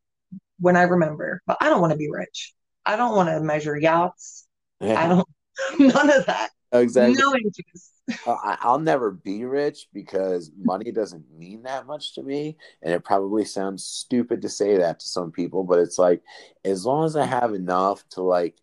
when 0.60 0.76
i 0.76 0.84
remember 0.84 1.42
but 1.46 1.58
i 1.62 1.70
don't 1.70 1.82
want 1.82 1.92
to 1.92 1.98
be 1.98 2.10
rich. 2.12 2.54
I 2.86 2.96
don't 2.96 3.16
want 3.16 3.30
to 3.30 3.42
measure 3.42 3.78
yachts. 3.78 4.48
I 4.82 5.08
don't 5.08 5.28
none 5.80 6.10
of 6.10 6.26
that. 6.26 6.52
Exactly. 6.72 7.16
No 7.22 7.34
interest. 7.36 7.94
Uh, 8.26 8.56
I'll 8.62 8.80
never 8.80 9.12
be 9.12 9.46
rich 9.46 9.88
because 9.94 10.52
money 10.58 10.92
doesn't 10.92 11.26
mean 11.38 11.64
that 11.64 11.86
much 11.86 12.16
to 12.16 12.24
me. 12.24 12.58
And 12.82 12.94
it 12.94 13.04
probably 13.04 13.46
sounds 13.46 13.84
stupid 13.84 14.42
to 14.42 14.50
say 14.50 14.78
that 14.78 15.00
to 15.00 15.08
some 15.08 15.32
people, 15.32 15.64
but 15.64 15.80
it's 15.80 15.98
like, 15.98 16.22
as 16.64 16.86
long 16.86 17.06
as 17.06 17.16
I 17.16 17.26
have 17.26 17.54
enough 17.54 18.08
to 18.12 18.22
like 18.22 18.58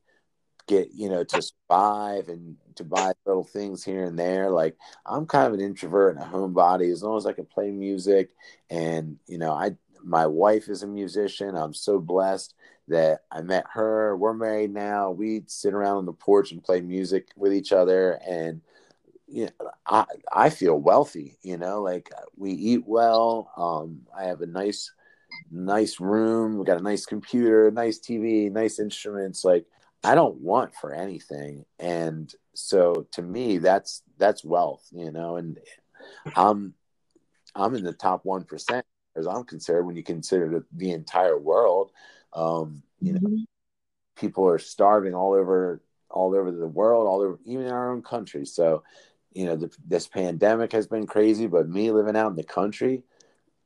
get, 0.66 0.92
you 0.94 1.08
know, 1.08 1.24
to 1.24 1.42
survive 1.42 2.28
and 2.28 2.56
to 2.76 2.84
buy 2.84 3.12
little 3.26 3.44
things 3.44 3.84
here 3.84 4.04
and 4.04 4.18
there, 4.18 4.50
like 4.50 4.76
I'm 5.06 5.26
kind 5.26 5.46
of 5.46 5.54
an 5.54 5.60
introvert 5.60 6.16
and 6.16 6.24
a 6.24 6.28
homebody. 6.28 6.92
As 6.92 7.02
long 7.02 7.16
as 7.16 7.26
I 7.26 7.32
can 7.32 7.46
play 7.46 7.70
music 7.70 8.30
and, 8.70 9.18
you 9.26 9.38
know, 9.38 9.52
I, 9.52 9.76
my 10.02 10.26
wife 10.26 10.68
is 10.68 10.82
a 10.82 10.86
musician. 10.86 11.56
I'm 11.56 11.74
so 11.74 11.98
blessed 11.98 12.54
that 12.88 13.22
I 13.30 13.40
met 13.40 13.64
her. 13.72 14.16
We're 14.16 14.34
married 14.34 14.72
now. 14.72 15.10
We 15.10 15.44
sit 15.46 15.74
around 15.74 15.96
on 15.98 16.06
the 16.06 16.12
porch 16.12 16.52
and 16.52 16.62
play 16.62 16.80
music 16.80 17.28
with 17.36 17.54
each 17.54 17.72
other. 17.72 18.20
And, 18.26 18.60
you 19.26 19.46
know, 19.46 19.70
I 19.86 20.04
I 20.30 20.50
feel 20.50 20.78
wealthy, 20.78 21.38
you 21.42 21.56
know, 21.56 21.82
like 21.82 22.10
we 22.36 22.52
eat 22.52 22.82
well. 22.86 23.50
Um, 23.56 24.02
I 24.16 24.24
have 24.24 24.42
a 24.42 24.46
nice 24.46 24.92
nice 25.50 26.00
room, 26.00 26.58
we 26.58 26.64
got 26.64 26.78
a 26.78 26.82
nice 26.82 27.06
computer, 27.06 27.70
nice 27.70 27.98
TV, 27.98 28.50
nice 28.50 28.78
instruments. 28.78 29.44
Like 29.44 29.66
I 30.02 30.14
don't 30.14 30.36
want 30.36 30.74
for 30.74 30.92
anything. 30.92 31.64
And 31.78 32.32
so 32.54 33.06
to 33.12 33.22
me 33.22 33.58
that's 33.58 34.02
that's 34.18 34.44
wealth, 34.44 34.86
you 34.92 35.10
know, 35.10 35.36
and 35.36 35.58
I'm 36.36 36.74
I'm 37.54 37.74
in 37.74 37.84
the 37.84 37.92
top 37.92 38.24
one 38.24 38.44
percent 38.44 38.84
as 39.16 39.26
I'm 39.26 39.44
concerned 39.44 39.86
when 39.86 39.96
you 39.96 40.02
consider 40.02 40.48
the, 40.48 40.64
the 40.72 40.90
entire 40.92 41.38
world. 41.38 41.92
Um, 42.32 42.82
you 43.00 43.12
know, 43.14 43.20
Mhm. 43.20 43.44
people 44.16 44.48
are 44.48 44.58
starving 44.58 45.14
all 45.14 45.32
over 45.32 45.80
all 46.10 46.34
over 46.34 46.50
the 46.52 46.66
world, 46.68 47.06
all 47.06 47.20
over 47.20 47.38
even 47.44 47.66
in 47.66 47.72
our 47.72 47.90
own 47.92 48.02
country. 48.02 48.46
So, 48.46 48.84
you 49.32 49.46
know, 49.46 49.56
the, 49.56 49.76
this 49.86 50.06
pandemic 50.06 50.72
has 50.72 50.86
been 50.86 51.06
crazy, 51.06 51.46
but 51.48 51.68
me 51.68 51.90
living 51.90 52.16
out 52.16 52.30
in 52.30 52.36
the 52.36 52.44
country, 52.44 53.02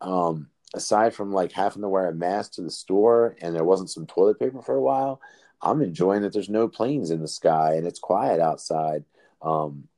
um, 0.01 0.49
aside 0.74 1.14
from 1.14 1.32
like 1.32 1.53
having 1.53 1.82
to 1.82 1.89
wear 1.89 2.09
a 2.09 2.14
mask 2.14 2.53
to 2.55 2.62
the 2.62 2.70
store 2.70 3.36
and 3.43 3.55
there 3.55 3.64
wasn't 3.64 3.91
some 3.91 4.07
toilet 4.07 4.39
paper 4.39 4.62
for 4.62 4.76
a 4.76 4.80
while, 4.80 5.20
I'm 5.61 5.82
enjoying 5.82 6.22
that 6.22 6.32
there's 6.32 6.48
no 6.48 6.68
planes 6.68 7.11
in 7.11 7.20
the 7.20 7.28
sky 7.28 7.74
and 7.74 7.86
it's 7.86 7.98
quiet 7.98 8.40
outside. 8.40 9.04
Um, 9.42 9.88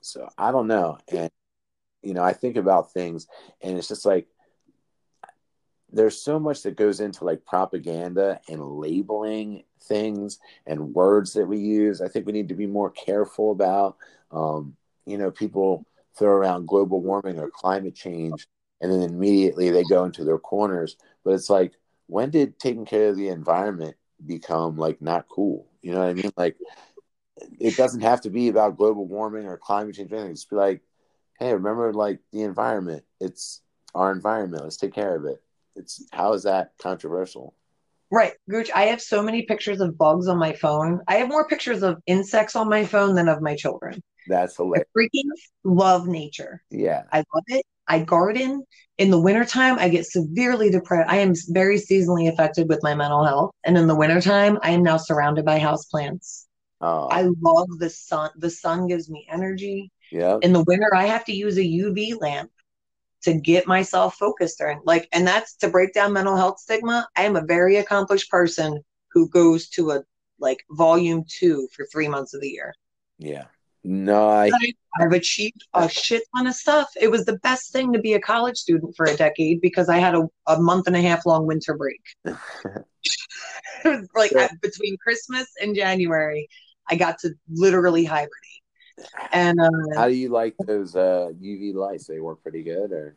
so 0.00 0.28
I 0.38 0.52
don't 0.52 0.68
know. 0.68 0.98
And, 1.08 1.30
you 2.02 2.14
know, 2.14 2.22
I 2.22 2.32
think 2.32 2.56
about 2.56 2.92
things 2.92 3.26
and 3.60 3.76
it's 3.76 3.88
just 3.88 4.06
like, 4.06 4.28
there's 5.92 6.20
so 6.20 6.38
much 6.38 6.62
that 6.62 6.76
goes 6.76 7.00
into 7.00 7.24
like 7.24 7.44
propaganda 7.44 8.40
and 8.48 8.60
labeling 8.60 9.62
things 9.82 10.38
and 10.66 10.94
words 10.94 11.32
that 11.34 11.46
we 11.46 11.58
use. 11.58 12.00
I 12.00 12.08
think 12.08 12.26
we 12.26 12.32
need 12.32 12.48
to 12.48 12.54
be 12.54 12.66
more 12.66 12.90
careful 12.90 13.52
about. 13.52 13.96
Um, 14.30 14.76
you 15.06 15.16
know, 15.16 15.30
people 15.30 15.86
throw 16.18 16.30
around 16.30 16.66
global 16.66 17.00
warming 17.00 17.38
or 17.38 17.50
climate 17.50 17.94
change, 17.94 18.48
and 18.80 18.90
then 18.92 19.02
immediately 19.02 19.70
they 19.70 19.84
go 19.84 20.04
into 20.04 20.24
their 20.24 20.38
corners. 20.38 20.96
But 21.24 21.34
it's 21.34 21.48
like, 21.48 21.72
when 22.08 22.30
did 22.30 22.58
taking 22.58 22.84
care 22.84 23.08
of 23.08 23.16
the 23.16 23.28
environment 23.28 23.96
become 24.24 24.76
like 24.76 25.02
not 25.02 25.28
cool? 25.28 25.66
You 25.82 25.92
know 25.92 26.00
what 26.00 26.08
I 26.08 26.14
mean? 26.14 26.32
Like, 26.36 26.56
it 27.60 27.76
doesn't 27.76 28.00
have 28.00 28.22
to 28.22 28.30
be 28.30 28.48
about 28.48 28.76
global 28.76 29.06
warming 29.06 29.46
or 29.46 29.56
climate 29.56 29.94
change 29.94 30.12
or 30.12 30.16
anything. 30.16 30.34
Just 30.34 30.50
be 30.50 30.56
like, 30.56 30.82
hey, 31.38 31.52
remember 31.52 31.92
like 31.92 32.20
the 32.32 32.42
environment. 32.42 33.04
It's 33.20 33.62
our 33.94 34.12
environment. 34.12 34.62
Let's 34.62 34.76
take 34.76 34.94
care 34.94 35.16
of 35.16 35.24
it. 35.24 35.42
It's 35.74 36.06
how 36.12 36.32
is 36.32 36.44
that 36.44 36.72
controversial? 36.78 37.54
Right, 38.10 38.32
Gooch. 38.48 38.70
I 38.74 38.84
have 38.84 39.02
so 39.02 39.22
many 39.22 39.42
pictures 39.42 39.80
of 39.80 39.98
bugs 39.98 40.28
on 40.28 40.38
my 40.38 40.52
phone. 40.54 41.00
I 41.08 41.16
have 41.16 41.28
more 41.28 41.46
pictures 41.48 41.82
of 41.82 42.00
insects 42.06 42.54
on 42.54 42.68
my 42.68 42.84
phone 42.84 43.14
than 43.14 43.28
of 43.28 43.42
my 43.42 43.56
children. 43.56 44.00
That's 44.28 44.54
I 44.54 44.62
hilarious. 44.62 44.88
freaking 44.96 45.28
love 45.64 46.06
nature. 46.06 46.62
Yeah. 46.70 47.02
I 47.12 47.18
love 47.18 47.44
it. 47.48 47.64
I 47.88 48.00
garden. 48.00 48.64
In 48.98 49.10
the 49.10 49.20
wintertime, 49.20 49.78
I 49.78 49.88
get 49.88 50.06
severely 50.06 50.70
depressed. 50.70 51.10
I 51.10 51.18
am 51.18 51.34
very 51.48 51.78
seasonally 51.78 52.32
affected 52.32 52.68
with 52.68 52.82
my 52.82 52.94
mental 52.94 53.24
health. 53.24 53.50
And 53.64 53.76
in 53.76 53.86
the 53.86 53.96
wintertime, 53.96 54.58
I 54.62 54.70
am 54.70 54.82
now 54.82 54.96
surrounded 54.96 55.44
by 55.44 55.58
houseplants. 55.58 56.46
Oh, 56.80 57.08
I 57.08 57.22
love 57.22 57.68
the 57.78 57.90
sun. 57.90 58.30
The 58.36 58.50
sun 58.50 58.86
gives 58.86 59.10
me 59.10 59.26
energy. 59.30 59.90
yeah. 60.10 60.38
In 60.42 60.52
the 60.52 60.64
winter, 60.66 60.94
I 60.94 61.06
have 61.06 61.24
to 61.26 61.34
use 61.34 61.58
a 61.58 61.62
UV 61.62 62.20
lamp 62.20 62.50
to 63.22 63.34
get 63.34 63.66
myself 63.66 64.14
focused 64.14 64.58
during 64.58 64.80
like 64.84 65.08
and 65.12 65.26
that's 65.26 65.56
to 65.56 65.68
break 65.68 65.92
down 65.92 66.12
mental 66.12 66.36
health 66.36 66.60
stigma. 66.60 67.08
I 67.16 67.22
am 67.22 67.36
a 67.36 67.44
very 67.44 67.76
accomplished 67.76 68.30
person 68.30 68.82
who 69.10 69.28
goes 69.28 69.68
to 69.70 69.90
a 69.92 70.02
like 70.38 70.64
volume 70.70 71.24
two 71.26 71.68
for 71.74 71.86
three 71.86 72.08
months 72.08 72.34
of 72.34 72.40
the 72.40 72.48
year. 72.48 72.74
Yeah. 73.18 73.46
No, 73.88 74.28
I 74.28 74.50
I've 75.00 75.12
achieved 75.12 75.64
a 75.74 75.88
shit 75.88 76.24
ton 76.34 76.48
of 76.48 76.54
stuff. 76.54 76.90
It 77.00 77.08
was 77.08 77.24
the 77.24 77.38
best 77.38 77.72
thing 77.72 77.92
to 77.92 78.00
be 78.00 78.14
a 78.14 78.20
college 78.20 78.56
student 78.56 78.96
for 78.96 79.06
a 79.06 79.16
decade 79.16 79.60
because 79.60 79.88
I 79.88 79.98
had 79.98 80.14
a, 80.16 80.28
a 80.48 80.60
month 80.60 80.88
and 80.88 80.96
a 80.96 81.00
half 81.00 81.24
long 81.24 81.46
winter 81.46 81.76
break. 81.76 82.00
It 83.84 83.88
was 83.88 84.08
like. 84.16 84.34
I- 84.34 84.48
between 84.60 84.96
Christmas 84.98 85.46
and 85.62 85.76
January, 85.76 86.48
I 86.88 86.96
got 86.96 87.18
to 87.20 87.34
literally 87.48 88.04
hibernate. 88.04 88.30
And 89.30 89.60
uh, 89.60 89.68
how 89.94 90.08
do 90.08 90.14
you 90.14 90.30
like 90.30 90.56
those 90.66 90.96
uh 90.96 91.30
UV 91.40 91.74
lights? 91.74 92.06
They 92.06 92.18
work 92.18 92.42
pretty 92.42 92.62
good 92.64 92.90
or 92.90 93.16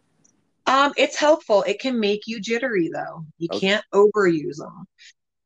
um, 0.68 0.94
it's 0.98 1.16
helpful. 1.16 1.64
It 1.64 1.80
can 1.80 2.00
make 2.00 2.28
you 2.28 2.40
jittery 2.40 2.92
though. 2.94 3.26
You 3.40 3.48
Okay. 3.52 3.68
can't 3.68 3.86
overuse 3.92 4.58
them. 4.58 4.86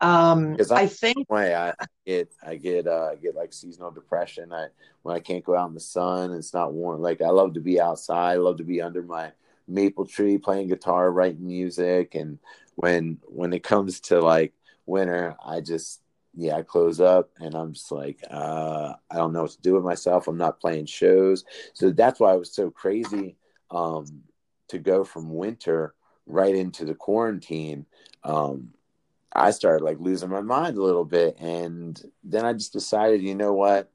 Um, 0.04 0.58
I- 0.72 0.84
I 0.84 0.88
think 0.88 1.30
way. 1.30 1.56
I 1.56 1.70
I 1.70 1.86
get 2.06 2.34
I 2.46 2.56
get 2.56 2.88
uh 2.88 3.10
I 3.12 3.16
get 3.16 3.36
like 3.36 3.54
seasonal 3.54 3.92
depression. 3.92 4.52
I 4.52 4.68
when 5.04 5.16
I 5.16 5.20
can't 5.20 5.44
go 5.44 5.56
out 5.56 5.70
in 5.70 5.74
the 5.74 5.80
sun, 5.80 6.34
it's 6.34 6.54
not 6.54 6.74
warm. 6.74 7.02
Like 7.02 7.22
I 7.22 7.30
love 7.30 7.54
to 7.54 7.62
be 7.62 7.80
outside, 7.80 8.34
I 8.34 8.38
love 8.38 8.58
to 8.58 8.64
be 8.64 8.82
under 8.82 9.02
my 9.02 9.32
maple 9.68 10.06
tree 10.06 10.38
playing 10.38 10.68
guitar 10.68 11.12
writing 11.12 11.46
music. 11.46 12.16
And 12.16 12.40
when 12.76 13.20
when 13.24 13.54
it 13.54 13.64
comes 13.64 14.00
to 14.02 14.20
like 14.20 14.54
winter 14.86 15.36
i 15.46 15.62
just 15.62 16.02
yeah 16.36 16.56
i 16.58 16.62
close 16.62 17.00
up 17.00 17.30
and 17.40 17.56
i'm 17.56 17.72
just 17.72 17.90
like 17.92 18.20
uh 18.30 18.94
i 19.10 19.16
don't 19.16 19.32
know 19.32 19.44
what 19.44 19.52
to 19.52 19.62
do 19.62 19.76
with 19.76 19.84
myself. 19.84 20.28
I'm 20.28 20.38
not 20.38 20.60
playing 20.60 20.88
shows. 20.88 21.46
So 21.74 21.92
that's 21.92 22.20
why 22.20 22.34
it 22.34 22.40
was 22.40 22.54
so 22.54 22.70
crazy 22.70 23.38
um 23.72 24.24
to 24.68 24.80
go 24.80 25.04
from 25.04 25.34
winter 25.34 25.94
right 26.26 26.56
into 26.56 26.84
the 26.86 26.96
quarantine 26.96 27.86
um 28.24 28.70
i 29.36 29.52
started 29.52 29.84
like 29.84 29.98
losing 30.00 30.30
my 30.30 30.42
mind 30.42 30.78
a 30.78 30.84
little 30.84 31.06
bit 31.06 31.38
and 31.40 32.02
then 32.24 32.46
i 32.46 32.54
just 32.54 32.74
decided 32.74 33.22
you 33.22 33.36
know 33.36 33.54
what 33.54 33.90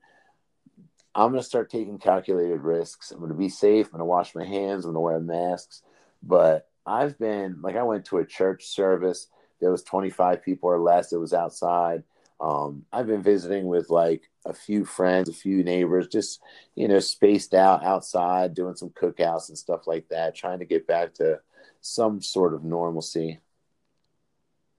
I'm 1.15 1.31
going 1.31 1.41
to 1.41 1.47
start 1.47 1.69
taking 1.69 1.99
calculated 1.99 2.61
risks. 2.61 3.11
I'm 3.11 3.19
going 3.19 3.31
to 3.33 3.37
be 3.37 3.49
safe. 3.49 3.87
I'm 3.87 3.93
going 3.93 4.01
to 4.01 4.05
wash 4.05 4.37
my 4.37 4.45
hands. 4.45 4.85
I'm 4.85 4.93
going 4.93 4.95
to 4.95 5.01
wear 5.01 5.19
masks. 5.19 5.83
But 6.23 6.69
I've 6.87 7.19
been 7.19 7.61
like, 7.61 7.75
I 7.75 7.83
went 7.83 8.05
to 8.07 8.19
a 8.19 8.25
church 8.25 8.67
service. 8.67 9.27
There 9.61 9.73
was 9.73 9.83
25 9.83 10.45
people 10.45 10.71
or 10.71 10.79
less. 10.79 11.13
It 11.13 11.19
was 11.19 11.35
outside. 11.35 12.05
Um, 12.41 12.85
I've 12.93 13.09
been 13.09 13.23
visiting 13.23 13.67
with 13.67 13.91
like 13.91 14.31
a 14.47 14.53
few 14.53 14.85
friends, 14.85 15.29
a 15.29 15.33
few 15.33 15.65
neighbors, 15.65 16.07
just 16.07 16.41
you 16.77 16.87
know, 16.87 17.01
spaced 17.01 17.53
out 17.53 17.85
outside, 17.85 18.55
doing 18.55 18.77
some 18.77 18.91
cookouts 18.91 19.49
and 19.49 19.59
stuff 19.59 19.89
like 19.89 20.09
that, 20.11 20.37
trying 20.37 20.61
to 20.61 20.65
get 20.65 20.87
back 20.87 21.15
to 21.15 21.41
some 21.81 22.23
sort 22.23 22.55
of 22.55 22.63
normalcy. 22.63 23.41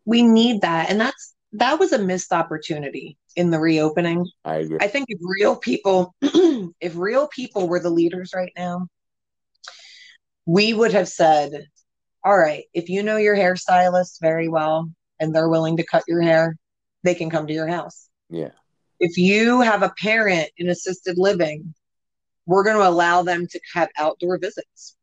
We 0.10 0.24
need 0.24 0.62
that, 0.62 0.89
and 0.89 0.99
that's 0.99 1.36
that 1.53 1.78
was 1.80 1.91
a 1.91 1.99
missed 1.99 2.32
opportunity 2.32 3.16
in 3.36 3.51
the 3.51 3.60
reopening. 3.60 4.28
I 4.43 4.55
agree. 4.55 4.78
I 4.82 4.88
think 4.88 5.05
if 5.10 5.20
real 5.22 5.55
people, 5.55 6.16
if 6.22 6.95
real 6.95 7.28
people 7.28 7.68
were 7.68 7.80
the 7.80 7.91
leaders 7.91 8.32
right 8.36 8.51
now, 8.57 8.88
we 10.47 10.74
would 10.74 10.93
have 10.93 11.07
said, 11.07 11.68
all 12.24 12.36
right, 12.38 12.64
if 12.74 12.89
you 12.89 13.03
know 13.03 13.18
your 13.18 13.36
hairstylist 13.36 14.20
very 14.20 14.47
well 14.47 14.89
and 15.20 15.34
they're 15.34 15.47
willing 15.47 15.78
to 15.78 15.86
cut 15.86 16.03
your 16.07 16.22
hair, 16.22 16.55
they 17.03 17.14
can 17.14 17.30
come 17.30 17.45
to 17.45 17.53
your 17.53 17.68
house. 17.68 18.10
Yeah. 18.32 18.49
If 18.99 19.16
you 19.18 19.62
have 19.62 19.84
a 19.84 19.93
parent 20.01 20.49
in 20.57 20.70
assisted 20.70 21.20
living, 21.20 21.76
we're 22.47 22.64
going 22.64 22.78
to 22.78 22.88
allow 22.88 23.22
them 23.22 23.45
to 23.45 23.60
have 23.76 23.89
outdoor 23.95 24.39
visits. 24.39 24.95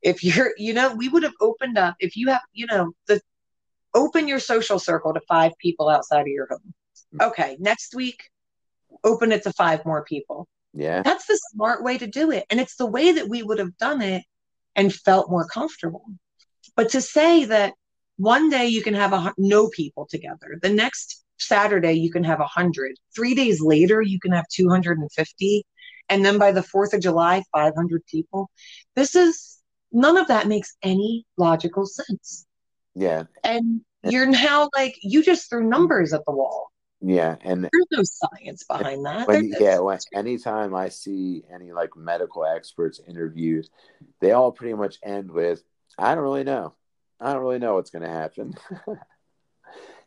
If 0.00 0.24
you're, 0.24 0.52
you 0.56 0.72
know, 0.72 0.94
we 0.94 1.10
would 1.10 1.22
have 1.22 1.34
opened 1.42 1.76
up, 1.76 1.96
if 2.00 2.16
you 2.16 2.28
have, 2.28 2.40
you 2.54 2.66
know, 2.66 2.92
the 3.08 3.20
open 3.96 4.28
your 4.28 4.38
social 4.38 4.78
circle 4.78 5.14
to 5.14 5.20
five 5.26 5.52
people 5.58 5.88
outside 5.88 6.20
of 6.20 6.26
your 6.28 6.46
home. 6.48 6.74
Mm. 7.14 7.28
Okay, 7.28 7.56
next 7.58 7.94
week, 7.94 8.22
open 9.02 9.32
it 9.32 9.42
to 9.44 9.52
five 9.52 9.84
more 9.84 10.04
people. 10.04 10.46
Yeah. 10.72 11.02
That's 11.02 11.26
the 11.26 11.40
smart 11.52 11.82
way 11.82 11.96
to 11.98 12.06
do 12.06 12.30
it. 12.30 12.44
And 12.50 12.60
it's 12.60 12.76
the 12.76 12.86
way 12.86 13.12
that 13.12 13.28
we 13.28 13.42
would 13.42 13.58
have 13.58 13.76
done 13.78 14.02
it 14.02 14.22
and 14.76 14.94
felt 14.94 15.30
more 15.30 15.48
comfortable. 15.48 16.04
But 16.76 16.90
to 16.90 17.00
say 17.00 17.46
that 17.46 17.72
one 18.18 18.50
day 18.50 18.66
you 18.66 18.82
can 18.82 18.94
have 18.94 19.14
a, 19.14 19.32
no 19.38 19.68
people 19.68 20.06
together, 20.06 20.58
the 20.60 20.70
next 20.70 21.24
Saturday 21.38 21.94
you 21.94 22.12
can 22.12 22.24
have 22.24 22.38
100, 22.38 22.96
three 23.14 23.34
days 23.34 23.60
later 23.62 24.02
you 24.02 24.20
can 24.20 24.32
have 24.32 24.46
250, 24.48 25.66
and 26.08 26.24
then 26.24 26.38
by 26.38 26.52
the 26.52 26.60
4th 26.60 26.92
of 26.92 27.00
July, 27.00 27.42
500 27.52 28.04
people. 28.06 28.50
This 28.94 29.14
is 29.14 29.58
none 29.92 30.16
of 30.16 30.28
that 30.28 30.46
makes 30.46 30.76
any 30.82 31.24
logical 31.36 31.86
sense. 31.86 32.46
Yeah. 32.96 33.24
And 33.44 33.82
you're 34.02 34.26
now 34.26 34.70
like, 34.74 34.96
you 35.02 35.22
just 35.22 35.48
threw 35.48 35.62
numbers 35.62 36.12
at 36.12 36.24
the 36.24 36.32
wall. 36.32 36.72
Yeah, 37.02 37.36
and 37.42 37.62
there's 37.62 37.86
no 37.92 38.02
science 38.02 38.64
behind 38.64 39.04
that. 39.04 39.28
When, 39.28 39.52
yeah, 39.60 39.78
when, 39.80 39.98
anytime 40.14 40.74
I 40.74 40.88
see 40.88 41.44
any 41.52 41.72
like 41.72 41.94
medical 41.94 42.46
experts 42.46 43.00
interviews, 43.06 43.68
they 44.20 44.32
all 44.32 44.50
pretty 44.50 44.74
much 44.74 44.96
end 45.04 45.30
with, 45.30 45.62
"I 45.98 46.14
don't 46.14 46.24
really 46.24 46.44
know. 46.44 46.74
I 47.20 47.32
don't 47.32 47.42
really 47.42 47.58
know 47.58 47.74
what's 47.74 47.90
going 47.90 48.02
to 48.02 48.08
happen." 48.08 48.54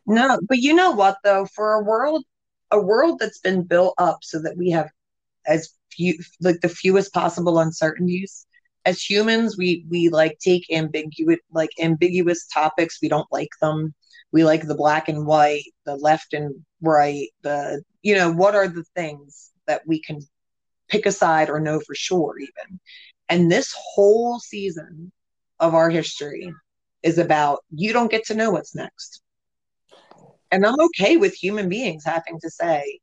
no, 0.06 0.40
but 0.48 0.58
you 0.58 0.74
know 0.74 0.90
what 0.90 1.18
though? 1.22 1.46
For 1.46 1.74
a 1.74 1.82
world, 1.84 2.24
a 2.72 2.80
world 2.80 3.20
that's 3.20 3.38
been 3.38 3.62
built 3.62 3.94
up 3.96 4.18
so 4.22 4.42
that 4.42 4.56
we 4.56 4.70
have 4.70 4.90
as 5.46 5.70
few, 5.92 6.18
like 6.40 6.60
the 6.60 6.68
fewest 6.68 7.12
possible 7.12 7.60
uncertainties. 7.60 8.46
As 8.90 9.02
humans, 9.02 9.56
we 9.56 9.84
we 9.88 10.08
like 10.08 10.38
take 10.38 10.66
ambiguous 10.70 11.40
like 11.52 11.70
ambiguous 11.80 12.46
topics. 12.46 12.98
We 13.02 13.08
don't 13.08 13.32
like 13.32 13.50
them 13.60 13.94
we 14.32 14.44
like 14.44 14.66
the 14.66 14.74
black 14.74 15.08
and 15.08 15.26
white, 15.26 15.64
the 15.84 15.96
left 15.96 16.34
and 16.34 16.54
right, 16.80 17.28
the, 17.42 17.82
you 18.02 18.14
know, 18.14 18.32
what 18.32 18.54
are 18.54 18.68
the 18.68 18.84
things 18.94 19.50
that 19.66 19.82
we 19.86 20.00
can 20.00 20.20
pick 20.88 21.06
a 21.06 21.12
side 21.12 21.50
or 21.50 21.60
know 21.60 21.80
for 21.80 21.94
sure, 21.94 22.38
even. 22.38 22.80
And 23.28 23.50
this 23.50 23.74
whole 23.76 24.38
season 24.38 25.12
of 25.58 25.74
our 25.74 25.90
history 25.90 26.52
is 27.02 27.18
about 27.18 27.60
you 27.70 27.92
don't 27.92 28.10
get 28.10 28.24
to 28.26 28.34
know 28.34 28.50
what's 28.50 28.74
next. 28.74 29.22
And 30.52 30.66
I'm 30.66 30.80
okay 30.80 31.16
with 31.16 31.34
human 31.34 31.68
beings 31.68 32.04
having 32.04 32.38
to 32.40 32.50
say, 32.50 32.98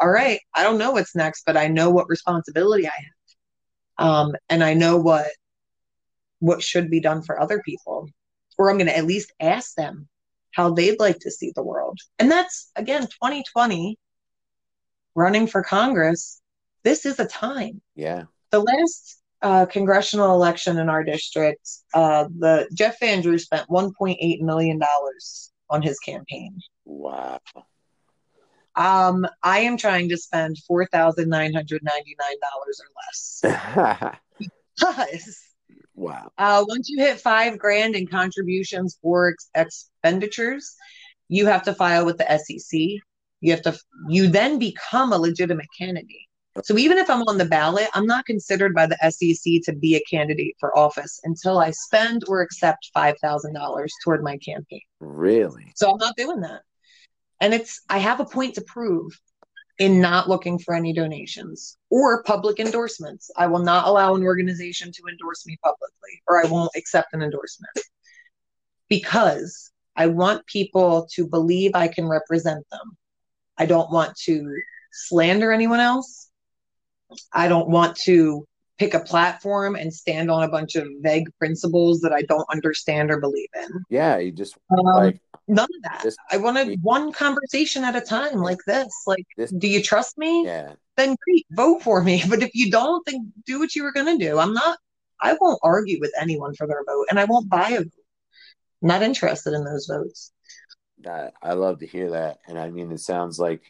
all 0.00 0.08
right, 0.08 0.40
I 0.54 0.64
don't 0.64 0.78
know 0.78 0.92
what's 0.92 1.14
next, 1.14 1.44
but 1.46 1.56
I 1.56 1.68
know 1.68 1.90
what 1.90 2.08
responsibility 2.08 2.86
I 2.86 2.92
have. 2.94 3.17
Um, 3.98 4.34
and 4.48 4.62
I 4.62 4.74
know 4.74 4.96
what 4.96 5.26
what 6.40 6.62
should 6.62 6.90
be 6.90 7.00
done 7.00 7.22
for 7.22 7.40
other 7.40 7.60
people. 7.62 8.08
Or 8.56 8.70
I'm 8.70 8.76
going 8.76 8.86
to 8.88 8.96
at 8.96 9.06
least 9.06 9.32
ask 9.40 9.74
them 9.74 10.08
how 10.52 10.72
they'd 10.72 10.98
like 10.98 11.18
to 11.20 11.30
see 11.30 11.52
the 11.54 11.62
world. 11.62 11.98
And 12.18 12.30
that's, 12.30 12.70
again, 12.76 13.02
2020 13.02 13.96
running 15.14 15.46
for 15.46 15.62
Congress. 15.62 16.40
This 16.82 17.06
is 17.06 17.20
a 17.20 17.26
time. 17.26 17.80
Yeah. 17.94 18.24
The 18.50 18.60
last 18.60 19.20
uh, 19.42 19.66
congressional 19.66 20.34
election 20.34 20.78
in 20.78 20.88
our 20.88 21.04
district, 21.04 21.68
uh, 21.94 22.28
the 22.38 22.68
Jeff 22.74 22.98
Van 23.00 23.20
Drew 23.20 23.38
spent 23.38 23.68
1.8 23.68 24.40
million 24.40 24.78
dollars 24.78 25.52
on 25.70 25.82
his 25.82 25.98
campaign. 25.98 26.58
Wow. 26.84 27.40
Um, 28.78 29.26
I 29.42 29.60
am 29.60 29.76
trying 29.76 30.08
to 30.08 30.16
spend 30.16 30.56
four 30.66 30.86
thousand 30.86 31.28
nine 31.28 31.52
hundred 31.52 31.82
ninety 31.82 32.16
nine 32.18 32.36
dollars 32.40 32.80
or 32.80 33.50
less 33.52 34.18
because 34.78 35.38
Wow. 35.98 36.30
Uh, 36.38 36.64
once 36.68 36.88
you 36.88 37.02
hit 37.02 37.20
five 37.20 37.58
grand 37.58 37.96
in 37.96 38.06
contributions 38.06 38.96
or 39.02 39.30
ex- 39.30 39.50
expenditures, 39.54 40.76
you 41.28 41.46
have 41.46 41.64
to 41.64 41.74
file 41.74 42.06
with 42.06 42.18
the 42.18 42.24
FEC. 42.24 42.98
You 43.40 43.50
have 43.50 43.62
to, 43.62 43.76
you 44.08 44.28
then 44.28 44.60
become 44.60 45.12
a 45.12 45.18
legitimate 45.18 45.66
candidate. 45.76 46.26
So 46.62 46.76
even 46.78 46.98
if 46.98 47.10
I'm 47.10 47.22
on 47.22 47.38
the 47.38 47.44
ballot, 47.44 47.88
I'm 47.94 48.06
not 48.06 48.26
considered 48.26 48.74
by 48.74 48.86
the 48.86 48.96
FEC 49.02 49.64
to 49.64 49.72
be 49.72 49.96
a 49.96 50.00
candidate 50.10 50.54
for 50.58 50.76
office 50.76 51.20
until 51.24 51.58
I 51.58 51.70
spend 51.70 52.22
or 52.28 52.42
accept 52.42 52.90
$5,000 52.96 53.88
toward 54.04 54.22
my 54.22 54.38
campaign. 54.38 54.80
Really? 55.00 55.72
So 55.74 55.90
I'm 55.90 55.98
not 55.98 56.16
doing 56.16 56.40
that. 56.40 56.62
And 57.40 57.54
it's, 57.54 57.82
I 57.88 57.98
have 57.98 58.20
a 58.20 58.24
point 58.24 58.54
to 58.56 58.62
prove 58.62 59.18
in 59.78 60.00
not 60.00 60.28
looking 60.28 60.58
for 60.58 60.74
any 60.74 60.92
donations 60.92 61.76
or 61.88 62.22
public 62.24 62.58
endorsements. 62.58 63.30
I 63.36 63.46
will 63.46 63.60
not 63.60 63.86
allow 63.86 64.14
an 64.16 64.24
organization 64.24 64.90
to 64.92 65.02
endorse 65.08 65.46
me 65.46 65.56
publicly, 65.62 66.22
or 66.26 66.44
I 66.44 66.48
won't 66.48 66.72
accept 66.76 67.14
an 67.14 67.22
endorsement 67.22 67.78
because 68.88 69.70
I 69.94 70.06
want 70.06 70.46
people 70.46 71.08
to 71.14 71.26
believe 71.26 71.72
I 71.74 71.88
can 71.88 72.08
represent 72.08 72.66
them. 72.70 72.96
I 73.56 73.66
don't 73.66 73.90
want 73.92 74.16
to 74.24 74.52
slander 74.92 75.52
anyone 75.52 75.80
else. 75.80 76.28
I 77.32 77.48
don't 77.48 77.68
want 77.68 77.96
to 77.98 78.46
pick 78.78 78.94
a 78.94 79.00
platform 79.00 79.74
and 79.74 79.92
stand 79.92 80.30
on 80.30 80.44
a 80.44 80.48
bunch 80.48 80.76
of 80.76 80.86
vague 81.00 81.28
principles 81.38 82.00
that 82.00 82.12
I 82.12 82.22
don't 82.22 82.46
understand 82.50 83.10
or 83.10 83.20
believe 83.20 83.48
in. 83.54 83.68
Yeah, 83.90 84.18
you 84.18 84.30
just 84.30 84.56
um, 84.70 84.84
like 84.84 85.20
none 85.48 85.64
of 85.64 85.82
that. 85.82 86.00
This, 86.04 86.16
I 86.30 86.36
wanted 86.36 86.78
one 86.82 87.12
conversation 87.12 87.84
at 87.84 87.96
a 87.96 88.00
time 88.00 88.38
like 88.38 88.60
this. 88.66 88.88
Like, 89.06 89.26
this, 89.36 89.50
do 89.50 89.66
you 89.66 89.82
trust 89.82 90.16
me? 90.16 90.44
Yeah. 90.44 90.74
Then 90.96 91.16
great, 91.24 91.46
vote 91.52 91.82
for 91.82 92.02
me. 92.02 92.22
But 92.28 92.42
if 92.42 92.50
you 92.54 92.70
don't, 92.70 93.04
then 93.06 93.32
do 93.46 93.58
what 93.58 93.74
you 93.74 93.82
were 93.82 93.92
gonna 93.92 94.18
do. 94.18 94.38
I'm 94.38 94.52
not 94.52 94.78
I 95.20 95.36
won't 95.40 95.58
argue 95.62 95.98
with 96.00 96.12
anyone 96.20 96.54
for 96.54 96.66
their 96.66 96.84
vote 96.84 97.06
and 97.10 97.18
I 97.18 97.24
won't 97.24 97.48
buy 97.48 97.70
a 97.70 97.78
vote. 97.78 97.92
I'm 98.82 98.88
not 98.88 99.02
interested 99.02 99.52
in 99.54 99.64
those 99.64 99.86
votes. 99.86 100.32
I, 101.04 101.30
I 101.42 101.54
love 101.54 101.80
to 101.80 101.86
hear 101.86 102.10
that. 102.10 102.38
And 102.46 102.58
I 102.58 102.70
mean 102.70 102.92
it 102.92 103.00
sounds 103.00 103.38
like 103.40 103.62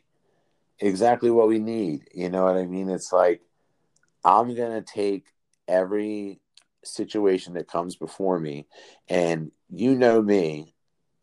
exactly 0.78 1.30
what 1.30 1.48
we 1.48 1.58
need. 1.58 2.08
You 2.14 2.28
know 2.28 2.44
what 2.44 2.56
I 2.56 2.66
mean? 2.66 2.90
It's 2.90 3.12
like 3.12 3.40
I'm 4.24 4.54
going 4.54 4.72
to 4.72 4.82
take 4.82 5.26
every 5.66 6.40
situation 6.84 7.54
that 7.54 7.68
comes 7.68 7.96
before 7.96 8.38
me 8.38 8.66
and 9.08 9.50
you 9.68 9.94
know 9.94 10.22
me 10.22 10.74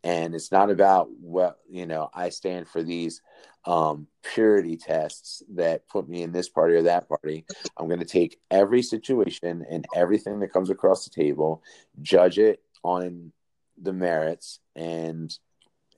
and 0.04 0.34
it's 0.34 0.52
not 0.52 0.70
about 0.70 1.08
what 1.10 1.58
you 1.68 1.86
know 1.86 2.08
i 2.14 2.28
stand 2.28 2.68
for 2.68 2.82
these 2.82 3.22
um, 3.66 4.06
purity 4.22 4.76
tests 4.76 5.42
that 5.54 5.88
put 5.88 6.08
me 6.08 6.22
in 6.22 6.30
this 6.30 6.48
party 6.48 6.76
or 6.76 6.82
that 6.82 7.08
party. 7.08 7.44
I'm 7.76 7.88
going 7.88 7.98
to 7.98 8.06
take 8.06 8.38
every 8.50 8.80
situation 8.80 9.66
and 9.68 9.84
everything 9.94 10.38
that 10.40 10.52
comes 10.52 10.70
across 10.70 11.04
the 11.04 11.10
table 11.10 11.62
judge 12.00 12.38
it 12.38 12.60
on 12.84 13.32
the 13.80 13.92
merits 13.92 14.60
and 14.76 15.36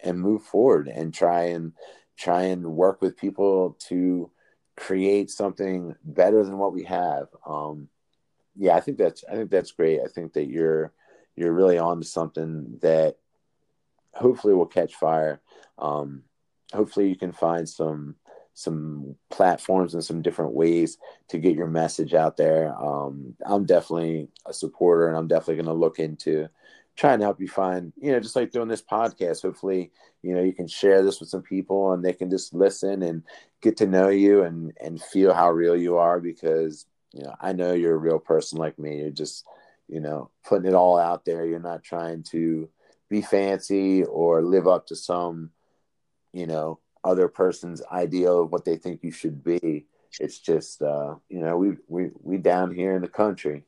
and 0.03 0.21
move 0.21 0.43
forward 0.43 0.89
and 0.89 1.13
try 1.13 1.43
and 1.43 1.73
try 2.17 2.45
and 2.45 2.65
work 2.67 3.03
with 3.03 3.17
people 3.17 3.77
to 3.89 4.31
create 4.79 5.31
something 5.31 5.95
better 6.05 6.45
than 6.45 6.59
what 6.59 6.73
we 6.73 6.85
have. 6.85 7.27
Um, 7.47 7.89
yeah, 8.57 8.77
I 8.77 8.81
think 8.81 8.99
that's 8.99 9.25
I 9.31 9.35
think 9.35 9.51
that's 9.51 9.73
great. 9.73 10.01
I 10.01 10.09
think 10.09 10.33
that 10.35 10.49
you're 10.49 10.93
you're 11.37 11.53
really 11.53 11.79
on 11.79 12.01
to 12.01 12.07
something 12.07 12.79
that 12.83 13.17
hopefully 14.15 14.55
will 14.55 14.67
catch 14.67 14.95
fire. 14.95 15.41
Um, 15.79 16.23
hopefully, 16.73 17.09
you 17.09 17.17
can 17.17 17.33
find 17.33 17.69
some 17.69 18.17
some 18.55 19.15
platforms 19.31 19.95
and 19.95 20.05
some 20.05 20.21
different 20.21 20.53
ways 20.53 20.99
to 21.29 21.39
get 21.39 21.55
your 21.55 21.69
message 21.69 22.15
out 22.15 22.37
there. 22.37 22.75
Um, 22.77 23.37
I'm 23.47 23.65
definitely 23.65 24.29
a 24.47 24.53
supporter, 24.53 25.09
and 25.09 25.17
I'm 25.17 25.29
definitely 25.29 25.63
going 25.63 25.67
to 25.67 25.73
look 25.73 25.99
into 26.01 26.49
trying 26.99 27.21
to 27.21 27.25
help 27.25 27.41
you 27.41 27.47
find, 27.47 27.93
you 27.97 28.11
know, 28.11 28.19
just 28.19 28.35
like 28.35 28.51
doing 28.51 28.67
this 28.67 28.83
podcast. 28.83 29.43
Hopefully, 29.43 29.93
you 30.23 30.35
know, 30.35 30.43
you 30.43 30.53
can 30.53 30.67
share 30.67 31.03
this 31.03 31.21
with 31.21 31.29
some 31.29 31.43
people, 31.43 31.93
and 31.93 32.05
they 32.05 32.13
can 32.13 32.29
just 32.29 32.53
listen 32.53 33.05
and 33.05 33.23
get 33.63 33.77
to 33.79 33.87
know 33.87 34.09
you 34.09 34.43
and 34.43 34.73
and 34.81 35.01
feel 35.01 35.33
how 35.33 35.51
real 35.51 35.77
you 35.77 35.97
are 35.97 36.21
because 36.21 36.87
you 37.13 37.23
know 37.23 37.35
I 37.41 37.53
know 37.53 37.73
you're 37.73 37.95
a 37.95 37.99
real 37.99 38.19
person 38.19 38.59
like 38.59 38.79
me. 38.79 38.99
You're 38.99 39.11
just 39.11 39.45
you 39.89 40.01
know 40.01 40.31
putting 40.45 40.69
it 40.69 40.75
all 40.75 40.99
out 40.99 41.25
there. 41.25 41.47
You're 41.47 41.61
not 41.61 41.85
trying 41.85 42.25
to 42.31 42.69
be 43.09 43.23
fancy 43.23 44.05
or 44.05 44.43
live 44.43 44.67
up 44.67 44.89
to 44.89 44.97
some 44.97 45.51
you 46.33 46.47
know 46.47 46.81
other 47.05 47.29
person's 47.29 47.81
ideal 47.93 48.43
of 48.43 48.51
what 48.51 48.65
they 48.65 48.77
think 48.77 49.05
you 49.05 49.13
should 49.13 49.45
be. 49.45 49.87
It's 50.19 50.41
just 50.41 50.83
uh, 50.83 51.15
you 51.29 51.39
know 51.39 51.57
we 51.57 51.77
we 51.87 52.11
we 52.23 52.39
down 52.39 52.75
here 52.75 52.97
in 52.97 53.03
the 53.03 53.09
country. 53.09 53.65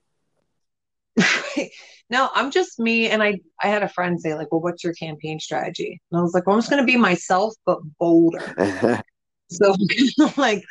no, 2.11 2.29
I'm 2.35 2.51
just 2.51 2.79
me. 2.79 3.09
And 3.09 3.23
I 3.23 3.41
I 3.63 3.69
had 3.69 3.83
a 3.83 3.89
friend 3.89 4.21
say 4.21 4.35
like, 4.35 4.51
well, 4.51 4.61
what's 4.61 4.85
your 4.85 4.95
campaign 4.95 5.41
strategy? 5.41 6.01
And 6.11 6.19
I 6.19 6.23
was 6.23 6.35
like, 6.35 6.47
well, 6.47 6.57
I'm 6.57 6.61
just 6.61 6.71
gonna 6.71 6.85
be 6.85 6.97
myself 6.97 7.55
but 7.67 7.79
bolder. 7.99 9.03
so 9.51 9.75
like 10.37 10.63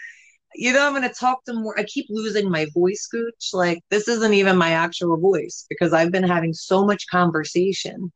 you 0.56 0.74
know, 0.74 0.86
I'm 0.86 0.94
going 0.94 1.08
to 1.08 1.14
talk 1.14 1.44
to 1.46 1.54
more. 1.54 1.80
I 1.80 1.84
keep 1.84 2.08
losing 2.10 2.50
my 2.50 2.68
voice, 2.74 3.08
Gooch. 3.12 3.50
Like, 3.54 3.80
this 3.90 4.08
isn't 4.08 4.34
even 4.34 4.58
my 4.58 4.72
actual 4.72 5.18
voice 5.18 5.66
because 5.70 5.94
I've 5.94 6.12
been 6.12 6.24
having 6.24 6.54
so 6.54 6.86
much 6.86 7.06
conversation. 7.10 8.12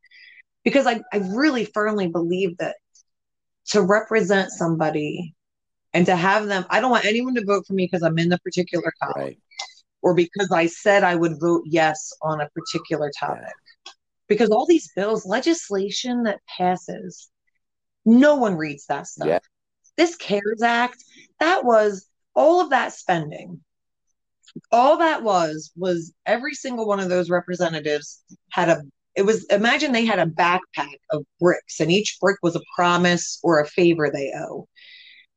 Because 0.64 0.86
I, 0.86 1.00
I 1.12 1.18
really 1.18 1.66
firmly 1.66 2.08
believe 2.08 2.56
that 2.58 2.76
to 3.68 3.82
represent 3.82 4.50
somebody 4.50 5.34
and 5.92 6.06
to 6.06 6.16
have 6.16 6.46
them, 6.46 6.66
I 6.70 6.80
don't 6.80 6.90
want 6.90 7.04
anyone 7.04 7.34
to 7.36 7.44
vote 7.44 7.66
for 7.66 7.74
me 7.74 7.86
because 7.86 8.02
I'm 8.02 8.18
in 8.18 8.30
the 8.30 8.38
particular 8.38 8.92
column 9.00 9.14
right. 9.16 9.38
Or 10.04 10.14
because 10.14 10.50
I 10.52 10.66
said 10.66 11.02
I 11.02 11.14
would 11.14 11.40
vote 11.40 11.62
yes 11.64 12.12
on 12.22 12.40
a 12.40 12.48
particular 12.50 13.10
topic. 13.18 13.54
Because 14.28 14.50
all 14.50 14.66
these 14.66 14.90
bills, 14.94 15.26
legislation 15.26 16.24
that 16.24 16.40
passes, 16.46 17.30
no 18.04 18.36
one 18.36 18.56
reads 18.56 18.86
that 18.86 19.06
stuff. 19.06 19.26
Yeah. 19.26 19.38
This 19.96 20.16
CARES 20.16 20.62
Act, 20.62 21.02
that 21.40 21.64
was 21.64 22.06
all 22.34 22.60
of 22.60 22.70
that 22.70 22.92
spending 22.92 23.60
all 24.70 24.98
that 24.98 25.22
was 25.22 25.72
was 25.76 26.12
every 26.26 26.54
single 26.54 26.86
one 26.86 27.00
of 27.00 27.08
those 27.08 27.30
representatives 27.30 28.22
had 28.50 28.68
a 28.68 28.82
it 29.16 29.22
was 29.22 29.44
imagine 29.46 29.92
they 29.92 30.04
had 30.04 30.18
a 30.18 30.26
backpack 30.26 30.94
of 31.10 31.24
bricks 31.40 31.80
and 31.80 31.90
each 31.90 32.18
brick 32.20 32.36
was 32.42 32.54
a 32.56 32.62
promise 32.76 33.38
or 33.42 33.60
a 33.60 33.66
favor 33.66 34.10
they 34.10 34.32
owe 34.36 34.68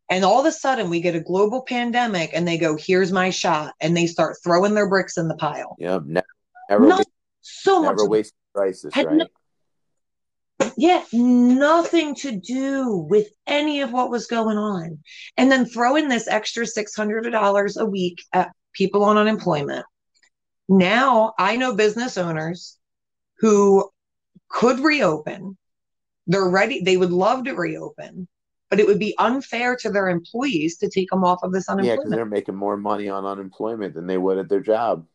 and 0.10 0.24
all 0.24 0.40
of 0.40 0.46
a 0.46 0.52
sudden 0.52 0.90
we 0.90 1.02
get 1.02 1.16
a 1.16 1.20
global 1.20 1.62
pandemic 1.62 2.32
and 2.34 2.48
they 2.48 2.58
go 2.58 2.76
here's 2.78 3.12
my 3.12 3.30
shot 3.30 3.74
and 3.82 3.96
they 3.96 4.08
start 4.08 4.38
throwing 4.44 4.74
their 4.74 4.90
bricks 4.90 5.18
in 5.18 5.28
the 5.28 5.36
pile 5.36 5.76
yeah 5.80 6.00
never, 6.06 6.26
never 6.70 6.88
Not, 6.88 7.06
so 7.42 7.82
never 7.82 7.96
much 7.96 8.10
waste 8.10 8.34
crisis 8.54 8.96
right 8.96 9.12
no, 9.12 9.28
yeah, 10.76 11.04
nothing 11.14 12.16
to 12.16 12.32
do 12.32 13.06
with 13.10 13.28
any 13.46 13.82
of 13.82 13.92
what 13.92 14.10
was 14.10 14.28
going 14.28 14.58
on. 14.58 15.00
And 15.36 15.52
then 15.52 15.66
throw 15.66 15.96
in 15.96 16.08
this 16.08 16.28
extra 16.28 16.66
$600 16.66 17.78
a 17.78 17.86
week 17.86 18.24
at 18.34 18.52
people 18.74 19.04
on 19.04 19.18
unemployment. 19.18 19.86
Now 20.68 21.34
I 21.38 21.58
know 21.58 21.76
business 21.76 22.18
owners 22.18 22.78
who 23.40 23.90
could 24.50 24.80
reopen. 24.80 25.58
They're 26.26 26.50
ready, 26.50 26.82
they 26.82 26.98
would 26.98 27.12
love 27.12 27.46
to 27.46 27.54
reopen, 27.54 28.28
but 28.70 28.80
it 28.80 28.88
would 28.88 29.00
be 29.00 29.16
unfair 29.18 29.76
to 29.78 29.90
their 29.90 30.10
employees 30.10 30.78
to 30.78 30.90
take 30.90 31.10
them 31.10 31.24
off 31.24 31.40
of 31.44 31.52
this 31.52 31.70
unemployment. 31.70 32.00
Yeah, 32.00 32.04
because 32.04 32.12
they're 32.12 32.26
making 32.26 32.56
more 32.56 32.78
money 32.78 33.10
on 33.10 33.26
unemployment 33.26 33.94
than 33.94 34.08
they 34.08 34.18
would 34.18 34.38
at 34.38 34.50
their 34.50 34.62
job. 34.62 35.06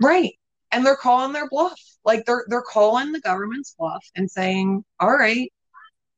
Right 0.00 0.34
and 0.74 0.84
they're 0.84 0.96
calling 0.96 1.32
their 1.32 1.48
bluff. 1.48 1.80
Like 2.04 2.26
they're 2.26 2.44
they're 2.48 2.62
calling 2.62 3.12
the 3.12 3.20
government's 3.20 3.74
bluff 3.78 4.04
and 4.16 4.28
saying, 4.30 4.84
"All 4.98 5.16
right, 5.16 5.50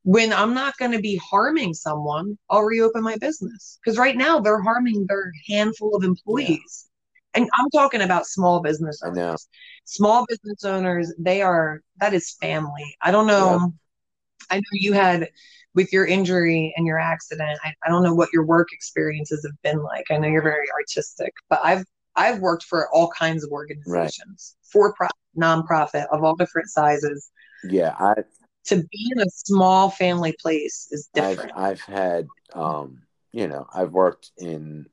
when 0.03 0.33
I'm 0.33 0.55
not 0.55 0.77
going 0.79 0.93
to 0.93 0.99
be 0.99 1.17
harming 1.17 1.75
someone, 1.75 2.39
I'll 2.49 2.63
reopen 2.63 3.03
my 3.03 3.17
business." 3.19 3.79
Because 3.85 3.99
right 3.99 4.17
now 4.17 4.41
they're 4.41 4.63
harming 4.63 5.07
their 5.07 5.31
handful 5.49 5.95
of 5.95 6.03
employees. 6.05 6.89
Yeah. 7.35 7.43
And 7.43 7.51
I'm 7.53 7.69
talking 7.69 8.01
about 8.01 8.27
small 8.27 8.61
business 8.61 9.03
owners. 9.05 9.47
Small 9.85 10.25
business 10.27 10.65
owners, 10.65 11.13
they 11.19 11.43
are 11.43 11.83
that 11.99 12.15
is 12.15 12.35
family. 12.41 12.97
I 13.03 13.11
don't 13.11 13.27
know. 13.27 13.59
Yeah. 13.61 13.67
I 14.49 14.57
know 14.57 14.73
you 14.73 14.95
had 14.95 15.29
with 15.77 15.93
your 15.93 16.07
injury 16.07 16.75
and 16.77 16.87
your 16.87 16.99
accident. 16.99 17.61
I, 17.63 17.73
I 17.85 17.89
don't 17.89 18.03
know 18.03 18.15
what 18.15 18.33
your 18.33 18.45
work 18.45 18.69
experiences 18.73 19.47
have 19.47 19.63
been 19.63 19.85
like. 19.85 20.07
I 20.11 20.17
know 20.17 20.27
you're 20.27 20.43
very 20.43 20.67
artistic, 20.73 21.33
but 21.49 21.61
I've 21.63 21.85
I've 22.17 22.41
worked 22.41 22.65
for 22.65 22.89
all 22.93 23.11
kinds 23.11 23.45
of 23.45 23.53
organizations, 23.53 24.57
right. 24.57 24.71
for 24.73 24.95
profit, 24.95 25.15
nonprofit 25.39 26.07
of 26.11 26.25
all 26.25 26.35
different 26.35 26.69
sizes. 26.71 27.31
Yeah, 27.63 27.95
I 27.97 28.15
to 28.65 28.77
be 28.77 29.13
in 29.15 29.21
a 29.21 29.31
small 29.31 29.91
family 29.91 30.35
place 30.41 30.89
is 30.91 31.09
different. 31.15 31.53
I've, 31.55 31.63
I've 31.73 31.81
had, 31.83 32.27
um, 32.55 33.03
you 33.31 33.47
know, 33.47 33.69
I've 33.73 33.93
worked 33.93 34.33
in. 34.39 34.87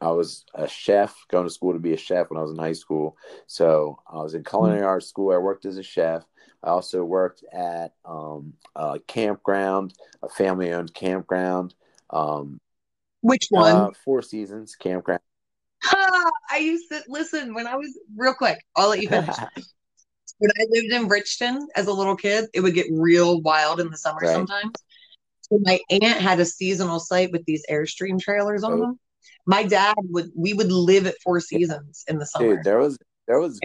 I 0.00 0.10
was 0.10 0.44
a 0.54 0.68
chef, 0.68 1.16
going 1.28 1.44
to 1.44 1.52
school 1.52 1.72
to 1.72 1.78
be 1.78 1.92
a 1.92 1.96
chef 1.96 2.30
when 2.30 2.38
I 2.38 2.42
was 2.42 2.52
in 2.52 2.58
high 2.58 2.72
school. 2.72 3.16
So 3.46 3.98
I 4.10 4.18
was 4.18 4.34
in 4.34 4.44
culinary 4.44 4.80
mm-hmm. 4.80 4.88
arts 4.88 5.06
school. 5.06 5.32
I 5.32 5.38
worked 5.38 5.66
as 5.66 5.76
a 5.76 5.82
chef. 5.82 6.24
I 6.62 6.68
also 6.68 7.04
worked 7.04 7.44
at 7.52 7.94
um, 8.04 8.54
a 8.74 8.98
campground, 9.06 9.94
a 10.22 10.28
family-owned 10.28 10.94
campground. 10.94 11.74
Um, 12.10 12.60
Which 13.20 13.46
one? 13.50 13.74
Uh, 13.74 13.90
Four 14.04 14.22
Seasons 14.22 14.74
Campground 14.74 15.20
I 16.50 16.58
used 16.58 16.88
to 16.90 17.02
listen 17.08 17.54
when 17.54 17.66
I 17.66 17.76
was 17.76 17.98
real 18.16 18.34
quick. 18.34 18.58
I'll 18.76 18.88
let 18.88 19.00
you 19.00 19.08
finish. 19.08 19.36
when 20.38 20.50
I 20.58 20.66
lived 20.70 20.92
in 20.92 21.08
Bridgeton 21.08 21.68
as 21.76 21.86
a 21.86 21.92
little 21.92 22.16
kid, 22.16 22.46
it 22.54 22.60
would 22.60 22.74
get 22.74 22.86
real 22.90 23.40
wild 23.40 23.80
in 23.80 23.90
the 23.90 23.96
summer 23.96 24.20
right. 24.22 24.32
sometimes. 24.32 24.72
So 25.42 25.58
my 25.62 25.78
aunt 25.90 26.20
had 26.20 26.40
a 26.40 26.44
seasonal 26.44 27.00
site 27.00 27.32
with 27.32 27.44
these 27.44 27.64
Airstream 27.70 28.20
trailers 28.20 28.64
on 28.64 28.72
oh. 28.74 28.80
them. 28.80 29.00
My 29.46 29.62
dad 29.62 29.94
would 29.98 30.30
we 30.34 30.52
would 30.52 30.70
live 30.70 31.06
at 31.06 31.20
Four 31.22 31.40
Seasons 31.40 32.04
in 32.08 32.18
the 32.18 32.26
summer. 32.26 32.56
Dude, 32.56 32.64
there 32.64 32.78
was 32.78 32.98
there 33.26 33.40
was 33.40 33.58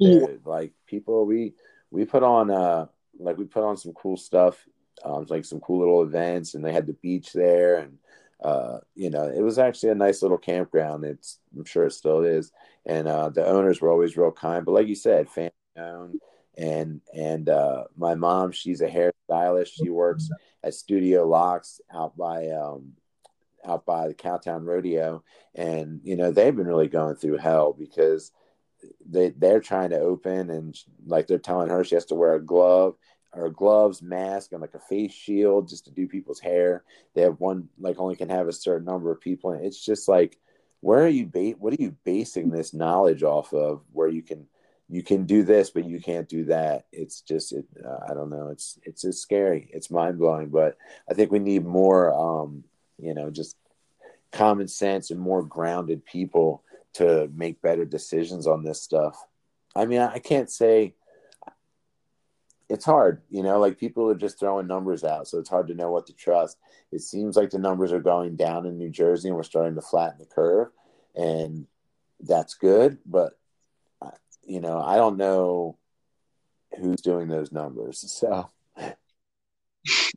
dude, 0.00 0.46
like 0.46 0.72
people 0.86 1.26
we 1.26 1.54
we 1.90 2.04
put 2.04 2.22
on 2.22 2.50
uh 2.50 2.86
like 3.18 3.38
we 3.38 3.44
put 3.44 3.64
on 3.64 3.76
some 3.76 3.92
cool 3.92 4.16
stuff, 4.16 4.64
um 5.04 5.26
like 5.28 5.44
some 5.44 5.60
cool 5.60 5.78
little 5.78 6.02
events 6.02 6.54
and 6.54 6.64
they 6.64 6.72
had 6.72 6.86
the 6.86 6.94
beach 6.94 7.32
there 7.32 7.78
and 7.78 7.98
uh, 8.42 8.78
you 8.94 9.10
know, 9.10 9.24
it 9.24 9.40
was 9.40 9.58
actually 9.58 9.90
a 9.90 9.94
nice 9.94 10.22
little 10.22 10.38
campground. 10.38 11.04
It's, 11.04 11.38
I'm 11.56 11.64
sure 11.64 11.86
it 11.86 11.92
still 11.92 12.22
is. 12.22 12.50
And 12.84 13.06
uh, 13.06 13.28
the 13.28 13.46
owners 13.46 13.80
were 13.80 13.90
always 13.90 14.16
real 14.16 14.32
kind. 14.32 14.64
But 14.64 14.72
like 14.72 14.88
you 14.88 14.94
said, 14.94 15.30
family 15.30 15.52
owned. 15.76 16.20
And 16.58 17.00
and 17.14 17.48
uh, 17.48 17.84
my 17.96 18.14
mom, 18.14 18.52
she's 18.52 18.82
a 18.82 18.88
hairstylist. 18.88 19.70
She 19.72 19.88
works 19.88 20.28
at 20.62 20.74
Studio 20.74 21.26
Locks 21.26 21.80
out 21.94 22.16
by 22.16 22.48
um, 22.48 22.92
out 23.66 23.86
by 23.86 24.08
the 24.08 24.14
Cowtown 24.14 24.64
Rodeo. 24.64 25.22
And 25.54 26.00
you 26.04 26.16
know, 26.16 26.30
they've 26.30 26.54
been 26.54 26.66
really 26.66 26.88
going 26.88 27.16
through 27.16 27.38
hell 27.38 27.72
because 27.72 28.32
they 29.08 29.30
they're 29.30 29.60
trying 29.60 29.90
to 29.90 29.98
open 29.98 30.50
and 30.50 30.76
like 31.06 31.26
they're 31.26 31.38
telling 31.38 31.68
her 31.68 31.84
she 31.84 31.94
has 31.94 32.06
to 32.06 32.14
wear 32.14 32.34
a 32.34 32.44
glove 32.44 32.96
or 33.34 33.48
gloves, 33.48 34.02
mask, 34.02 34.52
and 34.52 34.60
like 34.60 34.74
a 34.74 34.78
face 34.78 35.12
shield 35.12 35.68
just 35.68 35.86
to 35.86 35.90
do 35.90 36.06
people's 36.06 36.40
hair. 36.40 36.84
They 37.14 37.22
have 37.22 37.40
one 37.40 37.68
like 37.78 37.98
only 37.98 38.16
can 38.16 38.28
have 38.28 38.48
a 38.48 38.52
certain 38.52 38.84
number 38.84 39.10
of 39.10 39.20
people, 39.20 39.52
and 39.52 39.64
it's 39.64 39.84
just 39.84 40.08
like, 40.08 40.38
where 40.80 41.04
are 41.04 41.08
you? 41.08 41.26
Ba- 41.26 41.56
what 41.58 41.72
are 41.72 41.82
you 41.82 41.96
basing 42.04 42.50
this 42.50 42.74
knowledge 42.74 43.22
off 43.22 43.52
of? 43.54 43.82
Where 43.92 44.08
you 44.08 44.22
can 44.22 44.46
you 44.88 45.02
can 45.02 45.24
do 45.24 45.42
this, 45.42 45.70
but 45.70 45.86
you 45.86 46.00
can't 46.00 46.28
do 46.28 46.44
that. 46.46 46.86
It's 46.92 47.22
just 47.22 47.52
it. 47.52 47.64
Uh, 47.82 47.98
I 48.10 48.14
don't 48.14 48.30
know. 48.30 48.48
It's 48.48 48.78
it's 48.82 49.04
it's 49.04 49.18
scary. 49.18 49.70
It's 49.72 49.90
mind 49.90 50.18
blowing. 50.18 50.50
But 50.50 50.76
I 51.08 51.14
think 51.14 51.30
we 51.32 51.38
need 51.38 51.64
more. 51.64 52.12
Um, 52.12 52.64
you 52.98 53.14
know, 53.14 53.30
just 53.30 53.56
common 54.30 54.68
sense 54.68 55.10
and 55.10 55.20
more 55.20 55.42
grounded 55.42 56.04
people 56.04 56.62
to 56.94 57.30
make 57.34 57.62
better 57.62 57.84
decisions 57.84 58.46
on 58.46 58.64
this 58.64 58.82
stuff. 58.82 59.16
I 59.74 59.86
mean, 59.86 60.00
I 60.00 60.18
can't 60.18 60.50
say 60.50 60.94
it's 62.68 62.84
hard, 62.84 63.22
you 63.30 63.42
know, 63.42 63.58
like 63.58 63.78
people 63.78 64.08
are 64.08 64.14
just 64.14 64.38
throwing 64.38 64.66
numbers 64.66 65.04
out, 65.04 65.28
so 65.28 65.38
it's 65.38 65.48
hard 65.50 65.68
to 65.68 65.74
know 65.74 65.90
what 65.90 66.06
to 66.06 66.14
trust. 66.14 66.58
It 66.90 67.00
seems 67.00 67.36
like 67.36 67.50
the 67.50 67.58
numbers 67.58 67.92
are 67.92 68.00
going 68.00 68.36
down 68.36 68.66
in 68.66 68.78
New 68.78 68.90
Jersey 68.90 69.28
and 69.28 69.36
we're 69.36 69.42
starting 69.42 69.74
to 69.74 69.82
flatten 69.82 70.18
the 70.18 70.26
curve, 70.26 70.68
and 71.14 71.66
that's 72.20 72.54
good, 72.54 72.98
but 73.04 73.38
uh, 74.00 74.10
you 74.44 74.60
know, 74.60 74.80
I 74.80 74.96
don't 74.96 75.16
know 75.16 75.78
who's 76.78 77.00
doing 77.02 77.28
those 77.28 77.52
numbers. 77.52 78.04
So 78.10 78.48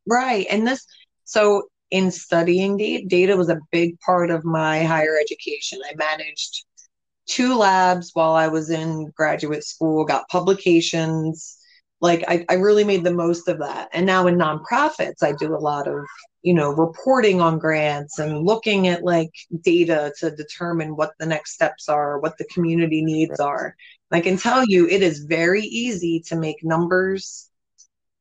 Right. 0.08 0.46
And 0.50 0.68
this 0.68 0.86
so 1.24 1.64
in 1.92 2.12
studying 2.12 2.78
data, 2.78 3.06
data 3.08 3.38
was 3.38 3.50
a 3.50 3.60
big 3.72 4.00
part 4.00 4.32
of 4.32 4.44
my 4.44 4.84
higher 4.84 5.18
education. 5.20 5.80
I 5.90 5.96
managed 5.96 6.66
two 7.28 7.56
labs 7.56 8.12
while 8.14 8.34
I 8.34 8.48
was 8.48 8.70
in 8.70 9.12
graduate 9.16 9.64
school, 9.64 10.06
got 10.06 10.28
publications. 10.30 11.58
Like 12.02 12.24
I, 12.28 12.46
I 12.50 12.56
really 12.56 12.84
made 12.84 13.04
the 13.04 13.14
most 13.14 13.48
of 13.48 13.60
that. 13.60 13.90
And 13.94 14.06
now 14.06 14.28
in 14.28 14.36
nonprofits, 14.36 15.24
I 15.24 15.34
do 15.34 15.56
a 15.56 15.58
lot 15.58 15.88
of, 15.88 16.06
you 16.44 16.54
know, 16.54 16.72
reporting 16.72 17.42
on 17.42 17.58
grants 17.58 18.20
and 18.20 18.46
looking 18.46 18.88
at 18.88 19.04
like 19.04 19.32
data 19.62 20.14
to 20.20 20.32
determine 20.32 20.96
what 20.96 21.14
the 21.20 21.26
next 21.26 21.54
steps 21.54 21.90
are, 21.90 22.20
what 22.20 22.38
the 22.38 22.46
community 22.46 23.04
needs 23.04 23.40
are. 23.40 23.76
I 24.12 24.22
can 24.22 24.38
tell 24.38 24.64
you 24.66 24.88
it 24.88 25.02
is 25.02 25.20
very 25.20 25.64
easy 25.64 26.22
to 26.28 26.36
make 26.36 26.64
numbers 26.64 27.50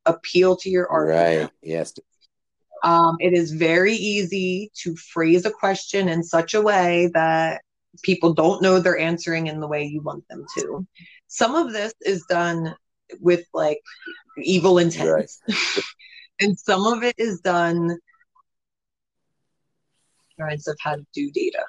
appeal 0.07 0.57
to 0.57 0.71
your 0.71 0.89
argument. 0.89 1.43
Right. 1.43 1.51
Yes. 1.62 1.95
Um, 2.85 3.16
it 3.18 3.32
is 3.32 3.51
very 3.53 3.95
easy 3.95 4.70
to 4.82 4.95
phrase 4.95 5.47
a 5.47 5.51
question 5.51 6.09
in 6.09 6.22
such 6.22 6.53
a 6.53 6.61
way 6.61 7.11
that 7.14 7.62
people 8.03 8.35
don't 8.35 8.61
know 8.61 8.78
they're 8.78 8.99
answering 8.99 9.47
in 9.47 9.59
the 9.59 9.66
way 9.66 9.85
you 9.85 10.03
want 10.03 10.28
them 10.28 10.45
to. 10.59 10.87
Some 11.26 11.55
of 11.55 11.72
this 11.72 11.95
is 12.03 12.24
done 12.28 12.76
with 13.20 13.47
like 13.55 13.80
evil 14.37 14.78
intent, 14.78 15.11
right. 15.11 15.30
and 16.41 16.59
some 16.59 16.87
of 16.87 17.03
it 17.03 17.14
is 17.16 17.41
done 17.41 17.97
parents 20.39 20.68
of 20.68 20.76
how 20.78 20.97
to 20.97 21.07
do 21.14 21.30
data. 21.30 21.64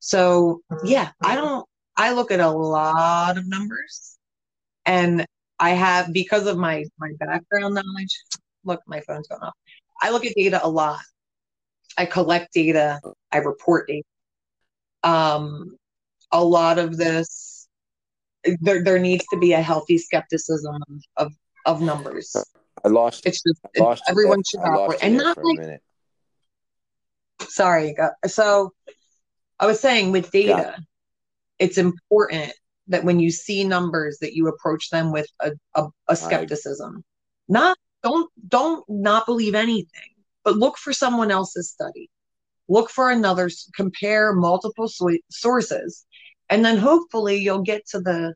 So 0.00 0.60
yeah, 0.84 1.10
I 1.22 1.34
don't. 1.34 1.66
I 1.96 2.12
look 2.12 2.30
at 2.30 2.40
a 2.40 2.50
lot 2.50 3.38
of 3.38 3.48
numbers, 3.48 4.18
and 4.84 5.26
I 5.58 5.70
have 5.70 6.12
because 6.12 6.46
of 6.46 6.58
my 6.58 6.84
my 6.98 7.10
background 7.18 7.74
knowledge. 7.74 8.22
Look, 8.64 8.82
my 8.86 9.00
phone's 9.00 9.28
going 9.28 9.42
off. 9.42 9.54
I 10.00 10.10
look 10.10 10.24
at 10.24 10.34
data 10.36 10.60
a 10.62 10.68
lot. 10.68 11.00
I 11.96 12.06
collect 12.06 12.52
data. 12.52 13.00
I 13.32 13.38
report 13.38 13.88
data. 13.88 14.06
Um, 15.02 15.76
a 16.30 16.42
lot 16.42 16.78
of 16.78 16.96
this, 16.96 17.68
there, 18.60 18.82
there 18.82 18.98
needs 18.98 19.24
to 19.32 19.38
be 19.38 19.52
a 19.52 19.62
healthy 19.62 19.98
skepticism 19.98 20.82
of 21.16 21.32
of 21.66 21.82
numbers. 21.82 22.34
I 22.84 22.88
lost. 22.88 23.26
It's 23.26 23.42
just 23.42 23.60
I 23.76 23.82
lost 23.82 24.02
everyone 24.08 24.42
should 24.48 24.60
operate, 24.60 25.00
and 25.02 25.16
not 25.16 25.38
like. 25.42 25.80
Sorry, 27.48 27.96
so 28.26 28.72
I 29.60 29.66
was 29.66 29.80
saying 29.80 30.12
with 30.12 30.30
data, 30.30 30.76
it's 31.58 31.78
important 31.78 32.52
that 32.88 33.04
when 33.04 33.20
you 33.20 33.30
see 33.30 33.64
numbers 33.64 34.18
that 34.20 34.34
you 34.34 34.48
approach 34.48 34.90
them 34.90 35.12
with 35.12 35.26
a, 35.40 35.52
a, 35.74 35.86
a 36.08 36.16
skepticism. 36.16 36.96
I, 36.98 37.52
not 37.52 37.78
don't 38.02 38.30
don't 38.48 38.84
not 38.88 39.26
believe 39.26 39.54
anything, 39.54 40.14
but 40.44 40.56
look 40.56 40.78
for 40.78 40.92
someone 40.92 41.30
else's 41.30 41.70
study. 41.70 42.10
Look 42.68 42.90
for 42.90 43.10
another 43.10 43.50
compare 43.74 44.34
multiple 44.34 44.90
sources 45.30 46.06
and 46.48 46.64
then 46.64 46.78
hopefully 46.78 47.36
you'll 47.36 47.62
get 47.62 47.86
to 47.88 48.00
the 48.00 48.34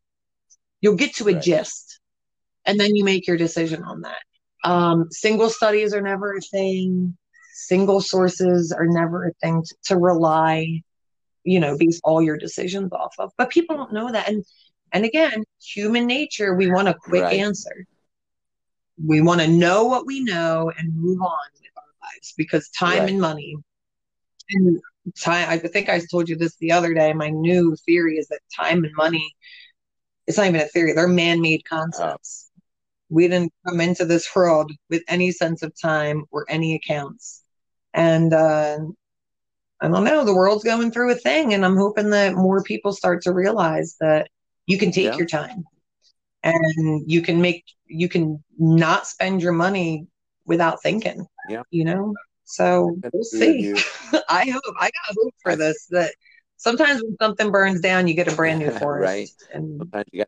you'll 0.80 0.96
get 0.96 1.14
to 1.16 1.28
a 1.28 1.34
right. 1.34 1.42
gist 1.42 2.00
and 2.64 2.78
then 2.78 2.94
you 2.94 3.04
make 3.04 3.26
your 3.26 3.36
decision 3.36 3.82
on 3.82 4.02
that 4.02 4.22
um, 4.64 5.08
single 5.10 5.48
studies 5.48 5.92
are 5.92 6.00
never 6.00 6.36
a 6.36 6.40
thing 6.40 7.16
single 7.54 8.00
sources 8.00 8.72
are 8.72 8.86
never 8.86 9.26
a 9.26 9.32
thing 9.42 9.62
to, 9.62 9.74
to 9.84 9.96
rely 9.96 10.82
you 11.44 11.60
know 11.60 11.76
base 11.76 12.00
all 12.04 12.22
your 12.22 12.36
decisions 12.36 12.92
off 12.92 13.14
of 13.18 13.32
but 13.36 13.50
people 13.50 13.76
don't 13.76 13.92
know 13.92 14.10
that 14.10 14.28
and 14.28 14.44
and 14.92 15.04
again 15.04 15.44
human 15.60 16.06
nature 16.06 16.54
we 16.54 16.70
want 16.70 16.88
a 16.88 16.94
quick 16.94 17.22
right. 17.22 17.40
answer 17.40 17.86
we 19.02 19.20
want 19.20 19.40
to 19.40 19.48
know 19.48 19.84
what 19.84 20.06
we 20.06 20.20
know 20.20 20.72
and 20.76 20.94
move 20.94 21.20
on 21.20 21.38
with 21.54 21.70
our 21.76 22.08
lives 22.08 22.34
because 22.36 22.68
time 22.70 23.00
right. 23.00 23.10
and 23.10 23.20
money 23.20 23.56
and 24.50 24.80
time 25.18 25.48
i 25.48 25.56
think 25.56 25.88
i 25.88 26.00
told 26.10 26.28
you 26.28 26.36
this 26.36 26.56
the 26.56 26.72
other 26.72 26.94
day 26.94 27.12
my 27.12 27.30
new 27.30 27.76
theory 27.86 28.16
is 28.16 28.28
that 28.28 28.40
time 28.54 28.84
and 28.84 28.94
money 28.94 29.34
it's 30.26 30.36
not 30.36 30.46
even 30.46 30.60
a 30.60 30.66
theory 30.66 30.92
they're 30.92 31.08
man-made 31.08 31.64
concepts 31.64 32.50
oh. 32.56 32.62
we 33.08 33.26
didn't 33.28 33.52
come 33.66 33.80
into 33.80 34.04
this 34.04 34.28
world 34.34 34.70
with 34.90 35.02
any 35.08 35.30
sense 35.30 35.62
of 35.62 35.72
time 35.80 36.24
or 36.30 36.44
any 36.48 36.74
accounts 36.74 37.42
and 37.94 38.32
uh 38.32 38.78
i 39.80 39.88
don't 39.88 40.04
know 40.04 40.24
the 40.24 40.34
world's 40.34 40.64
going 40.64 40.90
through 40.90 41.10
a 41.10 41.16
thing 41.16 41.54
and 41.54 41.64
i'm 41.64 41.76
hoping 41.76 42.10
that 42.10 42.34
more 42.34 42.62
people 42.62 42.92
start 42.92 43.22
to 43.22 43.32
realize 43.32 43.96
that 44.00 44.28
you 44.66 44.78
can 44.78 44.92
take 44.92 45.06
yeah. 45.06 45.16
your 45.16 45.26
time 45.26 45.64
and 46.42 47.10
you 47.10 47.22
can 47.22 47.40
make 47.40 47.64
you 47.92 48.08
can 48.08 48.42
not 48.58 49.06
spend 49.06 49.42
your 49.42 49.52
money 49.52 50.06
without 50.46 50.82
thinking 50.82 51.26
yeah 51.48 51.62
you 51.70 51.84
know 51.84 52.12
so 52.44 52.98
we'll 53.12 53.24
see. 53.24 53.72
I 54.28 54.50
hope 54.50 54.62
I 54.78 54.90
got 54.90 55.16
hope 55.22 55.34
for 55.42 55.56
this 55.56 55.86
that 55.90 56.14
sometimes 56.56 57.02
when 57.02 57.16
something 57.20 57.50
burns 57.50 57.80
down, 57.80 58.06
you 58.06 58.14
get 58.14 58.30
a 58.30 58.36
brand 58.36 58.58
new 58.58 58.70
forest. 58.78 59.02
right. 59.02 59.28
And 59.54 59.78
sometimes 59.78 60.06
you 60.12 60.24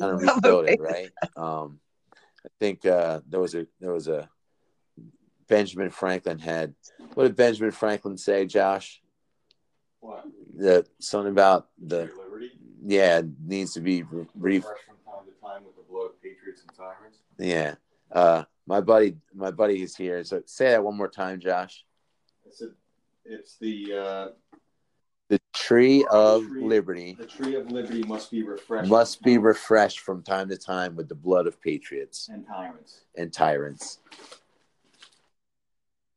got 0.00 0.06
to 0.06 0.16
rebuild 0.34 0.66
it, 0.66 0.80
right? 0.80 1.10
Um, 1.36 1.80
I 2.44 2.48
think 2.60 2.84
uh, 2.84 3.20
there 3.28 3.40
was 3.40 3.54
a 3.54 3.66
there 3.80 3.92
was 3.92 4.08
a 4.08 4.28
Benjamin 5.48 5.90
Franklin 5.90 6.38
had. 6.38 6.74
What 7.14 7.24
did 7.24 7.36
Benjamin 7.36 7.70
Franklin 7.70 8.18
say, 8.18 8.44
Josh? 8.44 9.00
What? 10.00 10.26
The 10.56 10.86
something 11.00 11.32
about 11.32 11.68
the 11.82 12.10
yeah 12.84 13.22
needs 13.44 13.72
to 13.74 13.80
be 13.80 14.02
re- 14.02 14.26
re- 14.34 14.60
from 14.60 14.70
time 15.06 15.24
to 15.24 15.40
time 15.40 15.64
with 15.64 15.76
the 15.76 15.90
blood 15.90 16.10
of 16.10 16.20
patriots 16.56 16.62
and 16.68 16.76
tyrants. 16.76 17.18
Yeah. 17.38 17.74
Uh, 18.12 18.44
my 18.66 18.80
buddy, 18.80 19.16
my 19.34 19.50
buddy 19.50 19.82
is 19.82 19.96
here. 19.96 20.22
So 20.24 20.42
say 20.46 20.70
that 20.70 20.82
one 20.82 20.96
more 20.96 21.08
time, 21.08 21.40
Josh. 21.40 21.84
It's 22.46 22.62
a, 22.62 22.68
it's 23.24 23.56
the 23.58 23.92
uh, 23.92 24.28
the 25.28 25.40
tree 25.52 26.04
of 26.10 26.42
the 26.44 26.48
tree, 26.48 26.62
liberty. 26.62 27.16
The 27.18 27.26
tree 27.26 27.54
of 27.56 27.70
liberty 27.70 28.02
must 28.04 28.30
be 28.30 28.42
refreshed. 28.42 28.88
Must 28.88 29.22
be 29.22 29.38
refreshed 29.38 30.00
from 30.00 30.22
time 30.22 30.48
to 30.48 30.56
time 30.56 30.96
with 30.96 31.08
the 31.08 31.14
blood 31.14 31.46
of 31.46 31.60
patriots 31.60 32.28
and 32.32 32.46
tyrants. 32.46 33.00
And 33.16 33.32
tyrants. 33.32 33.98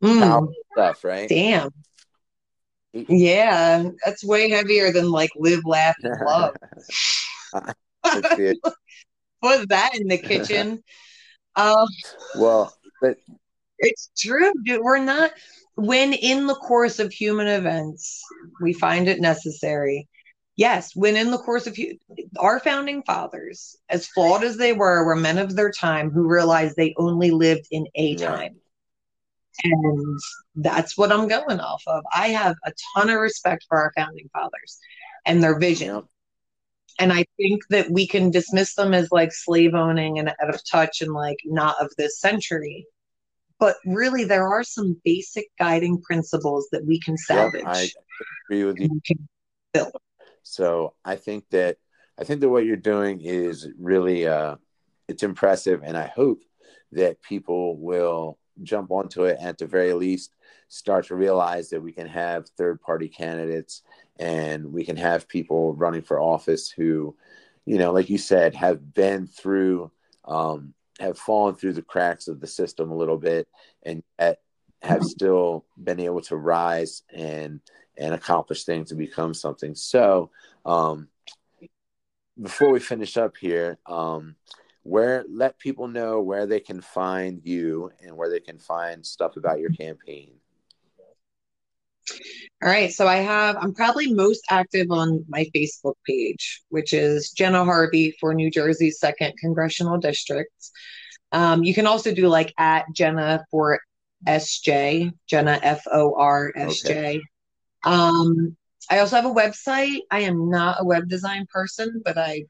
Mm. 0.04 0.54
stuff, 0.74 1.04
right? 1.04 1.28
Damn. 1.28 1.72
Yeah, 2.94 3.90
that's 4.04 4.24
way 4.24 4.50
heavier 4.50 4.92
than 4.92 5.12
like 5.12 5.30
live, 5.36 5.66
laugh, 5.66 5.96
and 6.02 6.16
love. 6.26 6.56
Put 9.42 9.70
that 9.70 9.96
in 9.96 10.08
the 10.08 10.18
kitchen. 10.32 10.84
Um, 11.56 11.88
well, 12.36 12.74
but 13.02 13.18
it's 13.80 14.10
true, 14.18 14.52
dude. 14.64 14.82
We're 14.82 15.00
not 15.00 15.32
when 15.76 16.14
in 16.14 16.48
the 16.48 16.56
course 16.56 17.00
of 17.00 17.12
human 17.12 17.48
events 17.48 18.22
we 18.62 18.74
find 18.74 19.08
it 19.08 19.20
necessary. 19.20 20.08
Yes, 20.56 20.94
when 20.94 21.16
in 21.16 21.32
the 21.32 21.38
course 21.38 21.68
of 21.68 21.78
our 22.38 22.60
founding 22.60 23.02
fathers, 23.04 23.78
as 23.88 24.08
flawed 24.08 24.44
as 24.44 24.58
they 24.58 24.74
were, 24.74 25.06
were 25.06 25.16
men 25.16 25.38
of 25.38 25.56
their 25.56 25.72
time 25.72 26.12
who 26.12 26.28
realized 26.28 26.76
they 26.76 26.94
only 26.98 27.32
lived 27.32 27.68
in 27.72 27.88
a 27.96 28.16
time. 28.16 28.58
And 29.64 30.20
that's 30.56 30.98
what 30.98 31.14
I'm 31.14 31.30
going 31.30 31.62
off 31.62 31.84
of. 31.88 32.04
I 32.14 32.30
have 32.30 32.56
a 32.66 32.74
ton 32.94 33.10
of 33.10 33.20
respect 33.20 33.66
for 33.70 33.78
our 33.78 33.94
founding 33.96 34.30
fathers 34.34 34.80
and 35.26 35.42
their 35.42 35.58
vision. 35.60 36.04
And 36.98 37.14
I 37.14 37.26
think 37.38 37.62
that 37.70 37.92
we 37.92 38.08
can 38.08 38.32
dismiss 38.32 38.74
them 38.76 38.94
as 38.94 39.12
like 39.12 39.32
slave 39.32 39.74
owning 39.74 40.20
and 40.20 40.30
out 40.30 40.54
of 40.54 40.62
touch 40.70 41.02
and 41.02 41.14
like 41.14 41.38
not 41.46 41.76
of 41.82 41.92
this 41.98 42.20
century. 42.20 42.86
But 43.60 43.76
really, 43.86 44.24
there 44.24 44.48
are 44.48 44.64
some 44.64 45.00
basic 45.04 45.48
guiding 45.60 46.02
principles 46.02 46.68
that 46.72 46.86
we 46.86 47.00
can 47.00 47.18
salvage. 47.18 47.62
Yep, 47.62 47.76
I 47.76 47.90
agree 48.50 48.64
with 48.64 48.80
you. 48.80 49.92
So 50.44 50.94
I 51.04 51.16
think 51.16 51.50
that 51.52 51.78
I 52.18 52.24
think 52.24 52.42
that 52.42 52.50
what 52.50 52.66
you're 52.66 52.76
doing 52.76 53.22
is 53.22 53.68
really 53.78 54.28
uh, 54.28 54.56
it's 55.08 55.24
impressive, 55.24 55.82
and 55.84 55.98
I 55.98 56.08
hope 56.08 56.42
that 56.94 57.22
people 57.22 57.78
will 57.78 58.40
jump 58.64 58.92
onto 58.92 59.26
it. 59.26 59.38
At 59.42 59.58
the 59.58 59.68
very 59.68 59.94
least, 59.94 60.34
start 60.70 61.08
to 61.08 61.16
realize 61.16 61.70
that 61.70 61.82
we 61.82 61.92
can 61.92 62.08
have 62.08 62.48
third 62.50 62.82
party 62.82 63.10
candidates 63.10 63.84
and 64.20 64.72
we 64.74 64.86
can 64.86 64.98
have 64.98 65.28
people 65.28 65.74
running 65.74 66.02
for 66.02 66.20
office 66.20 66.70
who, 66.70 67.16
you 67.66 67.78
know, 67.78 67.92
like 67.92 68.10
you 68.10 68.18
said, 68.18 68.54
have 68.54 68.94
been 68.94 69.26
through, 69.26 69.92
um, 70.26 70.74
have 71.00 71.18
fallen 71.18 71.56
through 71.56 71.74
the 71.74 71.82
cracks 71.82 72.28
of 72.28 72.42
the 72.42 72.48
system 72.48 72.92
a 72.92 72.98
little 72.98 73.18
bit 73.18 73.48
and 73.84 74.04
yet 74.20 74.42
have 74.82 75.04
still 75.04 75.66
been 75.82 76.00
able 76.00 76.22
to 76.22 76.36
rise 76.36 77.04
and 77.14 77.62
and 77.98 78.14
accomplish 78.14 78.64
things 78.64 78.92
and 78.92 78.98
become 78.98 79.34
something. 79.34 79.76
So, 79.76 80.32
um, 80.66 81.10
before 82.42 82.72
we 82.72 82.80
finish 82.80 83.18
up 83.18 83.36
here, 83.36 83.78
um, 83.86 84.36
where 84.84 85.26
let 85.30 85.60
people 85.60 85.88
know 85.88 86.22
where 86.22 86.46
they 86.46 86.62
can 86.62 86.80
find 86.80 87.42
you 87.44 87.92
and 88.02 88.16
where 88.16 88.30
they 88.30 88.40
can 88.40 88.58
find 88.58 89.06
stuff 89.06 89.36
about 89.36 89.60
your 89.60 89.72
campaign. 89.72 90.39
All 92.62 92.70
right. 92.70 92.92
So 92.92 93.08
I 93.08 93.18
have, 93.18 93.58
I'm 93.58 93.74
probably 93.74 94.14
most 94.14 94.42
active 94.50 94.92
on 94.92 95.24
my 95.30 95.46
Facebook 95.56 95.96
page, 96.06 96.62
which 96.70 96.94
is 96.94 97.32
Jenna 97.32 97.64
Harvey 97.64 98.16
for 98.20 98.34
New 98.34 98.52
Jersey's 98.52 99.00
second 99.00 99.34
congressional 99.38 99.98
district. 99.98 100.52
Um, 101.32 101.64
you 101.64 101.74
can 101.74 101.88
also 101.88 102.14
do 102.14 102.28
like 102.28 102.54
at 102.58 102.86
Jenna 102.94 103.46
for 103.52 103.80
SJ, 104.28 105.14
Jenna 105.28 105.60
F 105.62 105.84
O 105.92 106.16
R 106.18 106.52
S 106.56 106.82
J. 106.82 107.22
Um, 107.84 108.58
I 108.90 109.00
also 109.00 109.16
have 109.16 109.26
a 109.26 109.34
website. 109.34 110.00
I 110.12 110.22
am 110.22 110.50
not 110.50 110.82
a 110.82 110.86
web 110.86 111.08
design 111.08 111.46
person, 111.52 112.02
but 112.04 112.18
I 112.18 112.46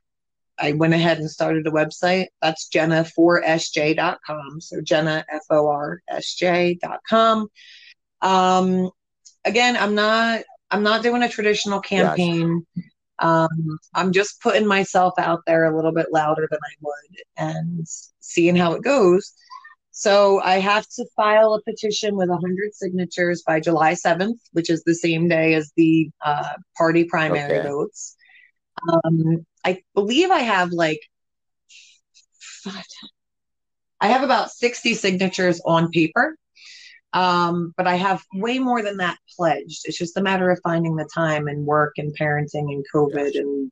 I 0.61 0.73
went 0.73 0.93
ahead 0.93 1.19
and 1.19 1.29
started 1.29 1.67
a 1.67 1.71
website. 1.71 2.27
That's 2.41 2.69
jennaforsj.com. 2.69 4.61
So 4.61 4.81
Jenna 4.81 5.25
F 5.31 5.43
O 5.49 5.67
R 5.67 6.01
S 6.09 6.33
J.com. 6.35 7.47
Um 8.21 8.89
again, 9.45 9.77
I'm 9.77 9.95
not 9.95 10.43
I'm 10.71 10.83
not 10.83 11.03
doing 11.03 11.23
a 11.23 11.29
traditional 11.29 11.79
campaign. 11.81 12.65
Um, 13.19 13.79
I'm 13.95 14.11
just 14.13 14.41
putting 14.41 14.67
myself 14.67 15.13
out 15.17 15.41
there 15.45 15.65
a 15.65 15.75
little 15.75 15.91
bit 15.91 16.07
louder 16.11 16.47
than 16.49 16.59
I 16.63 16.73
would 16.81 17.17
and 17.37 17.85
seeing 18.19 18.55
how 18.55 18.73
it 18.73 18.83
goes. 18.83 19.33
So 19.91 20.39
I 20.41 20.59
have 20.59 20.87
to 20.95 21.05
file 21.15 21.53
a 21.55 21.61
petition 21.61 22.15
with 22.15 22.29
100 22.29 22.73
signatures 22.73 23.43
by 23.45 23.59
July 23.59 23.95
7th, 23.95 24.39
which 24.53 24.69
is 24.69 24.83
the 24.83 24.95
same 24.95 25.27
day 25.27 25.55
as 25.55 25.73
the 25.75 26.09
uh, 26.23 26.53
party 26.77 27.03
primary 27.03 27.57
Okay. 27.57 27.67
votes. 27.67 28.15
Um, 28.87 29.45
I 29.65 29.83
believe 29.93 30.31
I 30.31 30.39
have 30.39 30.71
like, 30.71 31.01
I 33.99 34.07
have 34.07 34.23
about 34.23 34.51
60 34.51 34.93
signatures 34.93 35.59
on 35.65 35.89
paper. 35.91 36.37
Um, 37.13 37.73
but 37.75 37.87
I 37.87 37.95
have 37.95 38.23
way 38.33 38.59
more 38.59 38.81
than 38.81 38.97
that 38.97 39.17
pledged. 39.35 39.81
It's 39.85 39.97
just 39.97 40.17
a 40.17 40.21
matter 40.21 40.51
of 40.51 40.59
finding 40.63 40.95
the 40.95 41.09
time 41.13 41.47
and 41.47 41.65
work 41.65 41.93
and 41.97 42.15
parenting 42.15 42.71
and 42.73 42.85
COVID 42.93 43.25
Gotcha. 43.33 43.39
and 43.39 43.71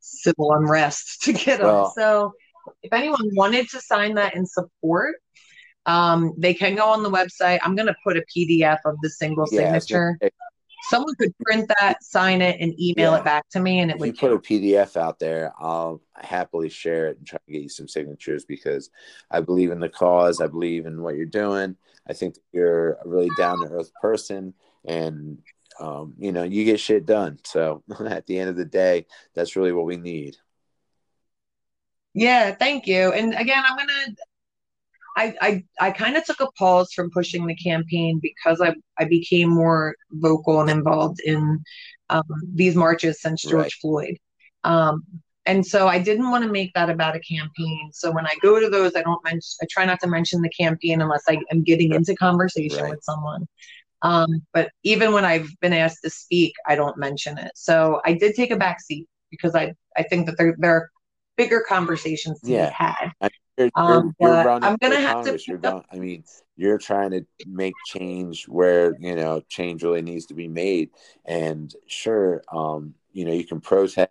civil 0.00 0.52
unrest 0.52 1.22
to 1.24 1.32
get 1.32 1.58
them. 1.58 1.66
Well- 1.66 1.92
So 1.96 2.32
if 2.82 2.92
anyone 2.92 3.30
wanted 3.34 3.68
to 3.70 3.80
sign 3.80 4.14
that 4.14 4.34
in 4.34 4.46
support, 4.46 5.16
um, 5.86 6.34
they 6.38 6.54
can 6.54 6.74
go 6.74 6.86
on 6.88 7.02
the 7.02 7.10
website. 7.10 7.58
I'm 7.62 7.74
going 7.74 7.88
to 7.88 7.96
put 8.04 8.16
a 8.16 8.24
PDF 8.36 8.78
of 8.84 8.96
the 9.02 9.10
single 9.10 9.46
Yeah, 9.50 9.78
signature. 9.78 10.18
Someone 10.88 11.14
could 11.16 11.36
print 11.38 11.70
that, 11.78 12.02
sign 12.02 12.40
it, 12.40 12.60
and 12.60 12.72
email 12.80 13.12
Yeah. 13.12 13.18
it 13.18 13.24
back 13.24 13.48
to 13.50 13.60
me, 13.60 13.80
and 13.80 13.90
it 13.90 13.94
if 13.94 14.00
you 14.00 14.06
would 14.06 14.18
put 14.18 14.32
a. 14.32 14.38
PDF 14.38 14.96
out 14.96 15.18
there, 15.18 15.52
I'll 15.58 16.00
happily 16.14 16.68
share 16.68 17.08
it 17.08 17.18
and 17.18 17.26
try 17.26 17.38
to 17.46 17.52
get 17.52 17.62
you 17.62 17.68
some 17.68 17.88
signatures 17.88 18.44
because 18.44 18.90
I 19.30 19.40
believe 19.40 19.70
in 19.70 19.80
the 19.80 19.88
cause. 19.88 20.40
I 20.40 20.46
believe 20.46 20.86
in 20.86 21.02
what 21.02 21.16
you're 21.16 21.26
doing. 21.26 21.76
I 22.08 22.12
think 22.14 22.34
that 22.34 22.42
you're 22.52 22.94
a 22.94 23.02
really 23.04 23.30
down 23.36 23.60
to 23.60 23.66
earth 23.66 23.92
person, 24.00 24.54
and 24.84 25.38
um, 25.78 26.14
you 26.18 26.32
know 26.32 26.42
you 26.42 26.64
get 26.64 26.80
shit 26.80 27.06
done. 27.06 27.38
So 27.44 27.82
at 28.06 28.26
the 28.26 28.38
end 28.38 28.50
of 28.50 28.56
the 28.56 28.64
day, 28.64 29.06
that's 29.34 29.56
really 29.56 29.72
what 29.72 29.86
we 29.86 29.96
need. 29.96 30.36
Yeah, 32.14 32.54
thank 32.54 32.86
you. 32.86 33.12
And 33.12 33.34
again, 33.34 33.62
I'm 33.66 33.76
gonna. 33.76 34.14
I 35.20 35.34
I 35.40 35.64
I 35.88 35.90
kind 35.90 36.16
of 36.16 36.24
took 36.24 36.40
a 36.40 36.50
pause 36.52 36.92
from 36.92 37.10
pushing 37.10 37.46
the 37.46 37.54
campaign 37.56 38.20
because 38.22 38.60
I 38.60 38.74
I 38.98 39.04
became 39.04 39.48
more 39.50 39.94
vocal 40.12 40.60
and 40.60 40.70
involved 40.70 41.20
in 41.20 41.62
um, 42.08 42.24
these 42.54 42.74
marches 42.74 43.20
since 43.20 43.42
George 43.42 43.64
Right. 43.64 43.72
Floyd. 43.80 44.16
Um, 44.64 45.04
and 45.46 45.66
so 45.66 45.88
I 45.88 45.98
didn't 45.98 46.30
want 46.30 46.44
to 46.44 46.50
make 46.50 46.72
that 46.74 46.90
about 46.90 47.16
a 47.16 47.20
campaign. 47.20 47.90
So 47.92 48.12
when 48.12 48.26
I 48.26 48.34
go 48.42 48.60
to 48.60 48.68
those, 48.68 48.92
I 48.94 49.02
don't 49.02 49.22
mention. 49.24 49.42
I 49.62 49.66
try 49.70 49.84
not 49.84 50.00
to 50.00 50.06
mention 50.06 50.40
the 50.42 50.50
campaign 50.50 51.00
unless 51.00 51.24
I 51.28 51.38
am 51.50 51.62
getting 51.62 51.94
into 51.94 52.14
conversation 52.16 52.82
Right. 52.82 52.90
with 52.90 53.02
someone. 53.02 53.46
Um, 54.02 54.28
but 54.52 54.70
even 54.84 55.12
when 55.12 55.24
I've 55.24 55.48
been 55.60 55.72
asked 55.72 56.02
to 56.04 56.10
speak, 56.10 56.54
I 56.66 56.74
don't 56.76 56.96
mention 56.96 57.38
it. 57.38 57.52
So 57.54 58.00
I 58.04 58.14
did 58.14 58.34
take 58.34 58.50
a 58.50 58.56
back 58.56 58.80
seat 58.80 59.06
because 59.30 59.54
I 59.54 59.74
I 59.96 60.02
think 60.04 60.26
that 60.26 60.36
there 60.38 60.54
there 60.58 60.74
are 60.76 60.90
bigger 61.36 61.64
conversations 61.68 62.40
to 62.42 62.52
Yeah. 62.52 62.70
be 62.70 62.74
had. 62.74 63.12
You're, 63.60 63.70
Um, 63.74 64.16
you're, 64.20 64.48
I'm 64.48 64.76
gonna 64.76 64.96
for 64.96 65.00
have 65.00 65.10
to 65.10 65.14
Congress. 65.14 65.48
You're 65.48 65.58
going. 65.58 65.84
I 65.92 65.96
mean, 65.96 66.24
you're 66.56 66.78
trying 66.78 67.10
to 67.12 67.26
make 67.46 67.74
change 67.86 68.46
where 68.48 68.96
you 68.98 69.14
know 69.16 69.42
change 69.48 69.82
really 69.82 70.02
needs 70.02 70.26
to 70.26 70.34
be 70.34 70.48
made. 70.48 70.90
And 71.24 71.74
sure, 71.86 72.42
um, 72.52 72.94
you 73.12 73.24
know, 73.24 73.32
you 73.32 73.44
can 73.44 73.60
protest, 73.60 74.10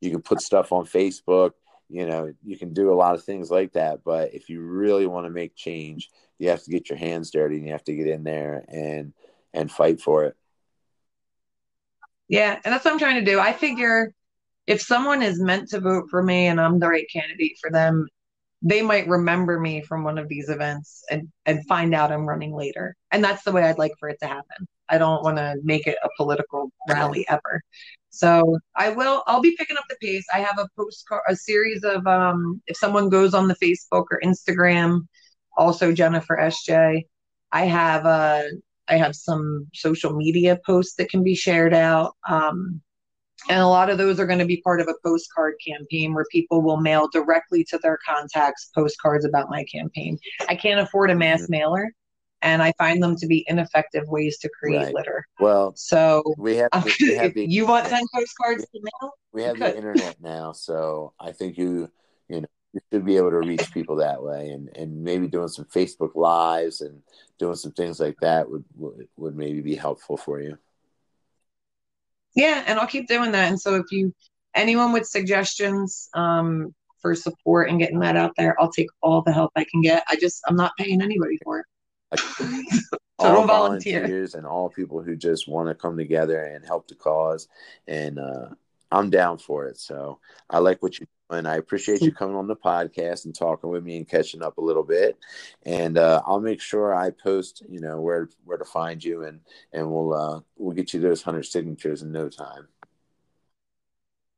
you 0.00 0.10
can 0.10 0.22
put 0.22 0.40
stuff 0.40 0.72
on 0.72 0.86
Facebook. 0.86 1.52
You 1.88 2.06
know, 2.06 2.32
you 2.44 2.58
can 2.58 2.72
do 2.72 2.92
a 2.92 2.96
lot 2.96 3.14
of 3.14 3.24
things 3.24 3.50
like 3.50 3.72
that. 3.74 4.02
But 4.04 4.34
if 4.34 4.48
you 4.48 4.60
really 4.60 5.06
want 5.06 5.26
to 5.26 5.30
make 5.30 5.54
change, 5.54 6.10
you 6.38 6.50
have 6.50 6.62
to 6.64 6.70
get 6.70 6.88
your 6.88 6.98
hands 6.98 7.30
dirty 7.30 7.56
and 7.56 7.66
you 7.66 7.72
have 7.72 7.84
to 7.84 7.94
get 7.94 8.06
in 8.06 8.24
there 8.24 8.64
and 8.68 9.12
and 9.54 9.70
fight 9.70 10.00
for 10.00 10.24
it. 10.24 10.36
Yeah, 12.28 12.58
and 12.64 12.74
that's 12.74 12.84
what 12.84 12.92
I'm 12.92 12.98
trying 12.98 13.24
to 13.24 13.30
do. 13.30 13.38
I 13.38 13.52
figure 13.52 14.12
if 14.66 14.82
someone 14.82 15.22
is 15.22 15.40
meant 15.40 15.68
to 15.68 15.80
vote 15.80 16.10
for 16.10 16.22
me 16.22 16.48
and 16.48 16.60
I'm 16.60 16.80
the 16.80 16.88
right 16.88 17.06
candidate 17.12 17.56
for 17.60 17.70
them, 17.70 18.08
they 18.62 18.82
might 18.82 19.08
remember 19.08 19.60
me 19.60 19.82
from 19.82 20.04
one 20.04 20.18
of 20.18 20.28
these 20.28 20.48
events 20.48 21.04
and 21.10 21.28
and 21.44 21.66
find 21.66 21.94
out 21.94 22.12
I'm 22.12 22.26
running 22.26 22.54
later. 22.54 22.96
And 23.10 23.22
that's 23.22 23.44
the 23.44 23.52
way 23.52 23.64
I'd 23.64 23.78
like 23.78 23.92
for 23.98 24.08
it 24.08 24.18
to 24.20 24.26
happen. 24.26 24.66
I 24.88 24.98
don't 24.98 25.22
want 25.22 25.36
to 25.36 25.56
make 25.62 25.86
it 25.86 25.98
a 26.02 26.08
political 26.16 26.70
rally 26.88 27.26
ever. 27.28 27.62
So 28.10 28.58
I 28.74 28.90
will 28.90 29.22
I'll 29.26 29.40
be 29.42 29.56
picking 29.56 29.76
up 29.76 29.84
the 29.88 29.96
pace. 30.00 30.24
I 30.34 30.40
have 30.40 30.58
a 30.58 30.68
postcard 30.76 31.22
a 31.28 31.36
series 31.36 31.84
of 31.84 32.06
um 32.06 32.62
if 32.66 32.76
someone 32.76 33.08
goes 33.10 33.34
on 33.34 33.48
the 33.48 33.56
Facebook 33.56 34.06
or 34.10 34.20
Instagram, 34.24 35.06
also 35.56 35.92
Jenna 35.92 36.20
for 36.20 36.36
SJ, 36.38 37.02
I 37.52 37.64
have 37.66 38.06
a. 38.06 38.50
I 38.88 38.98
have 38.98 39.16
some 39.16 39.66
social 39.74 40.12
media 40.14 40.60
posts 40.64 40.94
that 40.96 41.08
can 41.10 41.24
be 41.24 41.34
shared 41.34 41.74
out. 41.74 42.14
Um, 42.28 42.80
and 43.48 43.60
a 43.60 43.66
lot 43.66 43.90
of 43.90 43.98
those 43.98 44.18
are 44.18 44.26
going 44.26 44.38
to 44.38 44.46
be 44.46 44.60
part 44.62 44.80
of 44.80 44.88
a 44.88 44.94
postcard 45.04 45.54
campaign 45.66 46.14
where 46.14 46.24
people 46.30 46.62
will 46.62 46.78
mail 46.78 47.08
directly 47.12 47.64
to 47.64 47.78
their 47.78 47.98
contacts 48.06 48.70
postcards 48.74 49.24
about 49.24 49.50
my 49.50 49.64
campaign. 49.64 50.18
I 50.48 50.54
can't 50.54 50.80
afford 50.80 51.10
a 51.10 51.14
mass 51.14 51.42
Mhm. 51.42 51.50
mailer, 51.50 51.92
and 52.42 52.62
I 52.62 52.72
find 52.78 53.02
them 53.02 53.16
to 53.16 53.26
be 53.26 53.44
ineffective 53.48 54.08
ways 54.08 54.38
to 54.38 54.48
create 54.48 54.78
Right. 54.86 54.94
litter. 54.94 55.24
Well, 55.38 55.74
So 55.76 56.22
we 56.36 56.56
have 56.56 56.70
I'm 56.72 56.84
we 57.00 57.14
have 57.14 57.34
the 57.34 57.46
you 57.48 57.66
want 57.66 57.86
10 57.86 58.04
postcards 58.12 58.64
to 58.64 58.80
mail, 58.80 59.12
we 59.32 59.42
have 59.42 59.58
the 59.58 59.76
internet 59.76 60.20
now, 60.20 60.52
so 60.52 61.12
I 61.20 61.32
think 61.32 61.58
you 61.58 61.90
you 62.28 62.40
know 62.42 62.48
you 62.72 62.80
should 62.92 63.04
be 63.04 63.16
able 63.16 63.30
to 63.30 63.40
reach 63.40 63.72
people 63.72 63.96
that 63.96 64.22
way, 64.22 64.50
and 64.50 64.74
and 64.76 65.02
maybe 65.04 65.28
doing 65.28 65.48
some 65.48 65.66
Facebook 65.66 66.14
lives 66.14 66.80
and 66.80 67.02
doing 67.38 67.54
some 67.56 67.72
things 67.72 68.00
like 68.00 68.18
that 68.20 68.50
would 68.50 68.64
would, 68.76 69.08
would 69.16 69.36
maybe 69.36 69.60
be 69.60 69.74
helpful 69.76 70.16
for 70.16 70.40
you. 70.40 70.58
Yeah, 72.36 72.62
and 72.66 72.78
I'll 72.78 72.86
keep 72.86 73.08
doing 73.08 73.32
that. 73.32 73.48
And 73.48 73.60
so 73.60 73.74
if 73.74 73.86
you 73.90 74.14
anyone 74.54 74.92
with 74.92 75.06
suggestions 75.06 76.08
um, 76.14 76.74
for 77.00 77.14
support 77.14 77.70
and 77.70 77.78
getting 77.78 77.98
that 78.00 78.16
out 78.16 78.32
there, 78.36 78.54
I'll 78.60 78.70
take 78.70 78.88
all 79.02 79.22
the 79.22 79.32
help 79.32 79.52
I 79.56 79.64
can 79.64 79.80
get. 79.80 80.04
I 80.08 80.16
just 80.16 80.42
I'm 80.46 80.56
not 80.56 80.72
paying 80.78 81.02
anybody 81.02 81.38
for 81.42 81.60
it. 81.60 81.66
Total 83.18 83.40
all 83.40 83.46
volunteer. 83.46 84.00
volunteers 84.00 84.34
and 84.34 84.46
all 84.46 84.68
people 84.68 85.02
who 85.02 85.16
just 85.16 85.48
want 85.48 85.68
to 85.68 85.74
come 85.74 85.96
together 85.96 86.44
and 86.44 86.64
help 86.64 86.86
the 86.86 86.94
cause, 86.94 87.48
and 87.88 88.18
uh, 88.18 88.48
I'm 88.90 89.10
down 89.10 89.38
for 89.38 89.66
it. 89.66 89.78
So 89.78 90.20
I 90.48 90.58
like 90.58 90.82
what 90.82 90.98
you're 90.98 91.08
doing. 91.30 91.46
I 91.46 91.56
appreciate 91.56 92.02
you 92.02 92.12
coming 92.12 92.36
on 92.36 92.46
the 92.46 92.56
podcast 92.56 93.24
and 93.24 93.34
talking 93.34 93.70
with 93.70 93.84
me 93.84 93.96
and 93.96 94.08
catching 94.08 94.42
up 94.42 94.58
a 94.58 94.64
little 94.64 94.84
bit. 94.84 95.18
And 95.64 95.98
uh, 95.98 96.22
I'll 96.24 96.40
make 96.40 96.60
sure 96.60 96.94
I 96.94 97.10
post, 97.10 97.62
you 97.68 97.80
know, 97.80 98.00
where 98.00 98.28
where 98.44 98.58
to 98.58 98.64
find 98.64 99.02
you, 99.02 99.24
and 99.24 99.40
and 99.72 99.90
we'll 99.90 100.14
uh, 100.14 100.40
we'll 100.56 100.74
get 100.74 100.94
you 100.94 101.00
those 101.00 101.22
hundred 101.22 101.44
signatures 101.44 102.02
in 102.02 102.12
no 102.12 102.28
time. 102.28 102.68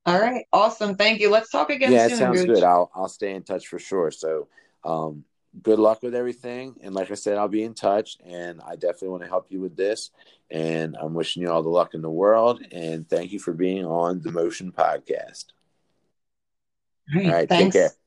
All 0.07 0.19
right, 0.19 0.47
awesome. 0.55 0.97
Thank 0.97 1.21
you. 1.21 1.31
Let's 1.31 1.51
talk 1.51 1.69
again 1.69 1.93
yeah, 1.93 2.09
soon, 2.09 2.17
sounds 2.17 2.41
Gooch. 2.41 2.55
good. 2.55 2.65
I'll 2.65 2.91
I'll 2.95 3.11
stay 3.11 3.35
in 3.35 3.43
touch 3.43 3.69
for 3.69 3.79
sure. 3.79 4.11
So, 4.11 4.49
um, 4.83 5.25
good 5.63 5.79
luck 5.79 6.03
with 6.03 6.15
everything. 6.15 6.77
And 6.83 6.95
like 6.95 7.11
I 7.11 7.15
said, 7.15 7.39
I'll 7.39 7.49
be 7.49 7.65
in 7.65 7.75
touch. 7.75 8.19
And 8.25 8.61
I 8.67 8.75
definitely 8.75 9.09
want 9.09 9.23
to 9.23 9.29
help 9.29 9.47
you 9.51 9.61
with 9.61 9.77
this. 9.77 10.11
And 10.51 10.97
I'm 11.01 11.15
wishing 11.15 11.43
you 11.43 11.51
all 11.51 11.63
the 11.63 11.69
luck 11.69 11.95
in 11.95 12.03
the 12.03 12.11
world. 12.11 12.63
And 12.73 13.09
thank 13.09 13.33
you 13.33 13.39
for 13.39 13.53
being 13.53 13.85
on 13.85 14.21
the 14.21 14.33
Motion 14.33 14.73
Podcast. 14.73 15.47
All 17.15 17.23
right, 17.23 17.27
All 17.27 17.33
right, 17.33 17.49
take 17.49 17.73
care. 17.73 17.98